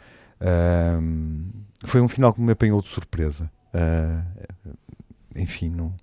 Foi 1.84 2.00
um 2.00 2.08
final 2.08 2.34
que 2.34 2.40
me 2.40 2.52
apanhou 2.52 2.82
de 2.82 2.88
surpresa. 2.88 3.50
Ah, 3.72 4.24
enfim, 5.36 5.70
não, 5.70 5.94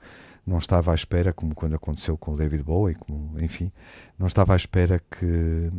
não 0.46 0.58
estava 0.58 0.92
à 0.92 0.96
espera, 0.96 1.34
como 1.34 1.54
quando 1.54 1.76
aconteceu 1.76 2.18
com 2.18 2.34
o 2.34 2.36
David 2.38 2.64
Bowie, 2.64 2.96
como, 2.96 3.40
enfim, 3.40 3.72
não 4.18 4.28
estava 4.28 4.54
à 4.54 4.56
espera 4.56 5.00
que 5.00 5.70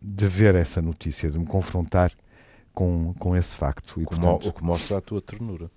de 0.00 0.26
ver 0.26 0.54
essa 0.54 0.80
notícia, 0.80 1.30
de 1.30 1.38
me 1.38 1.46
confrontar 1.46 2.12
com, 2.72 3.14
com 3.14 3.36
esse 3.36 3.56
facto. 3.56 4.00
E, 4.00 4.04
O 4.04 4.06
que 4.06 4.16
portanto, 4.16 4.48
o 4.48 4.52
que 4.52 4.64
mostra 4.64 4.98
a 4.98 5.00
tua 5.00 5.20
ternura. 5.20 5.70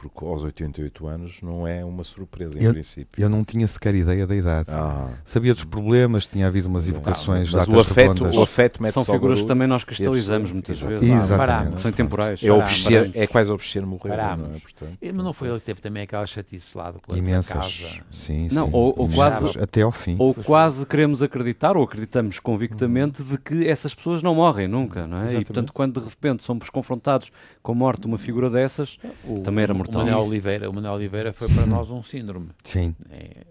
Porque 0.00 0.24
aos 0.24 0.42
88 0.42 1.06
anos 1.06 1.42
não 1.42 1.66
é 1.66 1.84
uma 1.84 2.02
surpresa, 2.02 2.58
em 2.58 2.62
Eu- 2.62 2.72
princípio. 2.72 3.22
eu 3.22 3.28
não 3.28 3.44
tinha 3.44 3.66
sequer 3.68 3.94
ideia 3.94 4.26
da 4.26 4.34
idade. 4.34 4.68
Ah, 4.70 5.08
Sabia 5.24 5.52
dos 5.52 5.64
problemas, 5.64 6.26
tinha 6.26 6.46
havido 6.46 6.68
umas 6.68 6.88
evocações 6.88 7.52
mas 7.52 7.68
o 7.68 7.78
afeto, 7.78 8.24
o 8.24 8.42
afeto 8.42 8.82
mete 8.82 8.92
São 8.94 9.04
figuras 9.04 9.40
que 9.42 9.46
também 9.46 9.68
nós 9.68 9.84
cristalizamos 9.84 10.52
muitas 10.52 10.80
vezes. 10.80 11.02
Exatamente. 11.02 11.36
Parámos. 11.36 11.80
São 11.80 11.92
temporais. 11.92 12.42
É, 12.42 12.48
paramos. 12.48 13.16
é 13.16 13.26
quase 13.26 13.52
obedecer 13.52 13.84
morrer. 13.84 14.16
Não 14.16 14.54
é? 14.54 14.58
Portanto, 14.58 14.98
Mas 15.02 15.14
não 15.24 15.32
foi 15.32 15.48
ele 15.48 15.58
que 15.58 15.64
teve 15.66 15.80
também 15.80 16.02
aquela 16.02 16.26
chatice 16.26 16.76
lá 16.76 16.90
do 16.90 17.00
Imensas. 17.16 17.52
casa. 17.52 18.00
Sim, 18.10 18.48
Não, 18.52 18.66
sim. 18.66 18.70
ou- 18.72 18.94
ou 18.96 19.08
quase- 19.08 19.58
até 19.58 19.82
ao 19.82 19.92
fim. 19.92 20.16
Ou 20.18 20.32
quase 20.34 20.86
queremos 20.86 21.22
acreditar, 21.22 21.76
ou 21.76 21.82
acreditamos 21.84 22.38
convictamente, 22.38 23.22
de 23.22 23.36
que 23.38 23.66
essas 23.68 23.94
pessoas 23.94 24.22
não 24.22 24.34
morrem 24.34 24.66
nunca, 24.66 25.06
não 25.06 25.18
é? 25.22 25.32
E 25.34 25.44
portanto, 25.44 25.72
quando 25.72 26.00
de 26.00 26.08
repente 26.08 26.42
somos 26.42 26.70
confrontados 26.70 27.30
com 27.62 27.72
a 27.72 27.74
morte 27.74 28.02
de 28.02 28.06
uma 28.06 28.18
figura 28.18 28.48
dessas, 28.48 28.98
O, 29.24 29.40
Também 29.42 29.62
era 29.64 29.74
o 29.90 29.92
mortal. 29.92 30.04
Manuel 30.04 30.28
Oliveira, 30.28 30.70
o 30.70 30.72
Manuel 30.74 30.94
Oliveira 30.94 31.32
foi 31.32 31.48
para 31.48 31.66
nós 31.66 31.90
um 31.90 32.02
síndrome. 32.02 32.48
Sim. 32.64 32.94
É, 33.10 33.44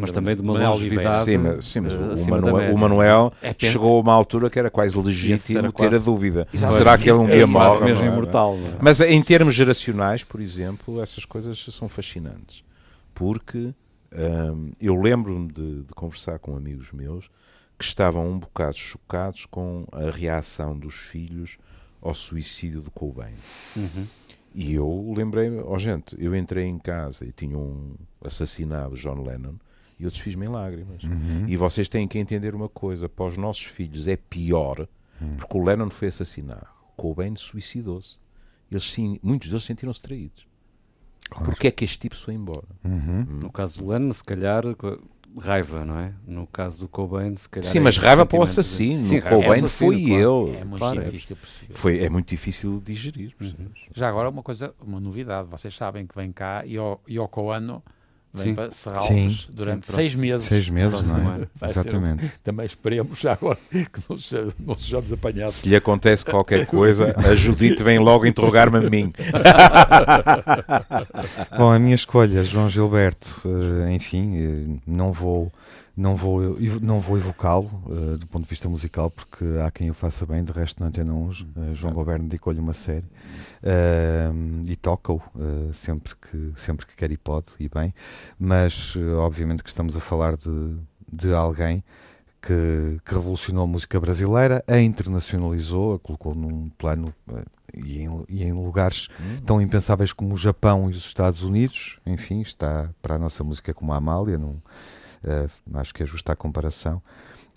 Mas 0.00 0.12
também 0.12 0.36
de 0.36 0.42
uma 0.42 0.52
Manuel 0.54 0.72
longevidade. 0.72 1.24
Sim, 1.24 1.38
mas, 1.38 1.64
sim, 1.64 1.80
mas 1.80 1.92
eh, 1.94 1.96
o, 1.96 2.14
da 2.14 2.30
Manuel, 2.40 2.74
o 2.74 2.78
Manuel 2.78 3.32
É 3.42 3.54
chegou 3.58 3.96
a 3.96 4.00
uma 4.00 4.12
altura 4.12 4.50
que 4.50 4.58
era 4.58 4.70
quase 4.70 4.96
legítimo 4.98 5.58
era 5.58 5.72
ter 5.72 5.86
a 5.86 5.90
quase- 5.90 6.04
dúvida. 6.04 6.46
Exato. 6.52 6.72
Será 6.74 6.98
que 6.98 7.08
ele 7.08 7.18
um 7.18 7.28
É 7.28 7.36
dia 7.36 7.48
quase 7.48 7.78
morre? 7.78 7.84
mesmo 7.86 8.04
não 8.04 8.10
é? 8.10 8.12
imortal. 8.14 8.56
não 8.58 8.68
é? 8.68 8.76
Mas 8.80 9.00
em 9.00 9.22
termos 9.22 9.54
geracionais, 9.54 10.22
por 10.22 10.40
exemplo, 10.40 11.00
essas 11.02 11.24
coisas 11.24 11.58
são 11.70 11.88
fascinantes. 11.88 12.62
Porque 13.14 13.72
hum, 14.12 14.72
eu 14.80 14.94
lembro-me 14.94 15.48
de, 15.50 15.82
de 15.84 15.94
conversar 15.94 16.38
com 16.38 16.54
amigos 16.56 16.92
meus 16.92 17.30
que 17.78 17.84
estavam 17.84 18.26
um 18.30 18.38
bocado 18.38 18.76
chocados 18.76 19.46
com 19.46 19.86
a 19.92 20.10
reação 20.10 20.76
dos 20.78 20.94
filhos 20.94 21.56
ao 22.02 22.12
suicídio 22.12 22.82
de 22.82 22.90
Cobain. 22.90 23.32
Uhum. 23.76 24.06
E 24.54 24.74
eu 24.74 25.12
lembrei-me, 25.16 25.58
ó 25.60 25.76
gente, 25.78 26.16
eu 26.18 26.34
entrei 26.34 26.64
em 26.66 26.78
casa 26.78 27.24
e 27.24 27.32
tinha 27.32 27.56
um 27.56 27.94
assassinado 28.24 28.94
John 28.96 29.22
Lennon 29.22 29.54
e 29.98 30.04
eu 30.04 30.10
desfiz-me 30.10 30.46
em 30.46 30.48
lágrimas. 30.48 31.02
Uhum. 31.02 31.46
E 31.48 31.56
vocês 31.56 31.88
têm 31.88 32.08
que 32.08 32.18
entender 32.18 32.54
uma 32.54 32.68
coisa: 32.68 33.08
para 33.08 33.26
os 33.26 33.36
nossos 33.36 33.64
filhos 33.64 34.08
é 34.08 34.16
pior, 34.16 34.88
Hum. 35.20 35.34
porque 35.36 35.58
o 35.58 35.64
Lennon 35.64 35.90
foi 35.90 36.08
assassinado, 36.08 36.66
Cobain 36.96 37.34
suicidou-se. 37.34 38.18
Eles 38.70 38.84
sim, 38.90 39.18
muitos 39.22 39.48
deles 39.48 39.64
sentiram-se 39.64 40.00
traídos. 40.00 40.46
Claro. 41.28 41.46
Porque 41.46 41.66
é 41.66 41.70
que 41.72 41.84
este 41.84 41.98
tipo 41.98 42.14
se 42.14 42.22
foi 42.22 42.34
embora? 42.34 42.66
Uhum. 42.84 43.24
No 43.24 43.50
caso 43.50 43.80
do 43.82 43.88
Lennon, 43.88 44.12
se 44.12 44.22
calhar, 44.22 44.62
raiva, 45.36 45.84
não 45.84 45.98
é? 46.00 46.12
No 46.26 46.46
caso 46.46 46.80
do 46.80 46.88
Cobain, 46.88 47.36
se 47.36 47.48
calhar. 47.48 47.68
Sim, 47.70 47.78
é 47.78 47.80
mas 47.80 47.96
esse 47.96 48.04
raiva 48.04 48.24
para 48.26 48.38
o 48.40 48.46
sentimento 48.46 48.54
de- 48.54 48.60
assassino. 48.60 49.04
Sim, 49.04 49.18
o 49.18 49.22
Cobain 49.22 49.50
assassino, 49.64 49.68
foi 49.68 50.02
claro. 50.04 50.48
ele. 50.48 50.56
É 50.56 50.64
muito 50.64 50.78
Claro. 50.78 51.04
difícil 51.04 51.36
perceber. 51.36 51.74
Foi, 51.74 51.98
é 52.04 52.10
muito 52.10 52.28
difícil 52.28 52.76
de 52.80 52.92
digerir. 52.92 53.34
Já 53.94 54.08
agora 54.08 54.30
uma 54.30 54.42
coisa, 54.42 54.74
uma 54.80 54.98
novidade, 55.00 55.48
vocês 55.48 55.74
sabem 55.76 56.06
que 56.06 56.14
vem 56.14 56.32
cá 56.32 56.64
e 56.66 56.78
o 56.78 56.98
Yoko 57.08 57.42
Ono 57.42 57.82
vem 58.32 58.46
Sim. 58.46 58.54
para 58.54 58.70
Serralves 58.70 59.08
Sim. 59.08 59.36
durante 59.50 59.86
Sim, 59.86 59.92
seis 59.92 60.14
meses. 60.14 60.46
Seis 60.46 60.68
meses, 60.68 61.08
não 61.08 61.34
é? 61.34 61.46
Vai 61.54 61.72
ser 61.72 61.80
Exatamente. 61.80 62.32
Também 62.44 62.66
esperemos 62.66 63.18
já 63.18 63.32
agora 63.32 63.58
que 63.70 64.00
não, 64.08 64.18
seja, 64.18 64.48
não 64.58 64.78
sejamos 64.78 65.12
apanhados. 65.12 65.54
Se 65.54 65.68
lhe 65.68 65.76
acontece 65.76 66.24
qualquer 66.24 66.66
coisa, 66.66 67.14
a 67.16 67.34
Judite 67.34 67.82
vem 67.82 67.98
logo 67.98 68.26
interrogar-me 68.26 68.78
a 68.78 68.90
mim. 68.90 69.12
Bom, 71.56 71.70
a 71.70 71.78
minha 71.78 71.94
escolha, 71.94 72.42
João 72.42 72.68
Gilberto, 72.68 73.42
eh, 73.44 73.92
enfim, 73.92 74.36
eh, 74.36 74.78
não 74.86 75.12
vou, 75.12 75.52
não 75.98 76.14
vou, 76.14 76.56
não 76.80 77.00
vou 77.00 77.18
evocá-lo 77.18 77.68
eh, 77.90 78.16
do 78.18 78.26
ponto 78.28 78.44
de 78.44 78.48
vista 78.48 78.68
musical, 78.68 79.10
porque 79.10 79.44
há 79.64 79.68
quem 79.68 79.90
o 79.90 79.94
faça 79.94 80.24
bem, 80.24 80.44
de 80.44 80.52
resto 80.52 80.80
na 80.80 80.86
Antena 80.86 81.12
1, 81.12 81.30
eh, 81.30 81.74
João 81.74 81.92
Goberno 81.92 82.24
dedicou-lhe 82.28 82.60
uma 82.60 82.72
série 82.72 83.04
eh, 83.60 84.30
e 84.68 84.76
toca-o 84.76 85.20
sempre, 85.72 86.14
que, 86.14 86.52
sempre 86.54 86.86
que 86.86 86.94
quer 86.94 87.10
e 87.10 87.16
pode, 87.16 87.48
e 87.58 87.68
bem, 87.68 87.92
mas 88.38 88.94
obviamente 89.18 89.64
que 89.64 89.68
estamos 89.68 89.96
a 89.96 90.00
falar 90.00 90.36
de, 90.36 90.76
de 91.12 91.34
alguém 91.34 91.82
que, 92.40 93.00
que 93.04 93.14
revolucionou 93.14 93.64
a 93.64 93.66
música 93.66 93.98
brasileira, 93.98 94.62
a 94.68 94.78
internacionalizou, 94.78 95.94
a 95.94 95.98
colocou 95.98 96.32
num 96.32 96.70
plano 96.78 97.12
e 97.74 98.02
em, 98.02 98.24
e 98.28 98.44
em 98.44 98.52
lugares 98.52 99.08
tão 99.44 99.60
impensáveis 99.60 100.12
como 100.12 100.34
o 100.34 100.38
Japão 100.38 100.88
e 100.88 100.92
os 100.92 101.04
Estados 101.04 101.42
Unidos. 101.42 101.98
Enfim, 102.06 102.40
está 102.40 102.88
para 103.02 103.16
a 103.16 103.18
nossa 103.18 103.42
música 103.42 103.74
como 103.74 103.92
a 103.92 103.96
Amália, 103.96 104.38
não, 104.38 104.50
eh, 104.52 105.07
acho 105.74 105.94
que 105.94 106.02
é 106.02 106.06
justa 106.06 106.32
a 106.32 106.36
comparação. 106.36 107.02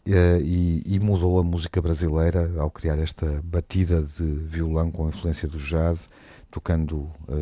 Eh, 0.06 0.40
e, 0.42 0.84
e 0.96 1.00
mudou 1.00 1.40
a 1.40 1.44
música 1.44 1.80
brasileira 1.80 2.52
ao 2.60 2.72
criar 2.72 2.98
esta 2.98 3.40
batida 3.44 4.02
de 4.02 4.24
violão 4.24 4.90
com 4.90 5.06
a 5.06 5.10
influência 5.10 5.48
do 5.48 5.60
jazz, 5.60 6.10
tocando 6.50 7.10
eh, 7.30 7.34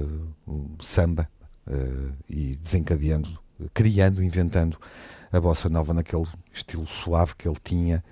um 0.45 0.75
samba 0.81 1.29
eh, 1.67 2.11
e 2.29 2.55
desencadeando, 2.57 3.39
criando, 3.73 4.21
inventando 4.21 4.77
a 5.31 5.39
bossa 5.39 5.69
nova 5.69 5.93
naquele 5.93 6.25
estilo 6.53 6.85
suave 6.85 7.33
que 7.37 7.47
ele 7.47 7.57
tinha 7.63 8.03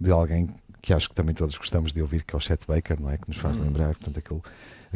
de 0.00 0.12
alguém 0.12 0.54
que 0.80 0.92
acho 0.92 1.08
que 1.08 1.14
também 1.16 1.34
todos 1.34 1.58
gostamos 1.58 1.92
de 1.92 2.00
ouvir, 2.00 2.22
que 2.22 2.32
é 2.32 2.36
o 2.36 2.40
Chet 2.40 2.64
Baker, 2.64 3.00
não 3.00 3.10
é? 3.10 3.18
Que 3.18 3.26
nos 3.26 3.38
faz 3.38 3.58
lembrar, 3.58 3.88
portanto, 3.96 4.18
aquele, 4.18 4.40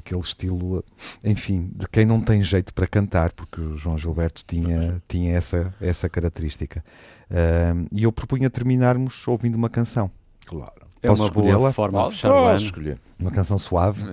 aquele 0.01 0.21
estilo, 0.21 0.85
enfim, 1.23 1.71
de 1.75 1.89
quem 1.89 2.05
não 2.05 2.21
tem 2.21 2.43
jeito 2.43 2.75
para 2.75 2.87
cantar, 2.87 3.33
porque 3.33 3.61
o 3.61 3.77
João 3.77 3.97
Gilberto 3.97 4.43
tinha, 4.47 5.01
tinha 5.09 5.37
essa, 5.37 5.73
essa 5.81 6.09
característica. 6.09 6.85
Ahm, 7.31 7.87
e 7.93 8.03
eu 8.03 8.11
propunha 8.13 8.51
terminarmos 8.51 9.27
ouvindo 9.29 9.55
uma 9.55 9.69
canção, 9.71 10.11
Claro. 10.47 10.91
É 11.03 11.09
Posso 11.09 11.23
uma 11.23 11.31
boa 11.31 11.73
forma 11.73 11.99
de 11.99 12.05
Posso? 12.05 12.17
fechar 12.17 12.33
o 12.33 12.45
ano. 12.45 12.59
escolher. 12.59 12.99
uma 13.19 13.31
canção 13.31 13.59
suave, 13.59 14.05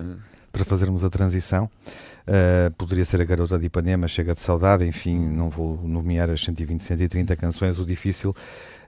para 0.52 0.64
fazermos 0.64 1.04
a 1.04 1.10
transição. 1.10 1.68
Uh, 2.26 2.70
poderia 2.76 3.04
ser 3.04 3.20
a 3.20 3.24
Garota 3.24 3.58
de 3.58 3.66
Ipanema, 3.66 4.06
Chega 4.06 4.34
de 4.34 4.40
Saudade, 4.42 4.86
enfim, 4.86 5.18
não 5.18 5.48
vou 5.48 5.80
nomear 5.82 6.28
as 6.30 6.42
120, 6.42 6.82
130 6.82 7.34
canções, 7.36 7.78
o 7.78 7.84
difícil 7.84 8.34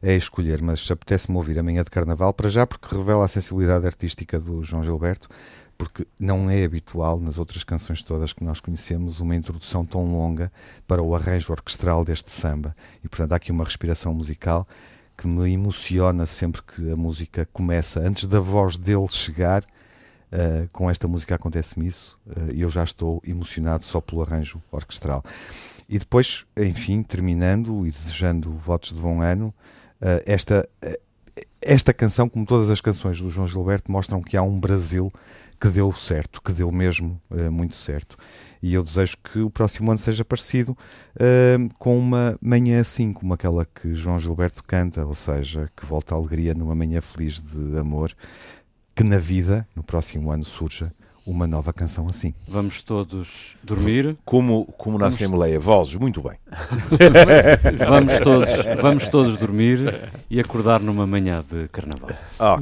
é 0.02 0.14
escolher, 0.14 0.62
mas 0.62 0.90
apetece-me 0.90 1.36
ouvir 1.36 1.58
a 1.58 1.62
Manhã 1.62 1.84
de 1.84 1.90
Carnaval, 1.90 2.32
para 2.32 2.48
já 2.48 2.66
porque 2.66 2.94
revela 2.94 3.24
a 3.24 3.28
sensibilidade 3.28 3.86
artística 3.86 4.40
do 4.40 4.62
João 4.62 4.82
Gilberto, 4.82 5.28
porque 5.76 6.06
não 6.18 6.50
é 6.50 6.64
habitual 6.64 7.18
nas 7.18 7.38
outras 7.38 7.64
canções 7.64 8.02
todas 8.02 8.32
que 8.32 8.44
nós 8.44 8.60
conhecemos 8.60 9.20
uma 9.20 9.34
introdução 9.34 9.84
tão 9.84 10.12
longa 10.12 10.50
para 10.86 11.02
o 11.02 11.14
arranjo 11.14 11.52
orquestral 11.52 12.04
deste 12.04 12.30
samba. 12.30 12.74
E 13.02 13.08
portanto 13.08 13.32
há 13.32 13.36
aqui 13.36 13.50
uma 13.50 13.64
respiração 13.64 14.12
musical 14.14 14.66
que 15.16 15.26
me 15.26 15.52
emociona 15.52 16.26
sempre 16.26 16.62
que 16.62 16.90
a 16.90 16.96
música 16.96 17.48
começa, 17.52 18.00
antes 18.00 18.24
da 18.24 18.40
voz 18.40 18.76
dele 18.76 19.08
chegar. 19.08 19.64
Uh, 20.32 20.68
com 20.70 20.88
esta 20.88 21.08
música 21.08 21.34
acontece-me 21.34 21.88
isso 21.88 22.16
uh, 22.24 22.54
e 22.54 22.60
eu 22.60 22.70
já 22.70 22.84
estou 22.84 23.20
emocionado 23.26 23.84
só 23.84 24.00
pelo 24.00 24.22
arranjo 24.22 24.62
orquestral. 24.70 25.24
E 25.88 25.98
depois, 25.98 26.46
enfim, 26.56 27.02
terminando 27.02 27.84
e 27.84 27.90
desejando 27.90 28.52
votos 28.52 28.94
de 28.94 29.00
bom 29.00 29.20
ano, 29.20 29.48
uh, 29.48 29.79
esta, 30.24 30.68
esta 31.60 31.92
canção, 31.92 32.28
como 32.28 32.46
todas 32.46 32.70
as 32.70 32.80
canções 32.80 33.20
do 33.20 33.28
João 33.28 33.46
Gilberto, 33.46 33.92
mostram 33.92 34.22
que 34.22 34.36
há 34.36 34.42
um 34.42 34.58
Brasil 34.58 35.12
que 35.60 35.68
deu 35.68 35.92
certo, 35.92 36.40
que 36.40 36.52
deu 36.52 36.72
mesmo 36.72 37.20
muito 37.50 37.76
certo. 37.76 38.16
E 38.62 38.74
eu 38.74 38.82
desejo 38.82 39.16
que 39.22 39.40
o 39.40 39.50
próximo 39.50 39.90
ano 39.90 39.98
seja 39.98 40.24
parecido 40.24 40.76
com 41.78 41.98
uma 41.98 42.38
manhã 42.40 42.80
assim, 42.80 43.12
como 43.12 43.34
aquela 43.34 43.66
que 43.66 43.94
João 43.94 44.18
Gilberto 44.18 44.64
canta, 44.64 45.04
ou 45.04 45.14
seja, 45.14 45.70
que 45.76 45.84
volta 45.84 46.14
a 46.14 46.18
alegria 46.18 46.54
numa 46.54 46.74
manhã 46.74 47.00
feliz 47.00 47.40
de 47.40 47.78
amor 47.78 48.14
que 48.94 49.04
na 49.04 49.18
vida, 49.18 49.66
no 49.74 49.82
próximo 49.82 50.30
ano, 50.30 50.44
surja 50.44 50.90
uma 51.30 51.46
nova 51.46 51.72
canção 51.72 52.08
assim. 52.08 52.34
Vamos 52.48 52.82
todos 52.82 53.56
dormir. 53.62 54.16
Como, 54.24 54.64
como 54.76 54.98
na 54.98 55.04
Vamos- 55.04 55.14
Assembleia, 55.14 55.58
vozes, 55.60 55.94
muito 55.94 56.20
bem. 56.20 56.32
Vamos 57.88 58.20
todos, 58.20 58.48
vamos 58.80 59.08
todos 59.08 59.38
dormir 59.38 60.10
e 60.28 60.40
acordar 60.40 60.80
numa 60.80 61.06
manhã 61.06 61.42
de 61.48 61.68
carnaval. 61.68 62.10
Ah, 62.38 62.58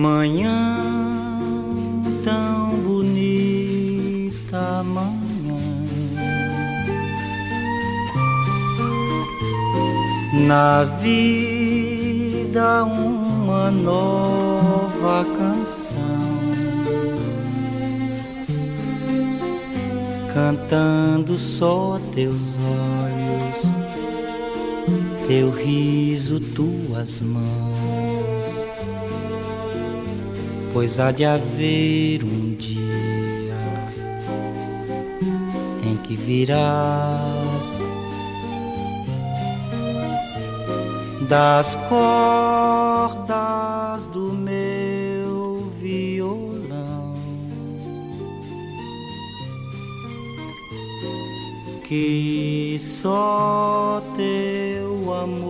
Manhã 0.00 0.82
tão 2.24 2.70
bonita, 2.86 4.62
manhã. 4.82 5.60
Na 10.48 10.84
vida, 11.02 12.84
uma 12.84 13.70
nova 13.70 15.26
canção. 15.36 16.00
Cantando 20.32 21.36
só 21.36 22.00
teus 22.14 22.56
olhos, 22.56 23.66
teu 25.26 25.50
riso, 25.50 26.40
tuas 26.40 27.20
mãos 27.20 27.79
pois 30.72 30.98
há 30.98 31.10
de 31.10 31.24
haver 31.24 32.22
um 32.24 32.54
dia 32.54 32.80
em 35.84 35.96
que 35.96 36.14
virás 36.14 37.80
das 41.28 41.76
cordas 41.88 43.26
do 44.08 44.32
meu 44.32 45.70
violão 45.80 47.14
que 51.86 52.76
só 52.78 54.02
teu 54.16 55.12
amor 55.12 55.49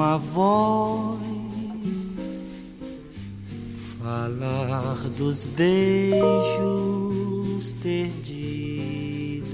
uma 0.00 0.16
voz 0.16 1.20
falar 4.02 4.96
dos 5.18 5.44
beijos 5.44 6.22
perdidos 7.82 9.44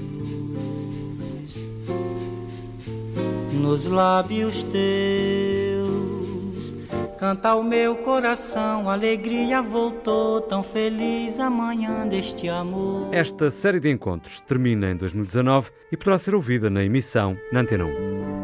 nos 3.51 3.85
lábios 3.87 4.63
teus. 4.63 4.87
Canta 7.19 7.53
o 7.55 7.63
meu 7.63 7.97
coração, 7.97 8.89
alegria 8.89 9.61
voltou, 9.61 10.39
tão 10.39 10.63
feliz 10.63 11.41
amanhã 11.41 12.07
deste 12.07 12.47
amor. 12.47 13.13
Esta 13.13 13.51
série 13.51 13.81
de 13.81 13.91
encontros 13.91 14.39
termina 14.39 14.89
em 14.91 14.95
2019 14.95 15.71
e 15.91 15.97
poderá 15.97 16.17
ser 16.17 16.33
ouvida 16.33 16.69
na 16.69 16.85
emissão 16.85 17.37
na 17.51 17.59
Antena 17.59 17.83
1. 17.83 18.36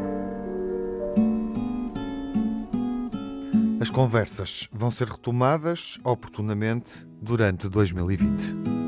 As 3.84 3.90
conversas 3.90 4.70
vão 4.72 4.90
ser 4.90 5.10
retomadas 5.10 6.00
oportunamente 6.06 7.06
durante 7.22 7.68
2020. 7.68 8.83